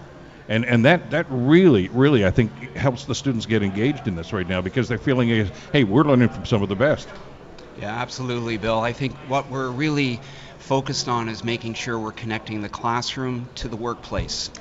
And, 0.48 0.66
and 0.66 0.86
that, 0.86 1.10
that 1.12 1.26
really, 1.30 1.88
really, 1.88 2.26
I 2.26 2.30
think, 2.30 2.76
helps 2.76 3.06
the 3.06 3.16
students 3.16 3.46
get 3.46 3.64
engaged 3.64 4.08
in 4.08 4.16
this 4.16 4.34
right 4.34 4.48
now 4.48 4.62
because 4.62 4.90
they're 4.90 4.98
feeling, 4.98 5.50
hey, 5.72 5.86
we're 5.86 6.04
learning 6.04 6.30
from 6.30 6.46
some 6.46 6.62
of 6.62 6.70
the 6.70 6.76
best. 6.76 7.08
Yeah, 7.76 7.92
absolutely, 7.92 8.58
Bill. 8.58 8.82
I 8.82 8.94
think 8.94 9.16
what 9.28 9.50
we're 9.50 9.70
really 9.72 10.22
focused 10.60 11.08
on 11.08 11.28
is 11.28 11.44
making 11.44 11.74
sure 11.74 12.00
we're 12.00 12.12
connecting 12.12 12.62
the 12.62 12.70
classroom 12.70 13.50
to 13.56 13.68
the 13.68 13.76
workplace, 13.76 14.52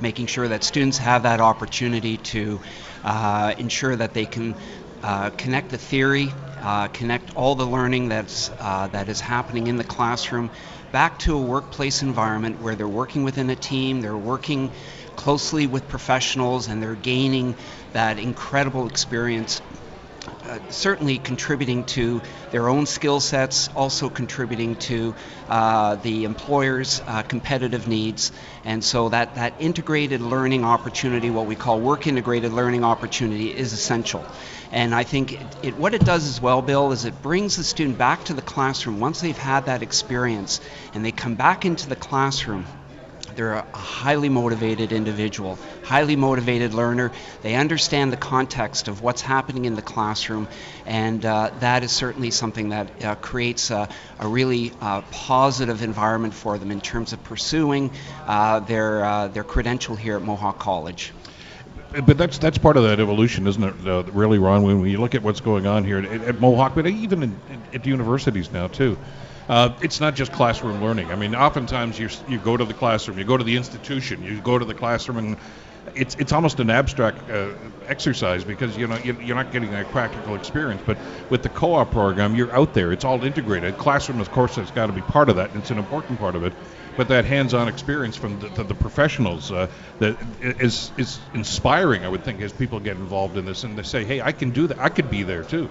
making 0.00 0.26
sure 0.26 0.48
that 0.48 0.64
students 0.64 0.96
have 0.96 1.24
that 1.24 1.40
opportunity 1.40 2.16
to 2.16 2.62
uh, 3.04 3.54
ensure 3.58 3.94
that 3.94 4.14
they 4.14 4.24
can 4.24 4.56
uh, 5.02 5.30
connect 5.30 5.70
the 5.70 5.76
theory, 5.76 6.32
uh, 6.62 6.88
connect 6.88 7.36
all 7.36 7.56
the 7.56 7.66
learning 7.66 8.08
that's 8.08 8.50
uh, 8.58 8.88
that 8.88 9.08
is 9.10 9.20
happening 9.20 9.66
in 9.66 9.76
the 9.76 9.84
classroom 9.84 10.50
back 10.92 11.18
to 11.18 11.36
a 11.36 11.40
workplace 11.42 12.00
environment 12.02 12.58
where 12.58 12.74
they're 12.74 12.88
working 12.88 13.22
within 13.22 13.50
a 13.50 13.56
team, 13.56 14.00
they're 14.00 14.16
working 14.16 14.72
closely 15.16 15.66
with 15.66 15.88
professionals, 15.88 16.68
and 16.68 16.82
they're 16.82 16.94
gaining 16.94 17.56
that 17.92 18.18
incredible 18.18 18.86
experience 18.86 19.60
uh, 20.26 20.58
certainly 20.68 21.18
contributing 21.18 21.84
to 21.84 22.20
their 22.50 22.68
own 22.68 22.86
skill 22.86 23.18
sets, 23.20 23.68
also 23.74 24.08
contributing 24.08 24.76
to 24.76 25.14
uh, 25.48 25.96
the 25.96 26.24
employer's 26.24 27.02
uh, 27.06 27.22
competitive 27.22 27.88
needs. 27.88 28.30
And 28.64 28.84
so 28.84 29.08
that, 29.08 29.34
that 29.34 29.54
integrated 29.58 30.20
learning 30.20 30.64
opportunity, 30.64 31.30
what 31.30 31.46
we 31.46 31.56
call 31.56 31.80
work 31.80 32.06
integrated 32.06 32.52
learning 32.52 32.84
opportunity, 32.84 33.54
is 33.54 33.72
essential. 33.72 34.24
And 34.70 34.94
I 34.94 35.02
think 35.02 35.32
it, 35.32 35.46
it, 35.62 35.76
what 35.76 35.92
it 35.92 36.04
does 36.04 36.28
as 36.28 36.40
well, 36.40 36.62
Bill, 36.62 36.92
is 36.92 37.04
it 37.04 37.20
brings 37.20 37.56
the 37.56 37.64
student 37.64 37.98
back 37.98 38.24
to 38.24 38.34
the 38.34 38.42
classroom 38.42 39.00
once 39.00 39.20
they've 39.20 39.36
had 39.36 39.66
that 39.66 39.82
experience 39.82 40.60
and 40.94 41.04
they 41.04 41.12
come 41.12 41.34
back 41.34 41.64
into 41.64 41.88
the 41.88 41.96
classroom 41.96 42.64
they're 43.36 43.54
a 43.54 43.66
highly 43.76 44.28
motivated 44.28 44.92
individual, 44.92 45.58
highly 45.82 46.16
motivated 46.16 46.74
learner. 46.74 47.12
They 47.42 47.54
understand 47.54 48.12
the 48.12 48.16
context 48.16 48.88
of 48.88 49.02
what's 49.02 49.22
happening 49.22 49.64
in 49.64 49.74
the 49.74 49.82
classroom, 49.82 50.48
and 50.86 51.24
uh, 51.24 51.50
that 51.60 51.84
is 51.84 51.92
certainly 51.92 52.30
something 52.30 52.70
that 52.70 53.04
uh, 53.04 53.14
creates 53.16 53.70
a, 53.70 53.88
a 54.18 54.28
really 54.28 54.72
uh, 54.80 55.02
positive 55.10 55.82
environment 55.82 56.34
for 56.34 56.58
them 56.58 56.70
in 56.70 56.80
terms 56.80 57.12
of 57.12 57.22
pursuing 57.24 57.90
uh, 58.26 58.60
their 58.60 59.04
uh, 59.04 59.28
their 59.28 59.44
credential 59.44 59.96
here 59.96 60.16
at 60.16 60.22
Mohawk 60.22 60.58
College 60.58 61.12
but 62.06 62.16
that's 62.16 62.38
that's 62.38 62.58
part 62.58 62.76
of 62.76 62.84
that 62.84 63.00
evolution, 63.00 63.46
isn't 63.46 63.62
it? 63.62 63.86
Uh, 63.86 64.02
really, 64.12 64.38
Ron. 64.38 64.62
When 64.62 64.86
you 64.86 64.98
look 64.98 65.14
at 65.14 65.22
what's 65.22 65.40
going 65.40 65.66
on 65.66 65.84
here 65.84 65.98
at, 65.98 66.06
at 66.22 66.40
Mohawk, 66.40 66.74
but 66.74 66.86
even 66.86 67.22
in, 67.22 67.40
at 67.72 67.86
universities 67.86 68.50
now 68.50 68.68
too, 68.68 68.96
uh, 69.48 69.78
it's 69.82 70.00
not 70.00 70.14
just 70.14 70.32
classroom 70.32 70.80
learning. 70.80 71.12
I 71.12 71.16
mean, 71.16 71.34
oftentimes 71.34 71.98
you 71.98 72.08
you 72.26 72.38
go 72.38 72.56
to 72.56 72.64
the 72.64 72.74
classroom, 72.74 73.18
you 73.18 73.24
go 73.24 73.36
to 73.36 73.44
the 73.44 73.56
institution, 73.56 74.22
you 74.22 74.40
go 74.40 74.58
to 74.58 74.64
the 74.64 74.74
classroom, 74.74 75.18
and 75.18 75.36
it's 75.94 76.14
it's 76.14 76.32
almost 76.32 76.60
an 76.60 76.70
abstract 76.70 77.28
uh, 77.28 77.54
exercise 77.86 78.44
because 78.44 78.76
you 78.76 78.86
know 78.86 78.96
you're 78.98 79.36
not 79.36 79.50
getting 79.50 79.74
a 79.74 79.84
practical 79.84 80.34
experience. 80.34 80.82
But 80.84 80.98
with 81.28 81.42
the 81.42 81.48
co-op 81.48 81.90
program, 81.90 82.34
you're 82.34 82.54
out 82.54 82.72
there. 82.74 82.92
It's 82.92 83.04
all 83.04 83.24
integrated. 83.24 83.76
Classroom, 83.76 84.20
of 84.20 84.30
course, 84.30 84.56
has 84.56 84.70
got 84.70 84.86
to 84.86 84.92
be 84.92 85.02
part 85.02 85.28
of 85.28 85.36
that, 85.36 85.54
it's 85.54 85.70
an 85.70 85.78
important 85.78 86.18
part 86.18 86.36
of 86.36 86.44
it. 86.44 86.54
But 86.94 87.08
that 87.08 87.24
hands-on 87.24 87.68
experience 87.68 88.16
from 88.16 88.38
the, 88.38 88.50
the, 88.50 88.64
the 88.64 88.74
professionals 88.74 89.50
uh, 89.50 89.68
that 89.98 90.18
is 90.40 90.92
is 90.96 91.30
inspiring. 91.32 92.04
I 92.04 92.08
would 92.08 92.22
think 92.22 92.40
as 92.42 92.52
people 92.52 92.80
get 92.80 92.96
involved 92.96 93.36
in 93.36 93.44
this 93.44 93.64
and 93.64 93.76
they 93.76 93.82
say, 93.82 94.04
"Hey, 94.04 94.20
I 94.20 94.32
can 94.32 94.50
do 94.50 94.66
that. 94.68 94.78
I 94.78 94.88
could 94.88 95.10
be 95.10 95.22
there 95.24 95.42
too." 95.42 95.70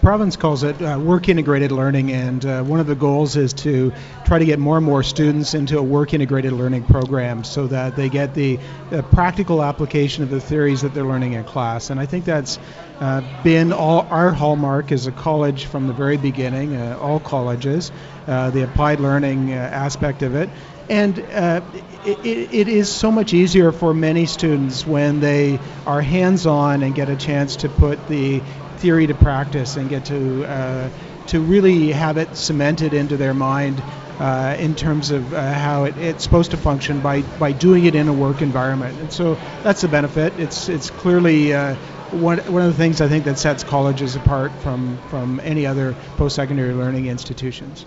Province 0.00 0.36
calls 0.36 0.62
it 0.62 0.80
uh, 0.80 0.98
work 0.98 1.28
integrated 1.28 1.72
learning, 1.72 2.10
and 2.10 2.44
uh, 2.44 2.62
one 2.62 2.80
of 2.80 2.86
the 2.86 2.94
goals 2.94 3.36
is 3.36 3.52
to 3.52 3.92
try 4.24 4.38
to 4.38 4.44
get 4.44 4.58
more 4.58 4.76
and 4.76 4.86
more 4.86 5.02
students 5.02 5.54
into 5.54 5.78
a 5.78 5.82
work 5.82 6.14
integrated 6.14 6.52
learning 6.52 6.84
program 6.84 7.44
so 7.44 7.66
that 7.66 7.96
they 7.96 8.08
get 8.08 8.34
the, 8.34 8.58
the 8.90 9.02
practical 9.02 9.62
application 9.62 10.22
of 10.22 10.30
the 10.30 10.40
theories 10.40 10.82
that 10.82 10.94
they're 10.94 11.04
learning 11.04 11.34
in 11.34 11.44
class. 11.44 11.90
And 11.90 12.00
I 12.00 12.06
think 12.06 12.24
that's 12.24 12.58
uh, 13.00 13.22
been 13.42 13.72
all 13.72 14.06
our 14.10 14.30
hallmark 14.30 14.90
as 14.92 15.06
a 15.06 15.12
college 15.12 15.66
from 15.66 15.86
the 15.86 15.92
very 15.92 16.16
beginning, 16.16 16.76
uh, 16.76 16.98
all 17.00 17.20
colleges, 17.20 17.92
uh, 18.26 18.50
the 18.50 18.62
applied 18.62 19.00
learning 19.00 19.52
uh, 19.52 19.56
aspect 19.56 20.22
of 20.22 20.34
it. 20.34 20.48
and 20.90 21.18
uh, 21.32 21.60
it, 22.04 22.52
it 22.52 22.68
is 22.68 22.88
so 22.90 23.12
much 23.12 23.32
easier 23.32 23.70
for 23.70 23.94
many 23.94 24.26
students 24.26 24.86
when 24.86 25.20
they 25.20 25.58
are 25.86 26.00
hands-on 26.00 26.82
and 26.82 26.94
get 26.94 27.08
a 27.08 27.16
chance 27.16 27.56
to 27.56 27.68
put 27.68 28.08
the 28.08 28.42
theory 28.80 29.06
to 29.06 29.14
practice 29.14 29.76
and 29.76 29.88
get 29.88 30.06
to 30.06 30.44
uh, 30.44 30.88
to 31.28 31.40
really 31.40 31.92
have 31.92 32.16
it 32.16 32.36
cemented 32.36 32.92
into 32.92 33.16
their 33.16 33.34
mind 33.34 33.80
uh, 34.18 34.56
in 34.58 34.74
terms 34.74 35.10
of 35.10 35.32
uh, 35.32 35.52
how 35.52 35.84
it, 35.84 35.96
it's 35.96 36.24
supposed 36.24 36.50
to 36.50 36.56
function 36.56 37.00
by, 37.00 37.22
by 37.38 37.52
doing 37.52 37.84
it 37.84 37.94
in 37.94 38.08
a 38.08 38.12
work 38.12 38.42
environment. 38.42 38.98
And 39.00 39.12
so 39.12 39.38
that's 39.62 39.80
the 39.80 39.88
benefit. 39.88 40.32
It's 40.38 40.68
it's 40.68 40.90
clearly 40.90 41.54
uh, 41.54 41.74
one, 42.12 42.38
one 42.52 42.62
of 42.62 42.68
the 42.68 42.76
things 42.76 43.00
I 43.00 43.08
think 43.08 43.24
that 43.24 43.38
sets 43.38 43.64
colleges 43.64 44.16
apart 44.16 44.52
from, 44.60 44.98
from 45.08 45.40
any 45.40 45.66
other 45.66 45.94
post-secondary 46.16 46.74
learning 46.74 47.06
institutions. 47.06 47.86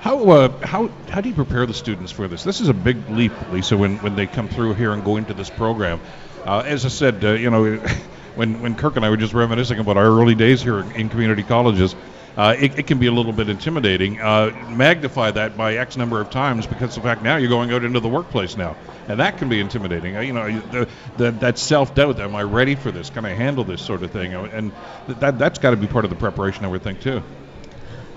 How, 0.00 0.30
uh, 0.30 0.66
how, 0.66 0.88
how 1.08 1.20
do 1.20 1.28
you 1.28 1.34
prepare 1.34 1.66
the 1.66 1.74
students 1.74 2.10
for 2.10 2.26
this? 2.26 2.42
This 2.42 2.60
is 2.60 2.68
a 2.68 2.74
big 2.74 3.08
leap, 3.10 3.32
Lisa, 3.50 3.76
when, 3.76 3.98
when 3.98 4.16
they 4.16 4.26
come 4.26 4.48
through 4.48 4.74
here 4.74 4.92
and 4.92 5.04
go 5.04 5.16
into 5.16 5.34
this 5.34 5.50
program. 5.50 6.00
Uh, 6.44 6.62
as 6.66 6.84
I 6.84 6.88
said, 6.88 7.24
uh, 7.24 7.32
you 7.32 7.50
know, 7.50 7.82
when, 8.34 8.60
when 8.62 8.74
Kirk 8.74 8.96
and 8.96 9.04
I 9.04 9.10
were 9.10 9.16
just 9.16 9.34
reminiscing 9.34 9.78
about 9.78 9.96
our 9.96 10.06
early 10.06 10.34
days 10.34 10.62
here 10.62 10.80
in 10.80 11.08
community 11.08 11.42
colleges, 11.42 11.94
uh, 12.36 12.54
it, 12.58 12.78
it, 12.78 12.86
can 12.86 12.98
be 12.98 13.06
a 13.06 13.12
little 13.12 13.32
bit 13.32 13.48
intimidating. 13.48 14.20
Uh, 14.20 14.50
magnify 14.70 15.30
that 15.32 15.56
by 15.56 15.74
X 15.74 15.96
number 15.96 16.20
of 16.20 16.30
times 16.30 16.66
because 16.66 16.94
the 16.94 17.00
fact 17.00 17.22
now 17.22 17.36
you're 17.36 17.48
going 17.48 17.72
out 17.72 17.84
into 17.84 18.00
the 18.00 18.08
workplace 18.08 18.56
now, 18.56 18.76
and 19.08 19.20
that 19.20 19.38
can 19.38 19.48
be 19.48 19.60
intimidating. 19.60 20.16
Uh, 20.16 20.20
you 20.20 20.32
know, 20.32 20.60
the, 20.60 20.88
the, 21.16 21.30
that 21.32 21.58
self 21.58 21.94
doubt. 21.94 22.20
Am 22.20 22.34
I 22.34 22.42
ready 22.42 22.76
for 22.76 22.90
this? 22.90 23.10
Can 23.10 23.24
I 23.24 23.30
handle 23.30 23.64
this 23.64 23.82
sort 23.82 24.02
of 24.02 24.10
thing? 24.12 24.32
And 24.32 24.72
that 25.08 25.38
that's 25.38 25.58
got 25.58 25.70
to 25.70 25.76
be 25.76 25.86
part 25.86 26.04
of 26.04 26.10
the 26.10 26.16
preparation, 26.16 26.64
I 26.64 26.68
would 26.68 26.82
think 26.82 27.00
too. 27.00 27.22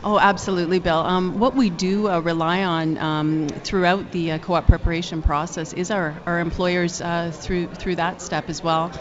Oh, 0.06 0.20
absolutely, 0.20 0.80
Bill. 0.80 1.00
Um, 1.00 1.40
what 1.40 1.56
we 1.56 1.70
do 1.70 2.10
uh, 2.10 2.20
rely 2.20 2.66
on 2.66 2.98
um, 2.98 3.48
throughout 3.48 4.12
the 4.12 4.34
uh, 4.34 4.38
co-op 4.38 4.68
preparation 4.68 5.22
process 5.22 5.72
is 5.72 5.92
our, 5.92 6.14
our 6.26 6.40
employers 6.40 7.00
uh, 7.00 7.32
through 7.34 7.68
through 7.68 7.96
that 7.96 8.22
step 8.22 8.50
as 8.50 8.62
well 8.62 8.92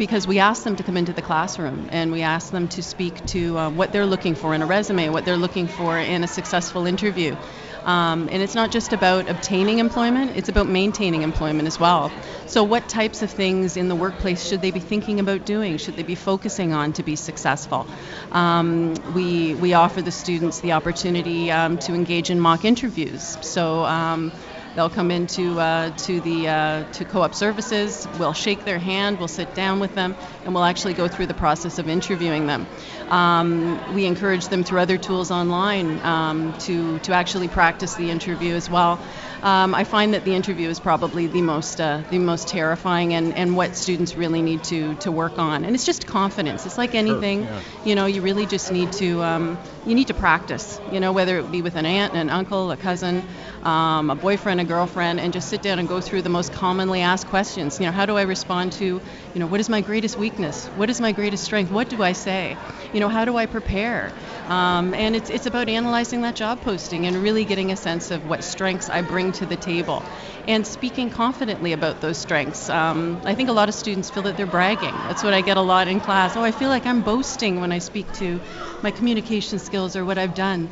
because 0.00 0.26
we 0.26 0.38
ask 0.38 0.64
them 0.64 0.76
to 0.76 0.82
come 0.82 0.96
into 0.96 1.12
the 1.12 1.20
classroom 1.20 1.86
and 1.92 2.10
we 2.10 2.22
ask 2.22 2.50
them 2.52 2.66
to 2.68 2.82
speak 2.82 3.22
to 3.26 3.58
uh, 3.58 3.68
what 3.68 3.92
they're 3.92 4.06
looking 4.06 4.34
for 4.34 4.54
in 4.54 4.62
a 4.62 4.66
resume, 4.66 5.10
what 5.10 5.26
they're 5.26 5.36
looking 5.36 5.68
for 5.68 5.98
in 5.98 6.24
a 6.24 6.26
successful 6.26 6.86
interview. 6.86 7.36
Um, 7.84 8.30
and 8.32 8.42
it's 8.42 8.54
not 8.54 8.70
just 8.70 8.94
about 8.94 9.28
obtaining 9.28 9.78
employment, 9.78 10.36
it's 10.36 10.48
about 10.48 10.68
maintaining 10.68 11.20
employment 11.20 11.66
as 11.66 11.78
well. 11.78 12.10
So, 12.46 12.64
what 12.64 12.88
types 12.88 13.20
of 13.20 13.30
things 13.30 13.76
in 13.76 13.88
the 13.88 13.94
workplace 13.94 14.46
should 14.46 14.62
they 14.62 14.70
be 14.70 14.80
thinking 14.80 15.20
about 15.20 15.44
doing? 15.44 15.76
Should 15.76 15.96
they 15.96 16.02
be 16.02 16.14
focusing 16.14 16.72
on 16.72 16.94
to 16.94 17.02
be 17.02 17.16
successful? 17.16 17.86
Um, 18.32 18.94
we, 19.14 19.54
we 19.54 19.74
offer 19.74 20.00
the 20.00 20.12
students 20.12 20.60
the 20.60 20.72
opportunity 20.72 21.50
um, 21.50 21.78
to 21.78 21.94
engage 21.94 22.30
in 22.30 22.40
mock 22.40 22.64
interviews. 22.64 23.36
So, 23.42 23.84
um, 23.84 24.32
They'll 24.74 24.90
come 24.90 25.10
into 25.10 25.58
uh, 25.58 25.90
to 25.90 26.20
the 26.20 26.48
uh, 26.48 26.84
to 26.92 27.04
co-op 27.04 27.34
services. 27.34 28.06
We'll 28.18 28.32
shake 28.32 28.64
their 28.64 28.78
hand. 28.78 29.18
We'll 29.18 29.28
sit 29.28 29.54
down 29.54 29.80
with 29.80 29.94
them, 29.94 30.16
and 30.44 30.54
we'll 30.54 30.64
actually 30.64 30.94
go 30.94 31.08
through 31.08 31.26
the 31.26 31.34
process 31.34 31.78
of 31.78 31.88
interviewing 31.88 32.46
them. 32.46 32.66
Um, 33.08 33.94
we 33.94 34.06
encourage 34.06 34.46
them 34.48 34.62
through 34.62 34.80
other 34.80 34.96
tools 34.96 35.30
online 35.30 36.00
um, 36.04 36.52
to 36.60 36.98
to 37.00 37.12
actually 37.12 37.48
practice 37.48 37.94
the 37.94 38.10
interview 38.10 38.54
as 38.54 38.70
well. 38.70 39.00
Um, 39.42 39.74
I 39.74 39.84
find 39.84 40.14
that 40.14 40.24
the 40.24 40.34
interview 40.34 40.68
is 40.68 40.80
probably 40.80 41.26
the 41.26 41.42
most 41.42 41.80
uh, 41.80 42.02
the 42.10 42.18
most 42.18 42.48
terrifying 42.48 43.14
and, 43.14 43.34
and 43.34 43.56
what 43.56 43.74
students 43.76 44.16
really 44.16 44.42
need 44.42 44.64
to 44.64 44.94
to 44.96 45.10
work 45.10 45.38
on. 45.38 45.64
And 45.64 45.74
it's 45.74 45.84
just 45.84 46.06
confidence. 46.06 46.66
It's 46.66 46.76
like 46.76 46.94
anything, 46.94 47.46
sure, 47.46 47.52
yeah. 47.54 47.60
you 47.84 47.94
know, 47.94 48.06
you 48.06 48.20
really 48.22 48.46
just 48.46 48.70
need 48.70 48.92
to 48.92 49.22
um, 49.22 49.58
you 49.86 49.94
need 49.94 50.08
to 50.08 50.14
practice. 50.14 50.80
You 50.92 51.00
know, 51.00 51.12
whether 51.12 51.38
it 51.38 51.50
be 51.50 51.62
with 51.62 51.74
an 51.76 51.86
aunt, 51.86 52.14
an 52.14 52.28
uncle, 52.28 52.70
a 52.70 52.76
cousin, 52.76 53.24
um, 53.62 54.10
a 54.10 54.14
boyfriend, 54.14 54.60
a 54.60 54.64
girlfriend, 54.64 55.20
and 55.20 55.32
just 55.32 55.48
sit 55.48 55.62
down 55.62 55.78
and 55.78 55.88
go 55.88 56.00
through 56.00 56.22
the 56.22 56.28
most 56.28 56.52
commonly 56.52 57.00
asked 57.00 57.26
questions. 57.28 57.80
You 57.80 57.86
know, 57.86 57.92
how 57.92 58.06
do 58.06 58.16
I 58.16 58.22
respond 58.22 58.72
to, 58.74 58.84
you 58.84 59.02
know, 59.40 59.46
what 59.46 59.60
is 59.60 59.68
my 59.68 59.80
greatest 59.80 60.18
weakness? 60.18 60.66
What 60.76 60.90
is 60.90 61.00
my 61.00 61.12
greatest 61.12 61.44
strength? 61.44 61.70
What 61.70 61.88
do 61.88 62.02
I 62.02 62.12
say? 62.12 62.56
You 62.92 63.00
know, 63.00 63.08
how 63.08 63.24
do 63.24 63.36
I 63.36 63.46
prepare? 63.46 64.12
Um, 64.48 64.94
and 64.94 65.16
it's 65.16 65.30
it's 65.30 65.46
about 65.46 65.68
analyzing 65.68 66.22
that 66.22 66.34
job 66.34 66.60
posting 66.60 67.06
and 67.06 67.16
really 67.22 67.44
getting 67.44 67.72
a 67.72 67.76
sense 67.76 68.10
of 68.10 68.26
what 68.26 68.44
strengths 68.44 68.90
I 68.90 69.02
bring 69.02 69.29
to 69.32 69.46
the 69.46 69.56
table 69.56 70.02
and 70.46 70.66
speaking 70.66 71.10
confidently 71.10 71.72
about 71.72 72.00
those 72.00 72.18
strengths. 72.18 72.68
Um, 72.68 73.20
I 73.24 73.34
think 73.34 73.48
a 73.48 73.52
lot 73.52 73.68
of 73.68 73.74
students 73.74 74.10
feel 74.10 74.22
that 74.24 74.36
they're 74.36 74.46
bragging. 74.46 74.94
That's 75.08 75.22
what 75.22 75.34
I 75.34 75.40
get 75.40 75.56
a 75.56 75.62
lot 75.62 75.88
in 75.88 76.00
class. 76.00 76.36
Oh, 76.36 76.42
I 76.42 76.50
feel 76.50 76.68
like 76.68 76.86
I'm 76.86 77.02
boasting 77.02 77.60
when 77.60 77.72
I 77.72 77.78
speak 77.78 78.10
to 78.14 78.40
my 78.82 78.90
communication 78.90 79.58
skills 79.58 79.96
or 79.96 80.04
what 80.04 80.18
I've 80.18 80.34
done. 80.34 80.68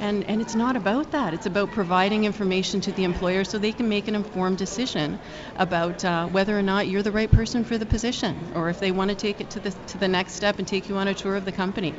And, 0.00 0.24
and 0.30 0.40
it's 0.40 0.54
not 0.54 0.76
about 0.76 1.10
that. 1.12 1.34
It's 1.34 1.44
about 1.44 1.72
providing 1.72 2.24
information 2.24 2.80
to 2.80 2.92
the 2.92 3.04
employer 3.04 3.44
so 3.44 3.58
they 3.58 3.72
can 3.72 3.86
make 3.90 4.08
an 4.08 4.14
informed 4.14 4.56
decision 4.56 5.18
about 5.56 6.02
uh, 6.06 6.26
whether 6.28 6.58
or 6.58 6.62
not 6.62 6.88
you're 6.88 7.02
the 7.02 7.12
right 7.12 7.30
person 7.30 7.64
for 7.64 7.76
the 7.76 7.84
position, 7.84 8.34
or 8.54 8.70
if 8.70 8.80
they 8.80 8.92
want 8.92 9.10
to 9.10 9.14
take 9.14 9.42
it 9.42 9.50
to 9.50 9.60
the 9.60 9.70
to 9.88 9.98
the 9.98 10.08
next 10.08 10.36
step 10.36 10.58
and 10.58 10.66
take 10.66 10.88
you 10.88 10.96
on 10.96 11.06
a 11.06 11.12
tour 11.12 11.36
of 11.36 11.44
the 11.44 11.52
company. 11.52 11.94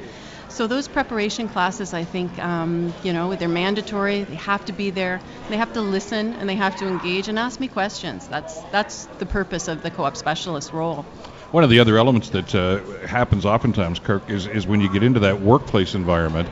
So 0.51 0.67
those 0.67 0.87
preparation 0.87 1.47
classes, 1.47 1.93
I 1.93 2.03
think, 2.03 2.37
um, 2.39 2.93
you 3.03 3.13
know, 3.13 3.33
they're 3.35 3.47
mandatory. 3.47 4.23
They 4.23 4.35
have 4.35 4.65
to 4.65 4.73
be 4.73 4.89
there. 4.89 5.21
They 5.49 5.57
have 5.57 5.73
to 5.73 5.81
listen 5.81 6.33
and 6.33 6.47
they 6.47 6.55
have 6.55 6.75
to 6.77 6.87
engage 6.87 7.29
and 7.29 7.39
ask 7.39 7.59
me 7.59 7.67
questions. 7.67 8.27
That's 8.27 8.59
that's 8.71 9.05
the 9.17 9.25
purpose 9.25 9.67
of 9.67 9.81
the 9.81 9.89
co-op 9.89 10.17
specialist 10.17 10.73
role. 10.73 11.03
One 11.51 11.63
of 11.63 11.69
the 11.69 11.79
other 11.79 11.97
elements 11.97 12.29
that 12.29 12.53
uh, 12.53 12.79
happens 13.07 13.45
oftentimes, 13.45 13.99
Kirk, 13.99 14.29
is, 14.29 14.47
is 14.47 14.67
when 14.67 14.81
you 14.81 14.91
get 14.91 15.03
into 15.03 15.21
that 15.21 15.41
workplace 15.41 15.95
environment 15.95 16.47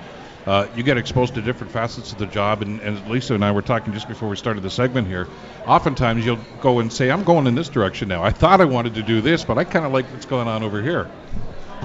uh, 0.50 0.68
you 0.76 0.82
get 0.82 0.98
exposed 0.98 1.36
to 1.36 1.42
different 1.42 1.72
facets 1.72 2.12
of 2.12 2.18
the 2.18 2.26
job. 2.26 2.64
And, 2.64 2.80
and, 2.80 3.08
Lisa 3.08 3.36
and 3.36 3.46
I 3.46 3.52
were 3.52 3.62
talking 3.62 3.94
just 3.94 4.08
before 4.08 4.30
we 4.30 4.36
started 4.36 4.64
the 4.64 4.70
segment 4.72 5.08
here. 5.08 5.28
Oftentimes, 5.68 6.26
you'll 6.26 6.40
go 6.62 6.80
and 6.80 6.92
say, 6.92 7.12
"I'm 7.12 7.24
going 7.24 7.46
in 7.46 7.54
this 7.54 7.70
direction 7.70 8.08
now. 8.08 8.24
I 8.24 8.32
thought 8.32 8.60
I 8.60 8.66
wanted 8.66 8.96
to 8.96 9.04
do 9.04 9.22
this, 9.22 9.44
but 9.44 9.60
I 9.60 9.64
kind 9.64 9.86
of 9.86 9.92
like 9.92 10.06
what's 10.06 10.26
going 10.26 10.48
on 10.48 10.64
over 10.64 10.82
here." 10.82 11.08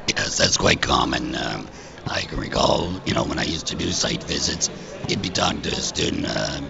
Yes, 0.09 0.39
that's 0.39 0.57
quite 0.57 0.81
common. 0.81 1.35
Um, 1.35 1.67
I 2.07 2.23
can 2.23 2.39
recall, 2.39 2.93
you 3.07 3.15
know, 3.15 3.25
when 3.25 3.39
I 3.39 3.45
used 3.45 3.69
to 3.69 3.77
do 3.77 3.91
site 3.91 4.23
visits, 4.23 4.71
you'd 5.09 5.23
be 5.23 5.31
talking 5.31 5.63
to 5.63 5.71
a 5.71 5.75
student. 5.75 6.27
Uh, 6.27 6.61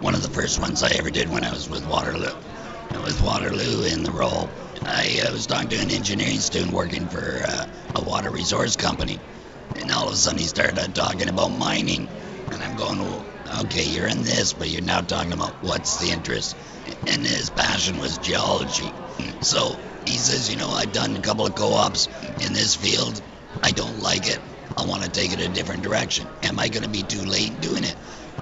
one 0.00 0.14
of 0.14 0.22
the 0.22 0.28
first 0.28 0.60
ones 0.60 0.82
I 0.82 0.90
ever 0.98 1.10
did 1.10 1.28
when 1.28 1.44
I 1.44 1.50
was 1.50 1.68
with 1.68 1.86
Waterloo, 1.86 2.34
with 3.04 3.22
Waterloo 3.22 3.84
in 3.84 4.02
the 4.02 4.12
role, 4.12 4.48
I 4.84 5.20
uh, 5.26 5.32
was 5.32 5.46
talking 5.46 5.68
to 5.70 5.76
an 5.76 5.90
engineering 5.90 6.40
student 6.40 6.72
working 6.72 7.06
for 7.08 7.42
uh, 7.46 7.66
a 7.96 8.04
water 8.04 8.30
resource 8.30 8.76
company 8.76 9.18
and 9.76 9.90
all 9.90 10.08
of 10.08 10.14
a 10.14 10.16
sudden 10.16 10.38
he 10.38 10.46
started 10.46 10.94
talking 10.94 11.28
about 11.28 11.50
mining. 11.50 12.08
And 12.52 12.62
I'm 12.62 12.76
going, 12.76 13.24
okay, 13.64 13.84
you're 13.84 14.06
in 14.06 14.22
this, 14.22 14.52
but 14.52 14.68
you're 14.68 14.82
now 14.82 15.00
talking 15.00 15.32
about 15.32 15.54
what's 15.60 15.98
the 15.98 16.10
interest. 16.10 16.56
And 17.06 17.24
his 17.24 17.50
passion 17.50 17.98
was 17.98 18.18
geology. 18.18 18.92
So 19.40 19.76
he 20.04 20.12
says, 20.12 20.50
you 20.50 20.56
know, 20.56 20.68
I've 20.68 20.92
done 20.92 21.16
a 21.16 21.20
couple 21.20 21.46
of 21.46 21.54
co 21.54 21.72
ops 21.72 22.08
in 22.44 22.52
this 22.52 22.74
field. 22.74 23.20
I 23.62 23.70
don't 23.70 24.00
like 24.00 24.28
it. 24.28 24.38
I 24.76 24.86
want 24.86 25.02
to 25.02 25.10
take 25.10 25.32
it 25.32 25.40
a 25.40 25.48
different 25.48 25.82
direction. 25.82 26.26
Am 26.42 26.58
I 26.58 26.68
going 26.68 26.82
to 26.82 26.88
be 26.88 27.02
too 27.02 27.24
late 27.24 27.60
doing 27.60 27.84
it? 27.84 27.94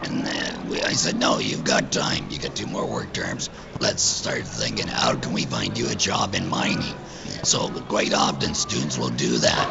And 0.03 0.27
uh, 0.27 0.87
I 0.87 0.93
said, 0.93 1.19
no, 1.19 1.39
you've 1.39 1.65
got 1.65 1.93
time. 1.93 2.27
You 2.31 2.39
got 2.39 2.57
two 2.57 2.67
more 2.67 2.87
work 2.87 3.13
terms. 3.13 3.51
Let's 3.81 4.03
start 4.03 4.43
thinking, 4.43 4.87
how 4.87 5.17
can 5.17 5.33
we 5.33 5.45
find 5.45 5.77
you 5.77 5.89
a 5.91 5.95
job 5.95 6.35
in 6.35 6.49
mining? 6.49 6.95
So 7.43 7.69
quite 7.89 8.15
often 8.15 8.55
students 8.55 8.99
will 8.99 9.11
do 9.11 9.39
that. 9.39 9.69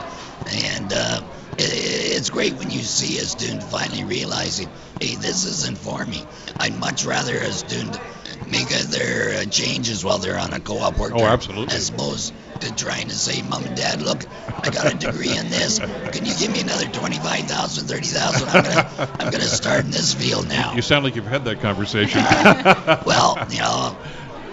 And 0.52 0.94
uh, 0.94 1.22
it's 1.58 2.30
great 2.30 2.54
when 2.54 2.70
you 2.70 2.80
see 2.80 3.18
a 3.18 3.26
student 3.26 3.64
finally 3.64 4.04
realizing, 4.04 4.70
hey, 5.00 5.16
this 5.16 5.46
isn't 5.46 5.78
for 5.78 6.06
me. 6.06 6.24
I'd 6.60 6.78
much 6.78 7.06
rather 7.06 7.36
a 7.36 7.52
student 7.52 8.00
make 8.48 8.70
their 8.70 9.42
uh, 9.42 9.46
changes 9.46 10.04
while 10.04 10.18
they're 10.18 10.38
on 10.38 10.54
a 10.54 10.60
co-op 10.60 10.98
work 10.98 11.14
oh, 11.16 11.26
absolutely. 11.26 11.76
as 11.76 11.90
opposed 11.90 12.34
to 12.62 12.76
trying 12.76 13.08
to 13.08 13.16
say, 13.16 13.42
Mom 13.44 13.64
and 13.64 13.76
Dad, 13.76 14.02
look, 14.02 14.26
I 14.48 14.70
got 14.70 14.94
a 14.94 14.98
degree 14.98 15.36
in 15.36 15.50
this. 15.50 15.80
Can 15.80 16.26
you 16.26 16.36
give 16.36 16.52
me 16.52 16.62
another 16.62 16.86
25,000, 16.86 17.88
30,000? 17.88 18.50
I'm 18.50 18.64
gonna, 18.64 19.10
I'm 19.20 19.32
gonna 19.32 19.44
start 19.44 19.86
in 19.86 19.92
this 19.92 20.14
field 20.14 20.48
now. 20.48 20.74
You 20.74 20.82
sound 20.82 21.06
like 21.06 21.16
you've 21.16 21.26
had 21.26 21.46
that 21.46 21.62
conversation. 21.62 22.22
well, 23.06 23.38
you 23.50 23.60
know, 23.60 23.98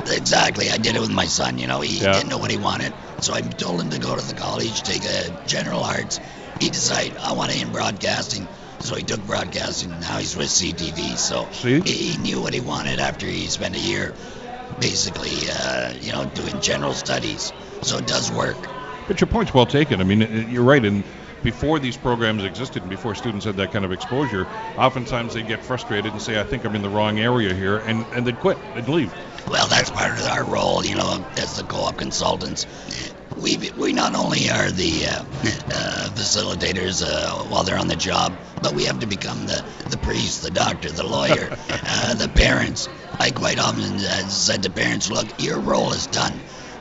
exactly. 0.06 0.70
I 0.70 0.76
did 0.76 0.94
it 0.94 1.00
with 1.00 1.10
my 1.10 1.26
son. 1.26 1.58
You 1.58 1.66
know, 1.66 1.80
he 1.80 1.98
yeah. 1.98 2.12
didn't 2.12 2.28
know 2.28 2.38
what 2.38 2.50
he 2.50 2.58
wanted, 2.58 2.92
so 3.20 3.34
I 3.34 3.40
told 3.40 3.80
him 3.80 3.90
to 3.90 3.98
go 3.98 4.14
to 4.14 4.24
the 4.24 4.34
college, 4.34 4.82
take 4.82 5.04
a 5.04 5.46
general 5.46 5.82
arts, 5.82 6.20
he 6.60 6.68
decided 6.68 7.16
I 7.18 7.32
want 7.32 7.52
to 7.52 7.60
in 7.60 7.72
broadcasting. 7.72 8.46
So 8.80 8.94
he 8.94 9.02
took 9.02 9.24
broadcasting. 9.26 9.90
Now 10.00 10.18
he's 10.18 10.36
with 10.36 10.48
CTV. 10.48 11.16
So 11.16 11.44
he, 11.44 11.80
he, 11.80 12.18
knew 12.18 12.40
what 12.40 12.54
he 12.54 12.60
wanted 12.60 13.00
after 13.00 13.26
he 13.26 13.46
spent 13.46 13.74
a 13.74 13.78
year, 13.78 14.14
basically, 14.80 15.50
uh, 15.50 15.92
you 16.00 16.12
know, 16.12 16.24
doing 16.26 16.60
general 16.60 16.92
studies. 16.92 17.52
So 17.82 17.98
it 17.98 18.06
does 18.06 18.30
work. 18.30 18.56
But 19.08 19.20
your 19.20 19.28
point's 19.28 19.54
well 19.54 19.66
taken. 19.66 20.00
I 20.00 20.04
mean, 20.04 20.50
you're 20.50 20.64
right. 20.64 20.84
And 20.84 21.04
before 21.42 21.78
these 21.78 21.96
programs 21.96 22.44
existed 22.44 22.82
and 22.82 22.90
before 22.90 23.14
students 23.14 23.44
had 23.44 23.56
that 23.56 23.72
kind 23.72 23.84
of 23.84 23.92
exposure, 23.92 24.46
oftentimes 24.76 25.34
they 25.34 25.42
get 25.42 25.62
frustrated 25.62 26.12
and 26.12 26.20
say, 26.20 26.40
I 26.40 26.44
think 26.44 26.64
I'm 26.64 26.74
in 26.74 26.82
the 26.82 26.88
wrong 26.88 27.18
area 27.18 27.54
here, 27.54 27.78
and, 27.78 28.04
and 28.14 28.26
they'd 28.26 28.38
quit, 28.40 28.58
they'd 28.74 28.88
leave. 28.88 29.12
Well, 29.48 29.68
that's 29.68 29.90
part 29.90 30.18
of 30.18 30.26
our 30.26 30.44
role, 30.44 30.84
you 30.84 30.96
know, 30.96 31.24
as 31.36 31.56
the 31.56 31.64
co-op 31.64 31.96
consultants. 31.96 32.66
We, 33.36 33.70
we 33.76 33.92
not 33.92 34.14
only 34.14 34.48
are 34.50 34.70
the 34.70 35.06
uh, 35.06 35.22
uh, 35.70 36.08
facilitators 36.10 37.04
uh, 37.06 37.44
while 37.44 37.62
they're 37.62 37.78
on 37.78 37.88
the 37.88 37.96
job, 37.96 38.32
but 38.62 38.74
we 38.74 38.84
have 38.84 39.00
to 39.00 39.06
become 39.06 39.46
the, 39.46 39.62
the 39.90 39.98
priest, 39.98 40.42
the 40.42 40.50
doctor, 40.50 40.90
the 40.90 41.06
lawyer, 41.06 41.50
uh, 41.86 42.14
the 42.14 42.28
parents. 42.28 42.88
I 43.20 43.30
quite 43.30 43.58
often 43.58 43.96
uh, 43.96 44.22
said 44.28 44.62
to 44.64 44.70
parents, 44.70 45.10
look, 45.10 45.26
your 45.38 45.60
role 45.60 45.92
is 45.92 46.06
done. 46.06 46.32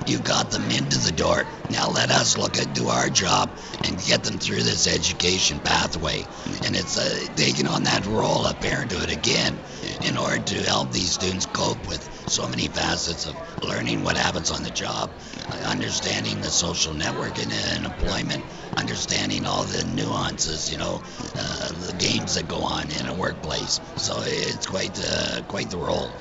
You 0.08 0.20
got 0.20 0.52
them 0.52 0.70
into 0.70 1.00
the 1.00 1.12
door. 1.12 1.44
Now 1.72 1.90
let 1.90 2.12
us 2.12 2.38
look 2.38 2.58
at 2.60 2.74
do 2.74 2.88
our 2.90 3.10
job 3.10 3.50
and 3.84 4.00
get 4.04 4.24
them 4.24 4.38
through 4.38 4.62
this 4.62 4.88
education 4.88 5.60
pathway. 5.60 6.24
And 6.64 6.76
it's 6.76 6.98
uh, 6.98 7.28
taking 7.36 7.68
on 7.68 7.84
that 7.84 8.06
role 8.06 8.46
of 8.46 8.60
parenthood 8.62 9.12
again 9.12 9.58
in 10.04 10.18
order 10.18 10.38
to 10.38 10.64
help 10.64 10.92
these 10.92 11.12
students 11.12 11.48
cope 11.48 11.88
with 11.88 12.08
so 12.28 12.48
many 12.48 12.68
facets 12.68 13.26
of 13.26 13.36
learning 13.64 14.04
what 14.04 14.16
happens 14.16 14.52
on 14.52 14.62
the 14.62 14.70
job, 14.70 15.10
uh, 15.50 15.56
understanding 15.70 16.40
the 16.42 16.52
social 16.52 16.94
network 16.94 17.42
and, 17.42 17.52
and 17.52 17.86
employment, 17.86 18.44
understanding 18.78 19.46
all 19.48 19.64
the 19.64 19.84
nuances, 19.96 20.72
you 20.72 20.78
know, 20.78 21.02
uh, 21.38 21.72
the 21.88 21.94
games 21.98 22.36
that 22.36 22.48
go 22.48 22.58
on 22.58 22.84
in 22.92 23.08
a 23.08 23.14
workplace. 23.14 23.80
So 23.98 24.22
it's 24.24 24.68
quite 24.68 25.00
uh, 25.04 25.42
quite 25.48 25.70
the 25.72 25.78
role. 25.78 26.12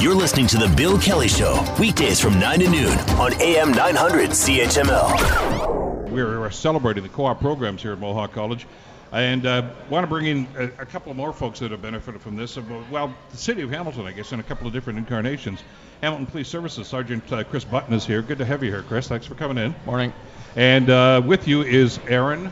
You're 0.00 0.14
listening 0.14 0.46
to 0.46 0.56
The 0.56 0.72
Bill 0.78 0.98
Kelly 0.98 1.28
Show, 1.28 1.62
weekdays 1.78 2.18
from 2.18 2.40
9 2.40 2.60
to 2.60 2.70
noon 2.70 2.98
on 3.20 3.34
AM 3.34 3.70
900 3.72 4.30
CHML. 4.30 6.08
We're 6.08 6.50
celebrating 6.50 7.02
the 7.02 7.10
co 7.10 7.26
op 7.26 7.38
programs 7.38 7.82
here 7.82 7.92
at 7.92 7.98
Mohawk 7.98 8.32
College. 8.32 8.66
And 9.12 9.44
uh, 9.44 9.68
want 9.90 10.04
to 10.04 10.06
bring 10.06 10.24
in 10.24 10.48
a, 10.56 10.64
a, 10.80 10.86
couple 10.86 11.10
of 11.10 11.18
more 11.18 11.34
folks 11.34 11.58
that 11.58 11.70
have 11.72 11.82
benefited 11.82 12.22
from 12.22 12.34
this. 12.34 12.56
Well, 12.90 13.14
the 13.30 13.36
city 13.36 13.60
of 13.60 13.68
Hamilton, 13.68 14.06
I 14.06 14.12
guess, 14.12 14.32
in 14.32 14.40
a 14.40 14.42
couple 14.42 14.66
of 14.66 14.72
different 14.72 14.98
incarnations. 14.98 15.62
Hamilton 16.00 16.24
Police 16.24 16.48
Services 16.48 16.88
Sergeant 16.88 17.30
uh, 17.30 17.44
Chris 17.44 17.64
Button 17.64 17.92
is 17.92 18.06
here. 18.06 18.22
Good 18.22 18.38
to 18.38 18.46
have 18.46 18.62
you 18.64 18.70
here, 18.70 18.82
Chris. 18.82 19.06
Thanks 19.06 19.26
for 19.26 19.34
coming 19.34 19.58
in. 19.58 19.74
Morning. 19.84 20.14
And 20.56 20.88
uh, 20.88 21.20
with 21.26 21.46
you 21.46 21.60
is 21.60 22.00
Aaron. 22.08 22.50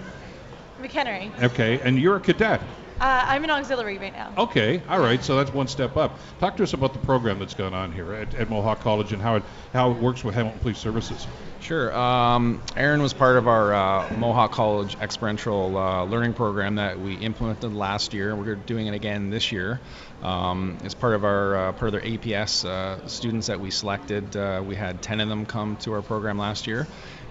McHenry. 0.83 1.33
Okay, 1.43 1.81
and 1.81 1.99
you're 1.99 2.17
a 2.17 2.21
cadet. 2.21 2.61
Uh, 3.01 3.25
I'm 3.29 3.45
an 3.45 3.51
auxiliary 3.51 3.99
right 3.99 4.13
now. 4.13 4.33
Okay, 4.37 4.83
all 4.89 4.99
right. 4.99 5.23
So 5.23 5.37
that's 5.37 5.53
one 5.53 5.69
step 5.69 5.97
up. 5.97 6.19
Talk 6.41 6.57
to 6.57 6.65
us 6.65 6.73
about 6.73 6.93
the 6.93 6.99
program 6.99 7.39
that's 7.39 7.55
going 7.55 7.75
on 7.75 7.93
here 7.93 8.13
at, 8.13 8.35
at 8.35 8.51
Mohawk 8.51 8.81
College 8.81 9.13
and 9.13 9.23
how 9.23 9.37
it 9.37 9.45
how 9.73 9.93
it 9.93 9.99
works 9.99 10.25
with 10.25 10.35
Hamilton 10.35 10.61
Police 10.61 10.79
Services. 10.79 11.27
Sure. 11.61 11.93
Um, 11.97 12.63
Aaron 12.77 13.03
was 13.03 13.13
part 13.13 13.37
of 13.37 13.47
our 13.47 13.75
uh, 13.75 14.17
Mohawk 14.17 14.53
College 14.53 14.97
experiential 15.01 15.77
uh, 15.77 16.05
learning 16.05 16.35
program 16.35 16.77
that 16.77 16.99
we 16.99 17.15
implemented 17.15 17.73
last 17.75 18.15
year. 18.15 18.35
We're 18.35 18.55
doing 18.55 18.87
it 18.87 18.95
again 18.95 19.31
this 19.31 19.53
year. 19.53 19.81
Um, 20.23 20.79
as 20.85 20.95
part 20.95 21.15
of 21.15 21.25
our 21.25 21.57
uh, 21.57 21.73
part 21.73 21.95
of 21.95 22.01
their 22.01 22.11
APS 22.11 22.65
uh, 22.65 23.07
students 23.07 23.47
that 23.47 23.61
we 23.61 23.71
selected, 23.71 24.37
uh, 24.37 24.63
we 24.67 24.75
had 24.75 25.01
10 25.03 25.21
of 25.21 25.29
them 25.29 25.47
come 25.47 25.77
to 25.79 25.93
our 25.93 26.03
program 26.03 26.39
last 26.39 26.67
year, 26.67 26.89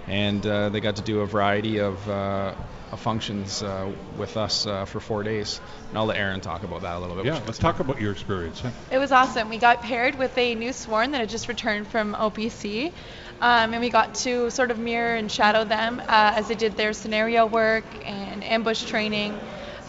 and 0.08 0.46
uh, 0.46 0.70
they 0.70 0.80
got 0.80 0.96
to 0.98 1.02
do 1.02 1.22
a 1.22 1.26
variety 1.26 1.80
of 1.80 2.08
functions 2.96 3.62
uh, 3.62 3.92
with 4.18 4.38
us 4.38 4.66
uh, 4.66 4.86
for 4.86 5.00
four 5.00 5.24
days. 5.24 5.60
And 5.90 5.98
I'll 5.98 6.06
let 6.06 6.18
Aaron 6.18 6.40
talk 6.40 6.64
about 6.64 6.82
that 6.82 6.96
a 6.96 7.00
little 7.00 7.16
bit. 7.16 7.26
Yeah, 7.26 7.42
let's 7.46 7.58
talk 7.58 7.80
about 7.80 8.00
your 8.00 8.12
experience. 8.12 8.62
Huh? 8.62 8.72
It 8.92 8.98
was 8.98 9.12
awesome. 9.12 9.50
We 9.50 9.58
got 9.58 9.82
paired 9.82 10.18
with 10.18 10.38
a 10.38 10.56
new 10.56 10.72
sworn 10.72 11.12
that 11.12 11.20
had 11.20 11.30
just 11.30 11.48
returned 11.48 11.88
from 11.88 12.14
OPC. 12.14 12.92
Um, 13.40 13.74
and 13.74 13.82
we 13.82 13.90
got 13.90 14.16
to 14.16 14.50
sort 14.50 14.72
of 14.72 14.80
mirror 14.80 15.16
and 15.16 15.32
shadow 15.32 15.64
them 15.64 16.00
uh, 16.00 16.34
as 16.36 16.48
they 16.48 16.56
did 16.56 16.76
their 16.76 16.94
scenario 16.94 17.46
work 17.46 17.84
and 18.04 18.44
ambush 18.44 18.84
training 18.86 19.40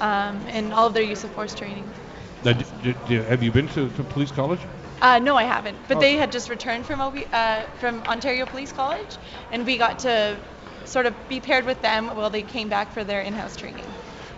um, 0.01 0.39
and 0.49 0.75
all 0.75 0.87
of 0.87 0.95
their 0.95 1.03
use 1.03 1.25
of 1.25 1.31
force 1.31 1.55
training. 1.55 1.91
Now, 2.45 2.53
have 2.53 3.43
you 3.43 3.51
been 3.51 3.69
to, 3.69 3.89
to 3.89 4.05
police 4.05 4.31
college? 4.31 4.61
Uh, 5.01 5.19
no, 5.19 5.37
I 5.37 5.45
haven't. 5.45 5.77
But 5.87 5.99
oh. 5.99 6.01
they 6.01 6.17
had 6.17 6.33
just 6.33 6.49
returned 6.49 6.87
from 6.87 7.01
OB, 7.01 7.19
uh, 7.33 7.63
from 7.79 8.03
Ontario 8.03 8.47
Police 8.47 8.73
College, 8.73 9.17
and 9.53 9.65
we 9.65 9.79
got 9.79 10.01
to 10.01 10.37
sort 10.85 11.07
of 11.07 11.15
be 11.29 11.41
paired 11.41 11.67
with 11.67 11.81
them 11.83 12.09
while 12.09 12.31
they 12.31 12.43
came 12.43 12.69
back 12.69 12.93
for 12.93 13.05
their 13.05 13.21
in-house 13.21 13.57
training. 13.57 13.85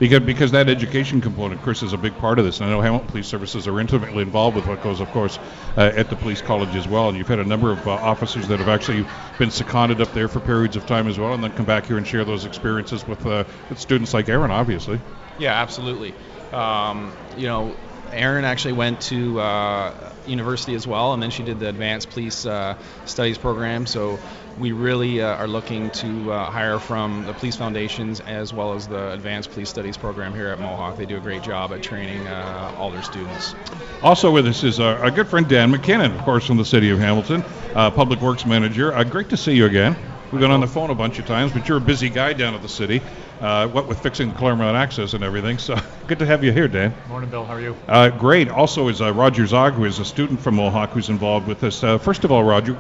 Because, 0.01 0.21
because 0.21 0.53
that 0.53 0.71
education 0.71 1.21
component, 1.21 1.61
Chris, 1.61 1.83
is 1.83 1.93
a 1.93 1.99
big 1.99 2.17
part 2.17 2.39
of 2.39 2.47
this. 2.47 2.61
And 2.61 2.71
I 2.71 2.73
know 2.73 2.81
Hamilton 2.81 3.09
Police 3.09 3.27
Services 3.27 3.69
are 3.69 3.79
intimately 3.79 4.23
involved 4.23 4.57
with 4.57 4.67
what 4.67 4.83
goes, 4.83 4.99
of 5.01 5.11
course, 5.11 5.39
uh, 5.77 5.93
at 5.95 6.09
the 6.09 6.17
police 6.17 6.41
college 6.41 6.75
as 6.75 6.89
well. 6.89 7.11
And 7.11 7.19
you've 7.19 7.29
had 7.29 7.39
a 7.39 7.45
number 7.45 7.71
of 7.71 7.87
uh, 7.87 7.91
officers 7.91 8.49
that 8.49 8.61
have 8.61 8.69
actually 8.71 9.05
been 9.39 9.51
seconded 9.51 10.01
up 10.01 10.11
there 10.15 10.27
for 10.27 10.41
periods 10.41 10.75
of 10.77 10.87
time 10.87 11.07
as 11.07 11.19
well, 11.19 11.35
and 11.35 11.45
then 11.45 11.53
come 11.53 11.67
back 11.67 11.85
here 11.85 11.99
and 11.99 12.07
share 12.07 12.25
those 12.25 12.47
experiences 12.47 13.07
with, 13.07 13.27
uh, 13.27 13.45
with 13.69 13.79
students 13.79 14.15
like 14.15 14.31
Aaron, 14.31 14.51
obviously. 14.51 14.99
Yeah, 15.39 15.53
absolutely. 15.53 16.15
Um, 16.51 17.13
you 17.37 17.47
know, 17.47 17.77
Aaron 18.13 18.45
actually 18.45 18.75
went 18.75 19.01
to 19.03 19.41
uh, 19.41 20.13
university 20.27 20.75
as 20.75 20.87
well, 20.87 21.13
and 21.13 21.23
then 21.23 21.31
she 21.31 21.43
did 21.43 21.61
the 21.61 21.69
advanced 21.69 22.11
police 22.11 22.47
uh, 22.47 22.77
studies 23.05 23.39
program. 23.39 23.87
So 23.87 24.19
we 24.59 24.73
really 24.73 25.23
uh, 25.23 25.37
are 25.37 25.49
looking 25.49 25.91
to 25.91 26.33
uh, 26.33 26.51
hire 26.51 26.79
from 26.79 27.25
the 27.25 27.33
police 27.33 27.57
foundations 27.57 28.21
as 28.21 28.53
well 28.53 28.75
as 28.75 28.87
the 28.89 29.13
advanced 29.13 29.51
police 29.53 29.71
studies 29.71 29.97
program 29.97 30.35
here 30.35 30.49
at 30.49 30.61
Mohawk. 30.61 30.97
They 30.97 31.07
do 31.07 31.17
a 31.17 31.21
great 31.21 31.43
job 31.43 31.73
at 31.73 31.83
training 31.83 32.27
uh, 32.27 32.75
all 32.77 32.91
their 32.91 33.03
students. 33.03 33.55
Also 34.03 34.31
with 34.31 34.47
us 34.47 34.63
is 34.65 34.81
our, 34.81 34.97
our, 34.99 35.11
good 35.11 35.29
friend 35.29 35.49
Dan 35.49 35.73
McKinnon, 35.73 36.15
of 36.17 36.25
course, 36.25 36.47
from 36.47 36.57
the 36.57 36.65
city 36.65 36.91
of 36.91 36.99
Hamilton, 36.99 37.45
uh, 37.75 37.91
public 37.91 38.21
works 38.21 38.45
manager. 38.45 38.93
Great 39.05 39.31
to 39.31 39.37
see 39.37 39.53
you 39.53 39.67
again. 39.67 39.97
We've 40.31 40.41
been 40.41 40.53
on 40.53 40.61
the 40.61 40.69
phone 40.69 40.91
a 40.91 40.95
bunch 40.95 41.19
of 41.19 41.27
times, 41.27 41.51
but 41.53 41.69
you're 41.69 41.79
a 41.79 41.81
busy 41.81 42.09
guy 42.09 42.35
down 42.35 42.55
at 42.55 42.63
the 42.63 42.69
city, 42.69 43.03
uh, 43.41 43.69
what 43.69 43.87
with 43.87 44.01
fixing 44.01 44.31
the 44.31 44.35
Claremont 44.35 44.77
access 44.77 45.15
and 45.15 45.25
everything. 45.25 45.59
So 45.59 45.77
good 46.07 46.19
to 46.21 46.27
have 46.27 46.45
you 46.45 46.53
here, 46.53 46.69
Dan. 46.69 46.95
Morning, 47.09 47.31
Bill. 47.31 47.45
How 47.45 47.55
are 47.55 47.61
you? 47.61 47.77
Uh, 47.89 48.11
great. 48.11 48.49
Also 48.49 48.89
is 48.89 49.01
uh, 49.01 49.13
Roger 49.13 49.47
Zog, 49.47 49.75
who 49.75 49.85
is 49.85 49.99
a 49.99 50.05
student 50.05 50.41
from 50.41 50.57
Mohawk, 50.57 50.91
who's 50.91 51.09
involved 51.09 51.47
with 51.47 51.61
this. 51.61 51.81
first 51.81 52.25
of 52.25 52.33
all, 52.33 52.45
Roger, 52.45 52.75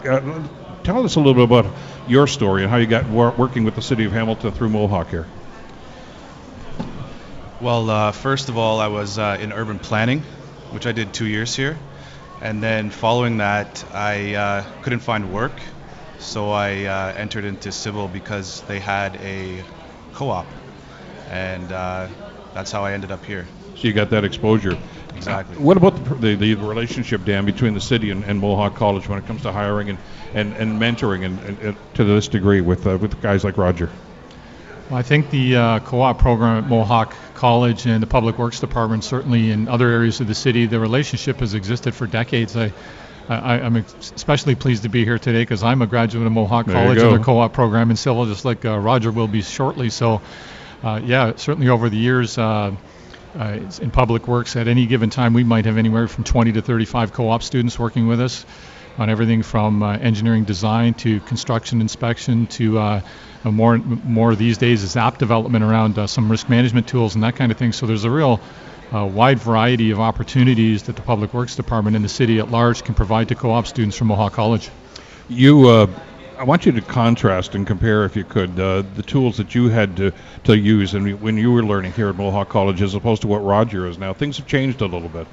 tell 0.85 1.05
us 1.05 1.17
a 1.17 1.21
little 1.21 1.35
bit 1.35 1.45
about 1.45 1.67
your 2.07 2.27
story 2.27 2.63
and 2.63 2.71
how 2.71 2.77
you 2.77 2.87
got 2.87 3.09
wor- 3.09 3.33
working 3.33 3.65
with 3.65 3.75
the 3.75 3.83
city 3.83 4.05
of 4.05 4.13
Hamilton 4.13 4.53
through 4.53 4.71
Mohawk 4.71 5.09
here. 5.09 5.27
Well, 7.61 7.91
uh, 7.91 8.13
first 8.13 8.49
of 8.49 8.57
all, 8.57 8.81
I 8.81 8.89
was 8.89 9.19
uh, 9.19 9.37
in 9.39 9.53
urban 9.53 9.79
planning, 9.79 10.21
which 10.71 10.87
I 10.87 10.93
did 10.93 11.13
two 11.13 11.27
years 11.27 11.55
here. 11.55 11.77
And 12.41 12.63
then 12.63 12.89
following 12.89 13.37
that, 13.37 13.85
I 13.93 14.35
uh, 14.35 14.65
couldn't 14.81 15.01
find 15.01 15.31
work, 15.31 15.53
so 16.19 16.51
I 16.51 16.85
uh, 16.85 17.13
entered 17.15 17.45
into 17.45 17.71
civil 17.71 18.09
because 18.09 18.63
they 18.63 18.79
had 18.79 19.17
a 19.17 19.63
co 20.21 20.29
op. 20.29 20.47
And 21.31 21.73
uh, 21.73 22.07
that's 22.53 22.71
how 22.71 22.85
I 22.85 22.93
ended 22.93 23.11
up 23.11 23.25
here. 23.25 23.47
So 23.77 23.89
you 23.89 23.95
got 23.95 24.11
that 24.11 24.25
exposure. 24.25 24.77
Exactly. 25.17 25.57
What 25.57 25.77
about 25.79 26.21
the, 26.21 26.37
the, 26.37 26.55
the 26.55 26.67
relationship, 26.67 27.25
Dan, 27.25 27.47
between 27.47 27.73
the 27.73 27.81
city 27.81 28.11
and, 28.11 28.23
and, 28.25 28.39
Mohawk 28.39 28.75
College 28.75 29.09
when 29.09 29.19
it 29.19 29.27
comes 29.27 29.43
to 29.43 29.53
hiring 29.53 29.89
and, 29.89 29.99
and, 30.35 30.53
and 30.55 30.81
mentoring 30.81 31.25
and, 31.25 31.39
and, 31.61 31.77
to 31.95 32.05
this 32.05 32.29
degree 32.29 32.61
with 32.61 32.87
uh, 32.87 32.99
with 32.99 33.21
guys 33.23 33.45
like 33.45 33.57
Roger? 33.57 33.89
Well, 34.89 34.99
I 34.99 35.03
think 35.03 35.31
the 35.31 35.57
uh, 35.57 35.79
co-op 35.81 36.19
program 36.19 36.65
at 36.65 36.69
Mohawk 36.69 37.15
College 37.35 37.87
and 37.87 38.03
the 38.03 38.07
Public 38.07 38.39
Works 38.39 38.61
Department, 38.61 39.05
certainly 39.05 39.51
in 39.51 39.69
other 39.69 39.89
areas 39.89 40.21
of 40.21 40.27
the 40.27 40.35
city, 40.35 40.67
the 40.67 40.81
relationship 40.81 41.41
has 41.41 41.55
existed 41.55 41.95
for 41.95 42.07
decades. 42.07 42.57
I, 42.57 42.73
I, 43.29 43.59
am 43.59 43.77
especially 43.77 44.55
pleased 44.55 44.83
to 44.83 44.89
be 44.89 45.05
here 45.05 45.19
today 45.19 45.43
because 45.43 45.63
I'm 45.63 45.83
a 45.83 45.87
graduate 45.87 46.27
of 46.27 46.33
Mohawk 46.33 46.67
there 46.67 46.75
College 46.75 46.99
and 46.99 47.13
their 47.13 47.19
co-op 47.19 47.53
program 47.53 47.91
in 47.91 47.97
civil, 47.97 48.27
just 48.27 48.45
like 48.45 48.65
uh, 48.65 48.79
Roger 48.79 49.13
will 49.13 49.29
be 49.29 49.43
shortly. 49.43 49.91
So, 49.91 50.21
uh, 50.83 51.01
yeah, 51.05 51.37
certainly 51.37 51.69
over 51.69 51.89
the 51.89 51.97
years, 51.97 52.39
uh, 52.39 52.75
uh, 53.39 53.59
in 53.81 53.91
public 53.91 54.27
works 54.27 54.57
at 54.57 54.67
any 54.67 54.87
given 54.87 55.11
time 55.11 55.35
we 55.35 55.45
might 55.45 55.65
have 55.65 55.79
anywhere 55.79 56.09
from 56.09 56.25
20 56.25 56.53
to 56.53 56.63
35 56.63 57.13
co-op 57.13 57.43
students 57.43 57.79
working 57.79 58.09
with 58.09 58.21
us 58.21 58.45
on 58.99 59.09
everything 59.09 59.43
from 59.43 59.83
uh, 59.83 59.97
engineering 59.99 60.45
design 60.45 60.95
to 60.95 61.21
construction 61.21 61.81
inspection 61.81 62.47
to 62.49 62.79
uh, 62.79 63.01
more 63.45 63.79
more 63.79 64.35
these 64.35 64.59
days 64.59 64.83
is 64.83 64.97
app 64.97 65.19
development 65.19 65.65
around 65.65 65.99
uh, 65.99 66.07
some 66.07 66.31
risk 66.31 66.49
management 66.49 66.89
tools 66.89 67.15
and 67.15 67.25
that 67.25 67.37
kind 67.37 67.53
of 67.53 67.59
thing 67.59 67.73
so 67.73 67.87
there's 67.87 68.05
a 68.05 68.11
real 68.11 68.41
uh, 68.93 69.05
wide 69.07 69.39
variety 69.39 69.91
of 69.91 70.01
opportunities 70.01 70.85
that 70.85 70.97
the 70.97 71.03
public 71.03 71.33
works 71.33 71.57
department 71.57 71.97
and 71.97 72.05
the 72.05 72.09
city 72.09 72.39
at 72.39 72.51
large 72.51 72.85
can 72.85 72.95
provide 72.95 73.29
to 73.29 73.35
co-op 73.35 73.67
students 73.67 73.97
from 73.97 74.09
Mohawk 74.09 74.33
College 74.33 74.71
you 75.31 75.69
uh, 75.69 75.87
I 76.39 76.45
want 76.45 76.65
you 76.65 76.73
to 76.73 76.81
contrast 76.81 77.55
and 77.55 77.67
compare, 77.67 78.05
if 78.05 78.17
you 78.17 78.25
could, 78.25 78.59
uh, 78.59 78.83
the 78.95 79.03
tools 79.03 79.37
that 79.37 79.55
you 79.55 79.69
had 79.69 79.97
to, 79.99 80.13
to 80.45 80.57
use 80.57 80.95
and 80.95 81.21
when 81.21 81.37
you 81.37 81.53
were 81.53 81.63
learning 81.63 81.93
here 81.93 82.09
at 82.09 82.17
Mohawk 82.17 82.49
College 82.49 82.81
as 82.83 82.95
opposed 82.95 83.23
to 83.23 83.29
what 83.29 83.45
Roger 83.45 83.87
is 83.87 83.99
now. 83.99 84.15
Things 84.15 84.39
have 84.39 84.47
changed 84.47 84.81
a 84.81 84.87
little 84.87 85.11
bit. 85.11 85.27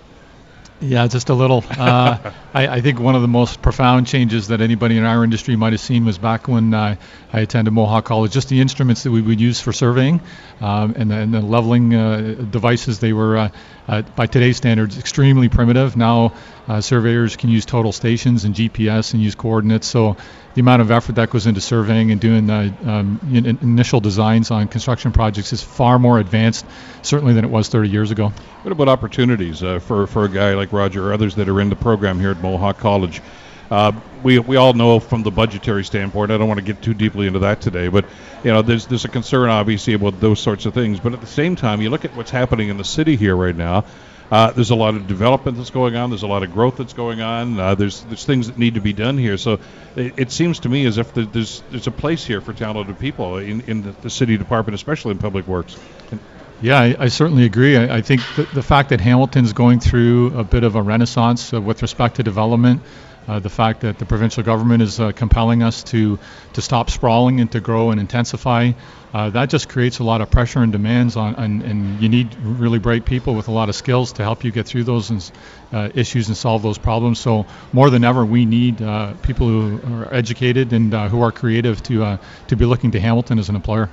Yeah, 0.80 1.08
just 1.08 1.30
a 1.30 1.34
little. 1.34 1.64
Uh, 1.78 2.34
I, 2.54 2.68
I, 2.68 2.82
think 2.82 3.00
one 3.00 3.16
of 3.16 3.22
the 3.22 3.28
most 3.28 3.62
profound 3.62 4.08
changes 4.08 4.48
that 4.48 4.62
anybody 4.62 4.98
in 4.98 5.06
our 5.06 5.24
industry 5.24 5.56
might 5.56 5.74
have 5.74 5.80
seen 5.80 6.06
was 6.06 6.18
back 6.18 6.48
when 6.48 6.74
uh, 6.74 6.96
I 7.32 7.40
attended 7.40 7.74
Mohawk 7.74 8.06
College. 8.06 8.32
Just 8.32 8.50
the 8.50 8.60
instruments 8.60 9.04
that 9.04 9.12
we 9.12 9.22
would 9.22 9.40
use 9.40 9.62
for 9.62 9.72
surveying 9.72 10.20
um, 10.60 10.96
and, 10.98 11.12
the, 11.12 11.16
and, 11.16 11.34
the, 11.34 11.42
leveling 11.42 11.94
uh, 11.94 12.36
devices, 12.50 13.00
they 13.00 13.14
were, 13.14 13.52
uh, 13.88 14.02
by 14.02 14.28
today's 14.28 14.58
standards, 14.58 14.98
extremely 14.98 15.50
primitive. 15.50 15.96
Now, 15.96 16.34
uh, 16.68 16.82
surveyors 16.82 17.36
can 17.36 17.50
use 17.50 17.66
total 17.66 17.92
stations 17.92 18.44
and 18.44 18.54
GPS 18.54 19.14
and 19.14 19.22
use 19.22 19.36
coordinates. 19.36 19.88
So 19.88 20.18
the 20.54 20.62
amount 20.62 20.82
of 20.82 20.92
effort 20.92 21.16
that 21.16 21.30
goes 21.30 21.48
into 21.48 21.62
surveying 21.62 22.12
and 22.12 22.20
doing 22.20 22.50
uh, 22.50 22.76
um, 22.86 23.20
initial 23.62 24.00
designs 24.00 24.52
on 24.52 24.68
construction 24.68 25.12
projects 25.12 25.54
is 25.54 25.64
far 25.64 26.00
more 26.00 26.20
advanced, 26.20 26.66
certainly 27.02 27.34
than 27.34 27.46
it 27.46 27.52
was 27.52 27.70
30 27.70 27.90
years 27.90 28.12
ago. 28.12 28.34
What 28.64 28.72
about 28.72 28.90
opportunities 28.90 29.64
uh, 29.64 29.80
for 29.80 30.08
for 30.08 30.26
a 30.26 30.30
guy 30.30 30.56
like 30.56 30.74
Roger 30.74 31.08
or 31.08 31.14
others 31.14 31.36
that 31.36 31.48
are 31.48 31.62
in 31.62 31.70
the 31.70 31.76
program 31.76 32.20
here 32.20 32.32
at 32.32 32.42
Mohawk 32.42 32.80
College? 32.80 33.22
Uh, 33.70 33.91
we, 34.24 34.39
we 34.39 34.55
all 34.55 34.74
know 34.74 34.99
from 34.99 35.24
the 35.24 35.32
budgetary 35.32 35.84
standpoint. 35.84 36.32
I 36.32 36.38
don't 36.38 36.47
want 36.47 36.59
to 36.59 36.65
get 36.65 36.82
too 36.82 36.93
deeply 36.93 37.28
into 37.28 37.39
that 37.39 37.61
today, 37.61 37.89
but 37.89 38.05
you 38.43 38.51
know, 38.51 38.61
there's 38.61 38.88
there's 38.88 39.05
a 39.05 39.09
concern 39.09 39.49
obviously 39.49 39.93
about 39.93 40.20
those 40.20 40.39
sorts 40.39 40.65
of 40.65 40.74
things. 40.74 40.99
But 40.99 41.13
at 41.13 41.22
the 41.22 41.28
same 41.28 41.55
time, 41.55 41.82
you 41.82 41.89
look 41.89 42.05
at 42.05 42.15
what's 42.15 42.32
happening 42.32 42.70
in 42.70 42.78
the 42.78 42.86
city 42.86 43.15
here 43.15 43.36
right 43.36 43.55
now. 43.55 43.86
Uh, 44.30 44.51
there's 44.51 44.72
a 44.72 44.76
lot 44.76 44.95
of 44.95 45.07
development 45.07 45.57
that's 45.57 45.70
going 45.70 45.95
on. 45.95 46.09
There's 46.09 46.24
a 46.24 46.28
lot 46.28 46.43
of 46.43 46.51
growth 46.51 46.78
that's 46.78 46.93
going 46.93 47.22
on. 47.22 47.59
Uh, 47.59 47.76
there's 47.76 48.01
there's 48.03 48.26
things 48.26 48.47
that 48.47 48.57
need 48.57 48.74
to 48.74 48.82
be 48.82 48.93
done 48.93 49.18
here. 49.18 49.38
So 49.38 49.59
it, 49.95 50.13
it 50.18 50.32
seems 50.32 50.59
to 50.59 50.70
me 50.70 50.86
as 50.86 50.97
if 50.97 51.13
there's 51.13 51.63
there's 51.72 51.88
a 51.88 51.91
place 51.91 52.26
here 52.26 52.41
for 52.41 52.53
talented 52.53 52.99
people 52.99 53.38
in, 53.38 53.61
in 53.61 53.84
the, 53.84 53.91
the 53.91 54.09
city 54.09 54.38
department, 54.38 54.76
especially 54.76 55.11
in 55.11 55.18
public 55.18 55.47
works. 55.47 55.78
And 56.11 56.20
yeah, 56.61 56.80
I, 56.80 56.95
I, 56.99 57.07
certainly 57.07 57.45
agree. 57.45 57.78
I, 57.78 57.97
I 57.97 58.01
think 58.01 58.22
the, 58.36 58.43
the, 58.43 58.63
fact 58.63 58.89
that 58.89 58.99
Hamilton's 58.99 59.53
going 59.53 59.80
through 59.80 60.38
a 60.38 60.43
bit 60.43 60.63
of 60.63 60.76
a 60.76 60.82
renaissance 60.82 61.53
uh, 61.53 61.61
with 61.61 61.84
respect 61.84 62.15
to 62.15 62.24
development, 62.24 62.82
uh, 63.28 63.40
the 63.40 63.50
fact 63.50 63.82
that 63.82 64.00
the 64.00 64.06
provincial 64.06 64.42
government 64.44 64.82
is 64.82 65.00
uh, 65.00 65.12
compelling 65.12 65.62
us 65.62 65.84
to 65.84 66.18
to 66.54 66.62
stop 66.62 66.90
sprawling 66.90 67.42
and 67.42 67.52
to 67.52 67.60
grow 67.60 67.92
and 67.92 68.00
intensify, 68.00 68.72
uh, 69.14 69.30
that 69.30 69.50
just 69.50 69.68
creates 69.68 70.00
a 70.00 70.04
lot 70.04 70.22
of 70.22 70.32
pressure 70.32 70.60
and 70.60 70.72
demands 70.72 71.16
on, 71.16 71.36
and, 71.36 71.62
and 71.64 72.02
you 72.02 72.08
need 72.08 72.34
really 72.36 72.80
bright 72.80 73.06
people 73.06 73.36
with 73.36 73.48
a 73.48 73.52
lot 73.52 73.68
of 73.68 73.76
skills 73.76 74.14
to 74.14 74.24
help 74.24 74.44
you 74.44 74.52
get 74.52 74.66
through 74.66 74.84
those 74.84 75.10
and, 75.10 75.32
uh, 75.74 75.90
issues 75.94 76.28
and 76.28 76.38
solve 76.38 76.62
those 76.62 76.78
problems. 76.78 77.20
So 77.20 77.46
more 77.74 77.90
than 77.90 78.04
ever, 78.04 78.26
we 78.26 78.46
need 78.46 78.82
uh, 78.82 79.14
people 79.24 79.48
who 79.48 79.96
are 79.96 80.14
educated 80.14 80.72
and 80.72 80.94
uh, 80.94 81.10
who 81.10 81.22
are 81.22 81.32
creative 81.32 81.84
to 81.84 82.20
to 82.48 82.56
be 82.56 82.66
looking 82.66 82.92
to 82.92 83.00
Hamilton 83.00 83.40
as 83.40 83.50
an 83.50 83.56
employer. 83.56 83.90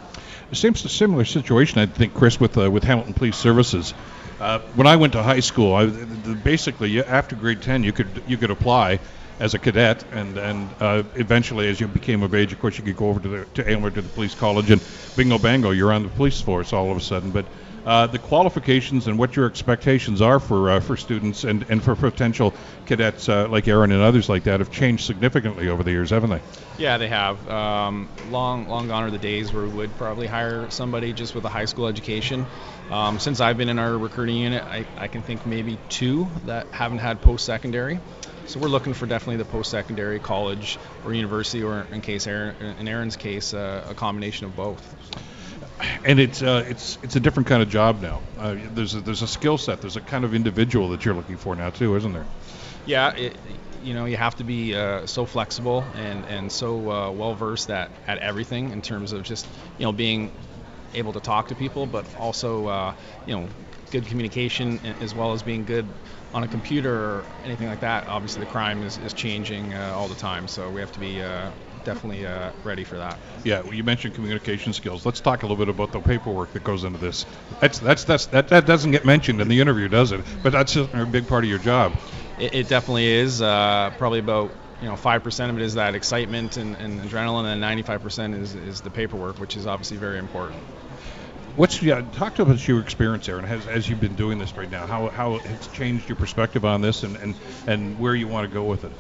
It 0.53 0.57
seems 0.57 0.85
a 0.85 0.89
similar 0.89 1.25
situation, 1.25 1.81
I 1.81 1.87
think, 1.87 2.15
Chris, 2.15 2.39
with 2.39 2.57
with 2.57 2.85
Hamilton 2.85 3.15
Police 3.15 3.37
Services. 3.37 3.93
when 4.75 4.87
I 4.87 4.97
went 4.97 5.15
to 5.15 5.23
high 5.23 5.41
school, 5.41 5.75
I, 5.75 5.87
basically 5.87 7.03
after 7.03 7.35
grade 7.35 7.63
10, 7.63 7.83
you 7.83 7.93
could 7.93 8.23
you 8.29 8.37
could 8.37 8.51
apply 8.51 9.01
as 9.39 9.55
a 9.55 9.59
cadet, 9.59 10.05
and 10.13 10.39
and 10.39 10.75
uh, 10.81 11.03
eventually, 11.15 11.69
as 11.69 11.81
you 11.81 11.89
became 11.89 12.23
of 12.23 12.35
age, 12.35 12.53
of 12.53 12.59
course, 12.59 12.79
you 12.79 12.85
could 12.85 12.97
go 12.97 13.09
over 13.09 13.21
to 13.21 13.29
the 13.29 13.45
to 13.55 13.69
Aylmer 13.69 13.91
to 13.91 14.03
the 14.03 14.09
police 14.09 14.35
college, 14.35 14.71
and 14.71 14.83
bingo 15.17 15.39
bango, 15.39 15.71
you're 15.71 15.93
on 15.93 16.03
the 16.03 16.09
police 16.09 16.41
force 16.41 16.73
all 16.73 16.91
of 16.91 16.97
a 16.97 17.01
sudden. 17.01 17.31
But 17.31 17.47
uh, 17.85 18.07
the 18.07 18.19
qualifications 18.19 19.07
and 19.07 19.19
what 19.19 19.37
your 19.37 19.47
expectations 19.47 20.23
are 20.23 20.41
for 20.41 20.71
uh, 20.71 20.81
for 20.81 20.97
students 20.97 21.45
and, 21.45 21.65
and 21.69 21.83
for 21.83 21.95
potential 21.95 22.55
cadets 22.87 23.29
uh, 23.29 23.49
like 23.49 23.69
Aaron 23.69 23.93
and 23.93 24.03
others 24.03 24.29
like 24.29 24.45
that 24.45 24.61
have 24.61 24.71
changed 24.71 25.05
significantly 25.05 25.69
over 25.69 25.83
the 25.83 25.91
years, 25.91 26.11
haven't 26.11 26.31
they? 26.31 26.41
Yeah, 26.79 26.99
they 26.99 27.09
have. 27.09 27.49
Um, 27.49 28.09
long 28.31 28.69
long 28.69 28.89
gone 28.89 29.05
are 29.05 29.11
the 29.11 29.19
days 29.19 29.53
where 29.53 29.65
we 29.65 29.71
would 29.71 29.97
probably 29.97 30.27
hire 30.27 30.71
somebody 30.71 31.13
just 31.13 31.35
with 31.35 31.45
a 31.45 31.51
high 31.51 31.67
school 31.67 31.87
education. 31.87 32.47
Um, 32.91 33.19
since 33.19 33.41
I've 33.41 33.57
been 33.57 33.69
in 33.69 33.79
our 33.79 33.97
recruiting 33.97 34.37
unit, 34.37 34.63
I, 34.63 34.85
I 34.97 35.09
can 35.09 35.23
think 35.23 35.47
maybe 35.47 35.79
two 35.89 36.29
that 36.47 36.67
haven't 36.69 36.99
had 36.99 37.21
post 37.23 37.45
secondary. 37.45 37.99
So 38.47 38.61
we're 38.61 38.69
looking 38.69 38.93
for 38.93 39.07
definitely 39.07 39.39
the 39.39 39.47
post-secondary 39.47 40.19
college 40.19 40.79
or 41.05 41.15
university, 41.15 41.63
or 41.63 41.87
in 41.91 42.03
case 42.03 42.27
Aaron, 42.27 42.55
in 42.79 42.89
Aaron's 42.89 43.17
case, 43.17 43.55
uh, 43.55 43.87
a 43.89 43.95
combination 43.95 44.47
of 44.47 44.55
both. 44.55 44.83
And 46.05 46.21
it's 46.21 46.43
uh, 46.43 46.65
it's 46.67 46.99
it's 47.03 47.17
a 47.17 47.21
different 47.21 47.49
kind 47.49 47.63
of 47.63 47.69
job 47.69 48.01
now. 48.01 48.23
Uh, 48.39 48.57
there's 48.71 48.95
a, 48.95 49.01
there's 49.01 49.23
a 49.23 49.27
skill 49.27 49.59
set. 49.59 49.81
There's 49.81 49.97
a 49.97 50.01
kind 50.01 50.25
of 50.25 50.35
individual 50.35 50.89
that 50.91 51.05
you're 51.05 51.15
looking 51.15 51.37
for 51.37 51.57
now 51.57 51.71
too, 51.71 51.97
isn't 51.97 52.13
there? 52.13 52.27
Yeah, 52.87 53.11
it, 53.15 53.37
you 53.83 53.95
know 53.95 54.05
you 54.05 54.17
have 54.17 54.37
to 54.37 54.45
be 54.45 54.75
uh, 54.75 55.07
so 55.07 55.27
flexible 55.27 55.85
and 55.95 56.25
and 56.27 56.51
so 56.51 56.91
uh, 56.91 57.11
well 57.11 57.35
versed 57.35 57.71
at 57.71 57.91
at 58.07 58.19
everything 58.19 58.71
in 58.71 58.83
terms 58.83 59.13
of 59.13 59.23
just 59.23 59.47
you 59.79 59.85
know 59.85 59.93
being 59.93 60.33
able 60.95 61.13
to 61.13 61.21
talk 61.21 61.49
to 61.49 61.55
people, 61.55 61.87
but 61.87 62.07
also 62.15 62.67
uh, 62.67 62.95
you 63.27 63.35
know 63.35 63.49
good 63.91 64.07
communication 64.07 64.81
as 65.01 65.15
well 65.15 65.33
as 65.33 65.43
being 65.43 65.65
good 65.65 65.89
on 66.33 66.43
a 66.43 66.49
computer 66.49 66.93
or 66.93 67.25
anything 67.45 67.69
like 67.69 67.81
that, 67.81 68.09
obviously 68.09 68.41
the 68.41 68.51
crime 68.51 68.83
is, 68.83 68.99
is 68.99 69.13
changing 69.13 69.73
uh, 69.73 69.93
all 69.95 70.09
the 70.09 70.17
time. 70.17 70.49
So 70.49 70.69
we 70.69 70.81
have 70.81 70.91
to 70.93 70.99
be 70.99 71.23
definitely 71.85 72.27
uh, 72.27 72.51
ready 72.63 72.85
for 72.85 72.97
that. 72.97 73.19
Yeah, 73.45 73.61
well, 73.61 73.75
you 73.75 73.85
mentioned 73.85 74.15
communication 74.15 74.73
skills. 74.73 75.05
Let's 75.05 75.21
talk 75.21 75.43
a 75.43 75.47
little 75.47 75.57
bit 75.57 75.69
about 75.69 75.93
the 75.93 76.01
paperwork 76.01 76.53
that 76.53 76.65
goes 76.65 76.85
into 76.85 76.99
this. 76.99 77.27
That's 77.61 77.79
that's, 77.79 78.05
that's 78.05 78.27
that 78.27 78.49
that 78.49 78.67
doesn't 78.67 78.91
get 78.91 79.05
mentioned 79.05 79.41
in 79.41 79.49
the 79.49 79.61
interview, 79.61 79.89
does 79.89 80.13
it? 80.13 80.21
But 80.43 80.53
that's 80.53 80.77
a 80.77 81.07
big 81.11 81.29
part 81.29 81.45
of 81.45 81.51
your 81.51 81.59
job. 81.59 81.93
It, 82.39 82.55
it 82.55 82.69
definitely 82.69 83.07
is. 83.07 83.41
Uh, 83.41 83.93
probably 83.99 84.19
about 84.19 84.51
you 84.83 84.89
know, 84.89 84.97
5% 84.97 85.51
of 85.51 85.57
it 85.57 85.63
is 85.63 85.75
that 85.75 85.95
excitement 85.95 86.59
and, 86.59 86.77
and 86.77 87.01
adrenaline, 87.01 87.47
and 87.47 87.63
95% 87.63 88.39
is, 88.39 88.55
is 88.55 88.81
the 88.83 88.91
paperwork, 88.91 89.39
which 89.39 89.57
is 89.57 89.67
obviously 89.67 89.97
very 89.97 90.19
important. 90.19 90.61
What's 91.57 91.81
yeah? 91.81 92.03
Talk 92.03 92.35
to 92.35 92.43
us 92.43 92.49
about 92.49 92.69
your 92.69 92.81
experience, 92.81 93.29
Aaron, 93.29 93.45
as, 93.45 93.67
as 93.69 93.89
you've 93.89 94.01
been 94.01 94.17
doing 94.17 94.39
this 94.39 94.57
right 94.57 94.71
now. 94.71 94.87
How 94.87 95.09
how 95.09 95.37
it's 95.37 95.69
changed 95.69 96.09
your 96.09 96.17
perspective 96.17 96.65
on 96.65 96.81
this, 96.81 97.05
and 97.05 97.17
and, 97.17 97.35
and 97.69 97.99
where 98.01 98.13
you 98.13 98.27
want 98.27 98.49
to 98.49 98.53
go 98.53 98.65
with 98.65 98.83
it. 98.83 98.91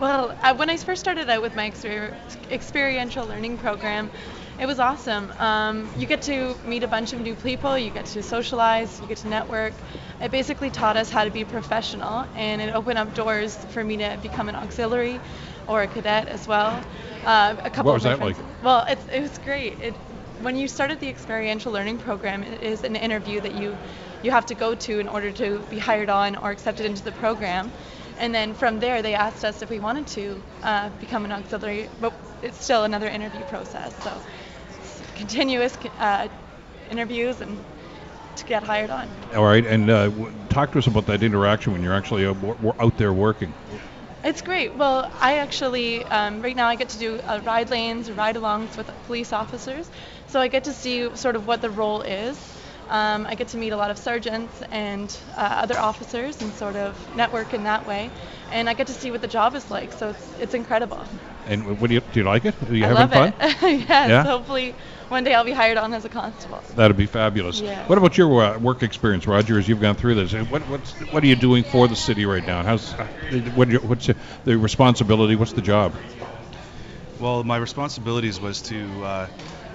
Well, 0.00 0.34
uh, 0.42 0.54
when 0.54 0.70
I 0.70 0.78
first 0.78 0.98
started 0.98 1.28
out 1.28 1.42
with 1.42 1.54
my 1.54 1.70
exper- 1.70 2.14
experiential 2.50 3.26
learning 3.26 3.58
program, 3.58 4.10
it 4.58 4.64
was 4.64 4.78
awesome. 4.78 5.30
Um, 5.38 5.90
you 5.98 6.06
get 6.06 6.22
to 6.22 6.56
meet 6.64 6.82
a 6.82 6.88
bunch 6.88 7.12
of 7.12 7.20
new 7.20 7.34
people, 7.34 7.76
you 7.76 7.90
get 7.90 8.06
to 8.06 8.22
socialize, 8.22 8.98
you 8.98 9.06
get 9.06 9.18
to 9.18 9.28
network. 9.28 9.74
It 10.22 10.30
basically 10.30 10.70
taught 10.70 10.96
us 10.96 11.10
how 11.10 11.24
to 11.24 11.30
be 11.30 11.44
professional, 11.44 12.24
and 12.34 12.62
it 12.62 12.74
opened 12.74 12.98
up 12.98 13.14
doors 13.14 13.54
for 13.56 13.84
me 13.84 13.98
to 13.98 14.18
become 14.22 14.48
an 14.48 14.54
auxiliary 14.54 15.20
or 15.68 15.82
a 15.82 15.86
cadet 15.86 16.28
as 16.28 16.48
well. 16.48 16.82
Uh, 17.26 17.56
a 17.62 17.68
couple 17.68 17.90
what 17.90 17.94
was 17.94 18.04
that 18.04 18.20
like? 18.20 18.36
Well, 18.62 18.86
it's, 18.88 19.04
it 19.12 19.20
was 19.20 19.36
great. 19.36 19.78
It, 19.82 19.94
when 20.40 20.56
you 20.56 20.66
started 20.66 21.00
the 21.00 21.08
experiential 21.10 21.72
learning 21.72 21.98
program, 21.98 22.42
it 22.42 22.62
is 22.62 22.84
an 22.84 22.96
interview 22.96 23.42
that 23.42 23.54
you 23.54 23.76
you 24.22 24.30
have 24.30 24.46
to 24.46 24.54
go 24.54 24.74
to 24.74 24.98
in 24.98 25.08
order 25.08 25.30
to 25.32 25.58
be 25.70 25.78
hired 25.78 26.10
on 26.10 26.36
or 26.36 26.50
accepted 26.50 26.86
into 26.86 27.02
the 27.02 27.12
program. 27.12 27.72
And 28.20 28.34
then 28.34 28.54
from 28.54 28.78
there, 28.80 29.00
they 29.02 29.14
asked 29.14 29.44
us 29.44 29.62
if 29.62 29.70
we 29.70 29.80
wanted 29.80 30.06
to 30.08 30.42
uh, 30.62 30.90
become 31.00 31.24
an 31.24 31.32
auxiliary, 31.32 31.88
but 32.00 32.12
it's 32.42 32.62
still 32.62 32.84
another 32.84 33.08
interview 33.08 33.44
process. 33.44 33.94
So 34.02 34.22
continuous 35.14 35.76
uh, 35.98 36.28
interviews 36.90 37.40
and 37.40 37.64
to 38.36 38.44
get 38.44 38.62
hired 38.62 38.90
on. 38.90 39.10
All 39.34 39.44
right, 39.44 39.64
and 39.64 39.90
uh, 39.90 40.04
w- 40.10 40.32
talk 40.50 40.72
to 40.72 40.78
us 40.78 40.86
about 40.86 41.06
that 41.06 41.22
interaction 41.22 41.72
when 41.72 41.82
you're 41.82 41.94
actually 41.94 42.26
out 42.26 42.96
there 42.98 43.12
working. 43.12 43.54
It's 44.22 44.42
great. 44.42 44.76
Well, 44.76 45.10
I 45.18 45.38
actually, 45.38 46.06
um, 46.06 46.42
right 46.42 46.54
now, 46.54 46.68
I 46.68 46.76
get 46.76 46.90
to 46.90 46.98
do 46.98 47.20
uh, 47.24 47.40
ride 47.44 47.70
lanes, 47.70 48.10
ride 48.12 48.36
alongs 48.36 48.76
with 48.76 48.90
police 49.06 49.32
officers. 49.32 49.90
So 50.26 50.40
I 50.40 50.48
get 50.48 50.64
to 50.64 50.74
see 50.74 51.16
sort 51.16 51.36
of 51.36 51.46
what 51.46 51.62
the 51.62 51.70
role 51.70 52.02
is. 52.02 52.36
Um, 52.90 53.24
I 53.24 53.36
get 53.36 53.48
to 53.48 53.56
meet 53.56 53.70
a 53.70 53.76
lot 53.76 53.92
of 53.92 53.98
sergeants 53.98 54.62
and 54.72 55.16
uh, 55.36 55.40
other 55.62 55.78
officers 55.78 56.42
and 56.42 56.52
sort 56.54 56.74
of 56.74 57.16
network 57.16 57.54
in 57.54 57.62
that 57.62 57.86
way. 57.86 58.10
And 58.50 58.68
I 58.68 58.74
get 58.74 58.88
to 58.88 58.92
see 58.92 59.12
what 59.12 59.20
the 59.20 59.28
job 59.28 59.54
is 59.54 59.70
like. 59.70 59.92
So 59.92 60.10
it's, 60.10 60.40
it's 60.40 60.54
incredible. 60.54 61.00
And 61.46 61.80
what 61.80 61.86
do 61.86 61.94
you 61.94 62.00
do? 62.00 62.20
You 62.20 62.26
like 62.26 62.44
it? 62.44 62.54
Are 62.68 62.74
you 62.74 62.84
I 62.84 62.88
having 62.88 63.08
fun? 63.08 63.34
yes. 63.40 63.88
Yeah? 63.88 64.24
Hopefully, 64.24 64.74
one 65.08 65.22
day 65.22 65.34
I'll 65.34 65.44
be 65.44 65.52
hired 65.52 65.78
on 65.78 65.94
as 65.94 66.04
a 66.04 66.08
constable. 66.08 66.62
That'd 66.74 66.96
be 66.96 67.06
fabulous. 67.06 67.60
Yeah. 67.60 67.86
What 67.86 67.96
about 67.96 68.18
your 68.18 68.42
uh, 68.42 68.58
work 68.58 68.82
experience, 68.82 69.24
Roger? 69.24 69.56
As 69.56 69.68
you've 69.68 69.80
gone 69.80 69.94
through 69.94 70.16
this, 70.16 70.32
what 70.50 70.62
what's 70.62 70.90
what 71.12 71.22
are 71.22 71.26
you 71.26 71.36
doing 71.36 71.62
for 71.62 71.86
the 71.86 71.96
city 71.96 72.26
right 72.26 72.44
now? 72.44 72.64
How's 72.64 72.90
what 73.54 73.68
you, 73.68 73.78
what's 73.78 74.10
the 74.44 74.58
responsibility? 74.58 75.36
What's 75.36 75.52
the 75.52 75.62
job? 75.62 75.94
Well, 77.20 77.44
my 77.44 77.56
responsibilities 77.56 78.40
was 78.40 78.62
to 78.62 79.04
uh, 79.04 79.26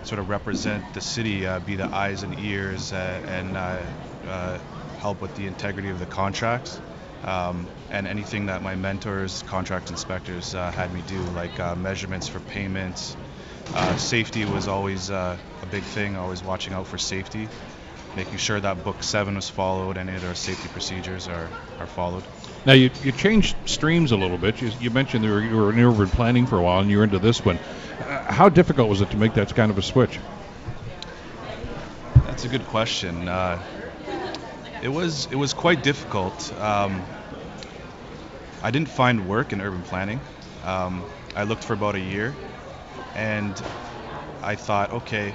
sort 0.05 0.19
of 0.19 0.29
represent 0.29 0.93
the 0.93 1.01
city, 1.01 1.45
uh, 1.45 1.59
be 1.59 1.75
the 1.75 1.93
eyes 1.93 2.23
and 2.23 2.39
ears, 2.39 2.93
uh, 2.93 3.21
and 3.27 3.57
uh, 3.57 3.81
uh, 4.27 4.57
help 4.99 5.19
with 5.21 5.33
the 5.35 5.47
integrity 5.47 5.89
of 5.89 5.99
the 5.99 6.05
contracts. 6.05 6.79
Um, 7.23 7.67
and 7.89 8.05
anything 8.07 8.45
that 8.47 8.61
my 8.61 8.75
mentors, 8.75 9.41
contract 9.43 9.89
inspectors, 9.89 10.51
had 10.51 10.93
me 10.93 11.01
do, 11.07 11.21
like 11.33 11.57
measurements 11.77 12.27
for 12.27 12.39
payments, 12.39 13.15
safety 13.97 14.45
was 14.45 14.67
always 14.67 15.09
a 15.09 15.39
big 15.71 15.83
thing, 15.83 16.15
always 16.17 16.43
watching 16.43 16.73
out 16.73 16.85
for 16.85 16.99
safety, 16.99 17.47
making 18.15 18.37
sure 18.37 18.59
that 18.59 18.83
Book 18.83 19.01
7 19.01 19.35
was 19.35 19.49
followed, 19.49 19.97
any 19.97 20.15
of 20.15 20.23
our 20.23 20.35
safety 20.35 20.67
procedures 20.67 21.27
are, 21.27 21.49
are 21.79 21.87
followed. 21.87 22.23
Now, 22.66 22.74
you, 22.74 22.89
you 23.03 23.11
changed 23.11 23.55
streams 23.66 24.11
a 24.11 24.18
little 24.18 24.39
bit. 24.39 24.59
You, 24.61 24.72
you 24.80 24.89
mentioned 24.89 25.24
you 25.24 25.32
were, 25.32 25.41
you 25.41 25.55
were 25.55 25.72
in 25.72 25.80
urban 25.80 26.09
planning 26.09 26.47
for 26.47 26.57
a 26.57 26.61
while 26.63 26.80
and 26.80 26.89
you're 26.89 27.03
into 27.03 27.20
this 27.20 27.45
one. 27.45 27.57
Uh, 27.57 28.32
how 28.32 28.49
difficult 28.49 28.89
was 28.89 29.01
it 29.01 29.11
to 29.11 29.18
make 29.18 29.36
that 29.36 29.53
kind 29.53 29.70
of 29.70 29.78
a 29.78 29.84
switch? 29.84 30.20
That's 32.26 32.43
a 32.43 32.47
good 32.47 32.66
question. 32.66 33.28
Uh, 33.28 33.61
it 34.82 34.89
was 34.89 35.28
it 35.32 35.36
was 35.36 35.53
quite 35.53 35.84
difficult. 35.84 36.51
Um, 36.59 37.03
I 38.61 38.72
didn't 38.72 38.89
find 38.89 39.30
work 39.30 39.53
in 39.53 39.61
urban 39.61 39.84
planning. 39.84 40.20
Um, 40.66 41.03
I 41.36 41.43
looked 41.43 41.63
for 41.63 41.74
about 41.74 41.95
a 41.95 41.99
year, 41.99 42.36
and 43.16 43.61
I 44.41 44.55
thought, 44.55 44.91
okay, 44.91 45.34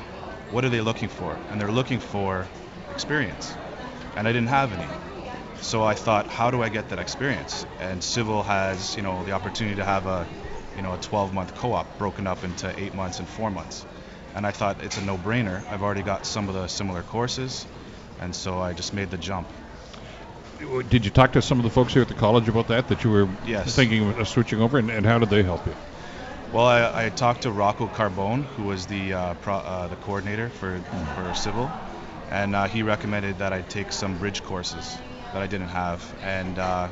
what 0.51 0.65
are 0.65 0.69
they 0.69 0.81
looking 0.81 1.09
for? 1.09 1.37
And 1.51 1.61
they're 1.61 1.71
looking 1.71 2.01
for 2.01 2.47
experience, 2.93 3.55
and 4.17 4.27
I 4.27 4.33
didn't 4.33 4.49
have 4.49 4.73
any. 4.73 5.10
So 5.63 5.83
I 5.83 5.95
thought, 5.95 6.27
how 6.27 6.51
do 6.51 6.63
I 6.63 6.69
get 6.69 6.89
that 6.89 6.99
experience? 6.99 7.67
And 7.79 8.03
civil 8.03 8.43
has, 8.43 8.97
you 8.97 9.03
know, 9.03 9.23
the 9.25 9.33
opportunity 9.33 9.77
to 9.77 9.85
have 9.85 10.07
a, 10.07 10.27
you 10.77 10.83
know, 10.83 10.95
a 10.95 10.99
12-month 10.99 11.55
co-op 11.55 11.99
broken 11.99 12.27
up 12.27 12.45
into 12.45 12.73
eight 12.81 12.95
months 12.95 13.19
and 13.19 13.29
four 13.29 13.51
months. 13.51 13.85
And 14.35 14.47
I 14.47 14.53
thought 14.53 14.83
it's 14.83 14.97
a 14.97 15.03
no-brainer. 15.05 15.63
I've 15.71 15.83
already 15.83 16.03
got 16.03 16.25
some 16.25 16.49
of 16.49 16.55
the 16.55 16.67
similar 16.69 17.03
courses, 17.03 17.67
and 18.21 18.35
so 18.35 18.61
I 18.61 18.73
just 18.73 18.95
made 18.95 19.11
the 19.11 19.19
jump. 19.19 19.49
Did 20.89 21.05
you 21.05 21.11
talk 21.11 21.33
to 21.33 21.43
some 21.43 21.59
of 21.59 21.65
the 21.65 21.71
folks 21.71 21.93
here 21.93 22.03
at 22.03 22.09
the 22.09 22.15
college 22.15 22.49
about 22.49 22.69
that? 22.69 22.89
That 22.89 23.03
you 23.05 23.11
were 23.11 23.29
Yes. 23.45 23.75
thinking 23.75 24.09
of 24.19 24.29
switching 24.29 24.61
over, 24.61 24.79
and, 24.79 24.91
and 24.91 25.05
how 25.05 25.19
did 25.19 25.31
they 25.31 25.43
help 25.43 25.67
you? 25.67 25.75
Well, 26.53 26.67
I, 26.67 27.07
I 27.07 27.09
talked 27.11 27.43
to 27.43 27.53
Rocco 27.53 27.87
Carbone, 27.87 28.45
who 28.45 28.65
was 28.65 28.87
the 28.87 29.13
uh, 29.15 29.35
pro, 29.35 29.55
uh, 29.57 29.89
the 29.89 29.97
coordinator 29.97 30.49
for 30.49 30.79
for 31.15 31.35
civil, 31.35 31.71
and 32.31 32.55
uh, 32.57 32.67
he 32.67 32.83
recommended 32.83 33.39
that 33.39 33.53
I 33.53 33.63
take 33.63 33.93
some 33.93 34.17
bridge 34.19 34.43
courses 34.43 34.99
that 35.33 35.43
I 35.43 35.47
didn't 35.47 35.69
have, 35.69 36.03
and 36.23 36.59
uh, 36.59 36.89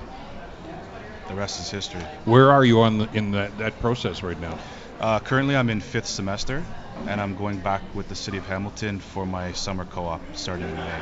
the 1.29 1.35
rest 1.35 1.61
is 1.61 1.71
history. 1.71 2.01
Where 2.25 2.51
are 2.51 2.65
you 2.65 2.81
on 2.81 2.99
the, 2.99 3.09
in 3.13 3.33
that, 3.33 3.57
that 3.59 3.79
process 3.81 4.23
right 4.23 4.41
now? 4.41 4.59
Uh, 5.01 5.21
currently, 5.21 5.57
I'm 5.57 5.71
in 5.71 5.81
fifth 5.81 6.07
semester, 6.07 6.65
and 7.07 7.21
I'm 7.21 7.37
going 7.37 7.59
back 7.59 7.83
with 7.95 8.09
the 8.09 8.15
city 8.15 8.39
of 8.39 8.47
Hamilton 8.47 8.99
for 9.01 9.27
my 9.27 9.53
summer 9.53 9.85
co-op 9.85 10.21
starting 10.35 10.69
in 10.69 10.75
May. 10.75 11.01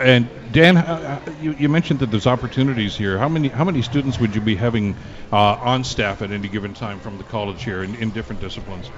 And 0.00 0.28
Dan, 0.52 0.76
uh, 0.76 1.22
uh, 1.26 1.30
you, 1.40 1.52
you 1.52 1.68
mentioned 1.68 2.00
that 2.00 2.10
there's 2.10 2.26
opportunities 2.26 2.96
here. 2.96 3.16
How 3.16 3.28
many 3.28 3.48
how 3.48 3.64
many 3.64 3.80
students 3.80 4.20
would 4.20 4.34
you 4.34 4.40
be 4.40 4.54
having 4.54 4.94
uh, 5.32 5.36
on 5.36 5.84
staff 5.84 6.20
at 6.20 6.32
any 6.32 6.48
given 6.48 6.74
time 6.74 7.00
from 7.00 7.16
the 7.16 7.24
college 7.24 7.64
here 7.64 7.82
in, 7.82 7.94
in 7.94 8.10
different 8.10 8.40
disciplines? 8.40 8.90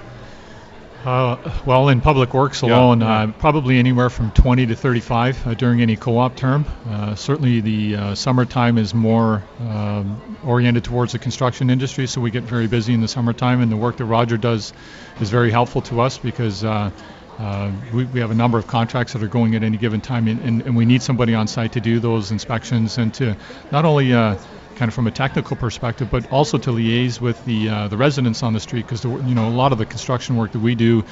Uh, 1.05 1.37
well, 1.65 1.87
in 1.87 2.01
public 2.01 2.33
works 2.33 2.61
alone, 2.61 2.99
yeah. 2.99 3.21
Uh, 3.21 3.27
probably 3.31 3.77
anywhere 3.77 4.09
from 4.09 4.31
20 4.31 4.65
to 4.65 4.75
35 4.75 5.47
uh, 5.47 5.53
during 5.53 5.81
any 5.81 5.95
co-op 5.95 6.35
term. 6.35 6.65
Uh, 6.89 7.15
certainly, 7.15 7.61
the 7.61 7.95
uh, 7.95 8.15
summertime 8.15 8.77
is 8.77 8.93
more 8.93 9.41
um, 9.61 10.37
oriented 10.43 10.83
towards 10.83 11.13
the 11.13 11.19
construction 11.19 11.69
industry, 11.69 12.05
so 12.05 12.19
we 12.19 12.31
get 12.31 12.43
very 12.43 12.67
busy 12.67 12.93
in 12.93 12.99
the 12.99 13.07
summertime. 13.07 13.61
And 13.61 13.71
the 13.71 13.77
work 13.77 13.97
that 13.97 14.05
Roger 14.05 14.35
does 14.35 14.73
is 15.21 15.29
very 15.29 15.51
helpful 15.51 15.81
to 15.83 16.01
us 16.01 16.17
because 16.17 16.65
uh, 16.65 16.91
uh, 17.39 17.71
we, 17.93 18.03
we 18.05 18.19
have 18.19 18.31
a 18.31 18.35
number 18.35 18.57
of 18.57 18.67
contracts 18.67 19.13
that 19.13 19.23
are 19.23 19.27
going 19.27 19.55
at 19.55 19.63
any 19.63 19.77
given 19.77 20.01
time, 20.01 20.27
and, 20.27 20.41
and, 20.41 20.61
and 20.63 20.75
we 20.75 20.83
need 20.83 21.01
somebody 21.01 21.33
on 21.33 21.47
site 21.47 21.71
to 21.73 21.79
do 21.79 22.01
those 22.01 22.31
inspections 22.31 22.97
and 22.97 23.13
to 23.13 23.37
not 23.71 23.85
only 23.85 24.13
uh, 24.13 24.35
kind 24.79 24.87
of 24.87 24.95
from 24.95 25.07
a 25.07 25.11
technical 25.11 25.57
perspective, 25.57 26.09
but 26.09 26.31
also 26.31 26.57
to 26.57 26.71
liaise 26.71 27.19
with 27.19 27.43
the 27.43 27.67
uh, 27.67 27.87
the 27.89 27.97
residents 27.97 28.41
on 28.43 28.53
the 28.53 28.61
street 28.61 28.87
because 28.87 29.03
you 29.03 29.35
know 29.35 29.49
a 29.49 29.51
lot 29.51 29.73
of 29.73 29.77
the 29.77 29.85
construction 29.85 30.37
work 30.37 30.53
that 30.53 30.59
we 30.59 30.73
do 30.73 31.03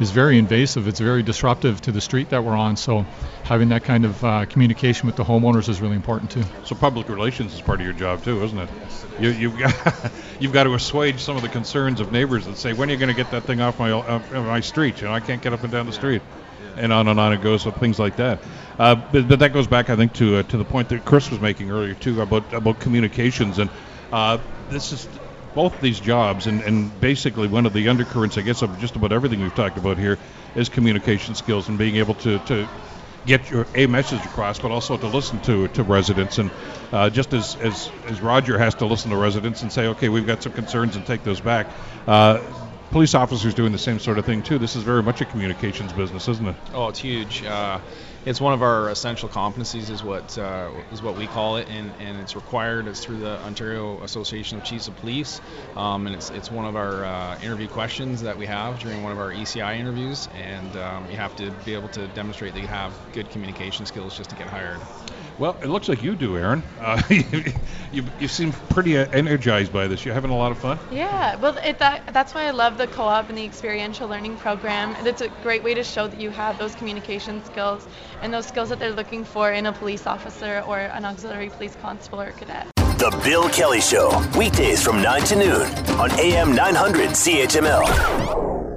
is 0.00 0.10
very 0.10 0.36
invasive. 0.36 0.88
It's 0.88 0.98
very 0.98 1.22
disruptive 1.22 1.80
to 1.82 1.92
the 1.92 2.00
street 2.00 2.30
that 2.30 2.42
we're 2.42 2.56
on. 2.56 2.76
So 2.76 3.06
having 3.44 3.68
that 3.68 3.84
kind 3.84 4.04
of 4.04 4.24
uh, 4.24 4.46
communication 4.46 5.06
with 5.06 5.14
the 5.14 5.22
homeowners 5.22 5.68
is 5.68 5.80
really 5.80 5.94
important 5.94 6.32
too. 6.32 6.42
So 6.64 6.74
public 6.74 7.08
relations 7.08 7.54
is 7.54 7.60
part 7.60 7.78
of 7.78 7.86
your 7.86 7.94
job 7.94 8.24
too, 8.24 8.42
isn't 8.42 8.58
it? 8.58 8.68
You, 9.20 9.30
you've 9.30 9.58
got 9.60 10.12
you've 10.40 10.52
got 10.52 10.64
to 10.64 10.74
assuage 10.74 11.20
some 11.20 11.36
of 11.36 11.42
the 11.42 11.48
concerns 11.48 12.00
of 12.00 12.10
neighbors 12.10 12.46
that 12.46 12.56
say, 12.56 12.72
when 12.72 12.88
are 12.88 12.92
you 12.92 12.98
going 12.98 13.14
to 13.14 13.22
get 13.22 13.30
that 13.30 13.44
thing 13.44 13.60
off 13.60 13.78
my 13.78 13.92
off 13.92 14.32
my 14.32 14.58
street? 14.58 15.00
You 15.00 15.06
know, 15.06 15.14
I 15.14 15.20
can't 15.20 15.40
get 15.40 15.52
up 15.52 15.62
and 15.62 15.70
down 15.70 15.86
the 15.86 15.92
street, 15.92 16.22
and 16.76 16.92
on 16.92 17.06
and 17.06 17.20
on 17.20 17.32
it 17.32 17.42
goes 17.42 17.64
with 17.64 17.76
things 17.76 18.00
like 18.00 18.16
that. 18.16 18.40
Uh, 18.78 18.94
but, 18.94 19.28
but 19.28 19.38
that 19.38 19.52
goes 19.52 19.66
back, 19.66 19.90
I 19.90 19.96
think, 19.96 20.14
to 20.14 20.36
uh, 20.38 20.42
to 20.44 20.56
the 20.56 20.64
point 20.64 20.88
that 20.88 21.04
Chris 21.04 21.30
was 21.30 21.40
making 21.40 21.70
earlier 21.70 21.94
too 21.94 22.20
about 22.20 22.52
about 22.52 22.80
communications, 22.80 23.58
and 23.58 23.70
uh, 24.12 24.38
this 24.70 24.92
is 24.92 25.08
both 25.54 25.80
these 25.80 26.00
jobs, 26.00 26.46
and, 26.48 26.60
and 26.62 27.00
basically 27.00 27.46
one 27.46 27.66
of 27.66 27.72
the 27.72 27.88
undercurrents, 27.88 28.36
I 28.36 28.42
guess, 28.42 28.62
of 28.62 28.76
just 28.80 28.96
about 28.96 29.12
everything 29.12 29.40
we've 29.40 29.54
talked 29.54 29.78
about 29.78 29.98
here 29.98 30.18
is 30.56 30.68
communication 30.68 31.36
skills 31.36 31.68
and 31.68 31.78
being 31.78 31.96
able 31.96 32.14
to, 32.14 32.40
to 32.40 32.68
get 33.24 33.48
your 33.50 33.66
a 33.76 33.86
message 33.86 34.24
across, 34.24 34.58
but 34.58 34.72
also 34.72 34.96
to 34.96 35.06
listen 35.06 35.40
to 35.42 35.68
to 35.68 35.82
residents. 35.84 36.38
And 36.38 36.50
uh, 36.92 37.10
just 37.10 37.32
as, 37.32 37.56
as 37.56 37.90
as 38.06 38.20
Roger 38.20 38.58
has 38.58 38.74
to 38.76 38.86
listen 38.86 39.10
to 39.10 39.16
residents 39.16 39.62
and 39.62 39.72
say, 39.72 39.86
okay, 39.86 40.08
we've 40.08 40.26
got 40.26 40.42
some 40.42 40.52
concerns 40.52 40.96
and 40.96 41.06
take 41.06 41.22
those 41.22 41.40
back. 41.40 41.68
Uh, 42.06 42.40
police 42.90 43.14
officers 43.14 43.54
doing 43.54 43.72
the 43.72 43.78
same 43.78 43.98
sort 43.98 44.18
of 44.18 44.24
thing 44.24 44.42
too. 44.42 44.58
This 44.58 44.76
is 44.76 44.82
very 44.82 45.02
much 45.02 45.20
a 45.20 45.24
communications 45.24 45.92
business, 45.92 46.28
isn't 46.28 46.46
it? 46.46 46.56
Oh, 46.72 46.88
it's 46.88 47.00
huge. 47.00 47.44
Uh, 47.44 47.78
it's 48.26 48.40
one 48.40 48.54
of 48.54 48.62
our 48.62 48.88
essential 48.88 49.28
competencies, 49.28 49.90
is 49.90 50.02
what 50.02 50.36
uh, 50.38 50.70
is 50.92 51.02
what 51.02 51.16
we 51.16 51.26
call 51.26 51.56
it, 51.56 51.68
and, 51.68 51.92
and 52.00 52.18
it's 52.20 52.34
required. 52.34 52.86
It's 52.86 53.04
through 53.04 53.18
the 53.18 53.38
Ontario 53.42 54.02
Association 54.02 54.58
of 54.58 54.64
Chiefs 54.64 54.88
of 54.88 54.96
Police, 54.96 55.40
um, 55.76 56.06
and 56.06 56.16
it's 56.16 56.30
it's 56.30 56.50
one 56.50 56.64
of 56.64 56.76
our 56.76 57.04
uh, 57.04 57.38
interview 57.40 57.68
questions 57.68 58.22
that 58.22 58.38
we 58.38 58.46
have 58.46 58.78
during 58.78 59.02
one 59.02 59.12
of 59.12 59.18
our 59.18 59.30
ECI 59.30 59.78
interviews, 59.78 60.28
and 60.34 60.76
um, 60.76 61.10
you 61.10 61.16
have 61.16 61.36
to 61.36 61.50
be 61.64 61.74
able 61.74 61.88
to 61.88 62.06
demonstrate 62.08 62.54
that 62.54 62.60
you 62.60 62.66
have 62.66 62.92
good 63.12 63.28
communication 63.30 63.84
skills 63.84 64.16
just 64.16 64.30
to 64.30 64.36
get 64.36 64.48
hired. 64.48 64.80
Well, 65.38 65.56
it 65.62 65.66
looks 65.66 65.88
like 65.88 66.02
you 66.02 66.14
do, 66.14 66.36
Aaron. 66.36 66.62
Uh, 66.80 67.02
you, 67.92 68.04
you 68.20 68.28
seem 68.28 68.52
pretty 68.52 68.96
uh, 68.96 69.10
energized 69.10 69.72
by 69.72 69.88
this. 69.88 70.04
You're 70.04 70.14
having 70.14 70.30
a 70.30 70.36
lot 70.36 70.52
of 70.52 70.58
fun. 70.58 70.78
Yeah, 70.92 71.36
well, 71.36 71.56
it, 71.58 71.78
that, 71.80 72.12
that's 72.12 72.34
why 72.34 72.44
I 72.44 72.50
love 72.50 72.78
the 72.78 72.86
co-op 72.86 73.28
and 73.28 73.36
the 73.36 73.44
experiential 73.44 74.08
learning 74.08 74.36
program. 74.36 74.94
It's 75.06 75.22
a 75.22 75.28
great 75.42 75.64
way 75.64 75.74
to 75.74 75.82
show 75.82 76.06
that 76.06 76.20
you 76.20 76.30
have 76.30 76.58
those 76.58 76.74
communication 76.76 77.44
skills 77.44 77.86
and 78.22 78.32
those 78.32 78.46
skills 78.46 78.68
that 78.68 78.78
they're 78.78 78.92
looking 78.92 79.24
for 79.24 79.50
in 79.50 79.66
a 79.66 79.72
police 79.72 80.06
officer 80.06 80.60
or 80.66 80.78
an 80.78 81.04
auxiliary 81.04 81.50
police 81.50 81.76
constable 81.80 82.20
or 82.20 82.30
cadet. 82.32 82.68
The 82.76 83.20
Bill 83.24 83.48
Kelly 83.48 83.80
Show, 83.80 84.22
weekdays 84.38 84.82
from 84.82 85.02
9 85.02 85.22
to 85.22 85.36
noon 85.36 85.62
on 85.98 86.10
AM 86.12 86.54
900 86.54 87.10
CHML. 87.10 88.73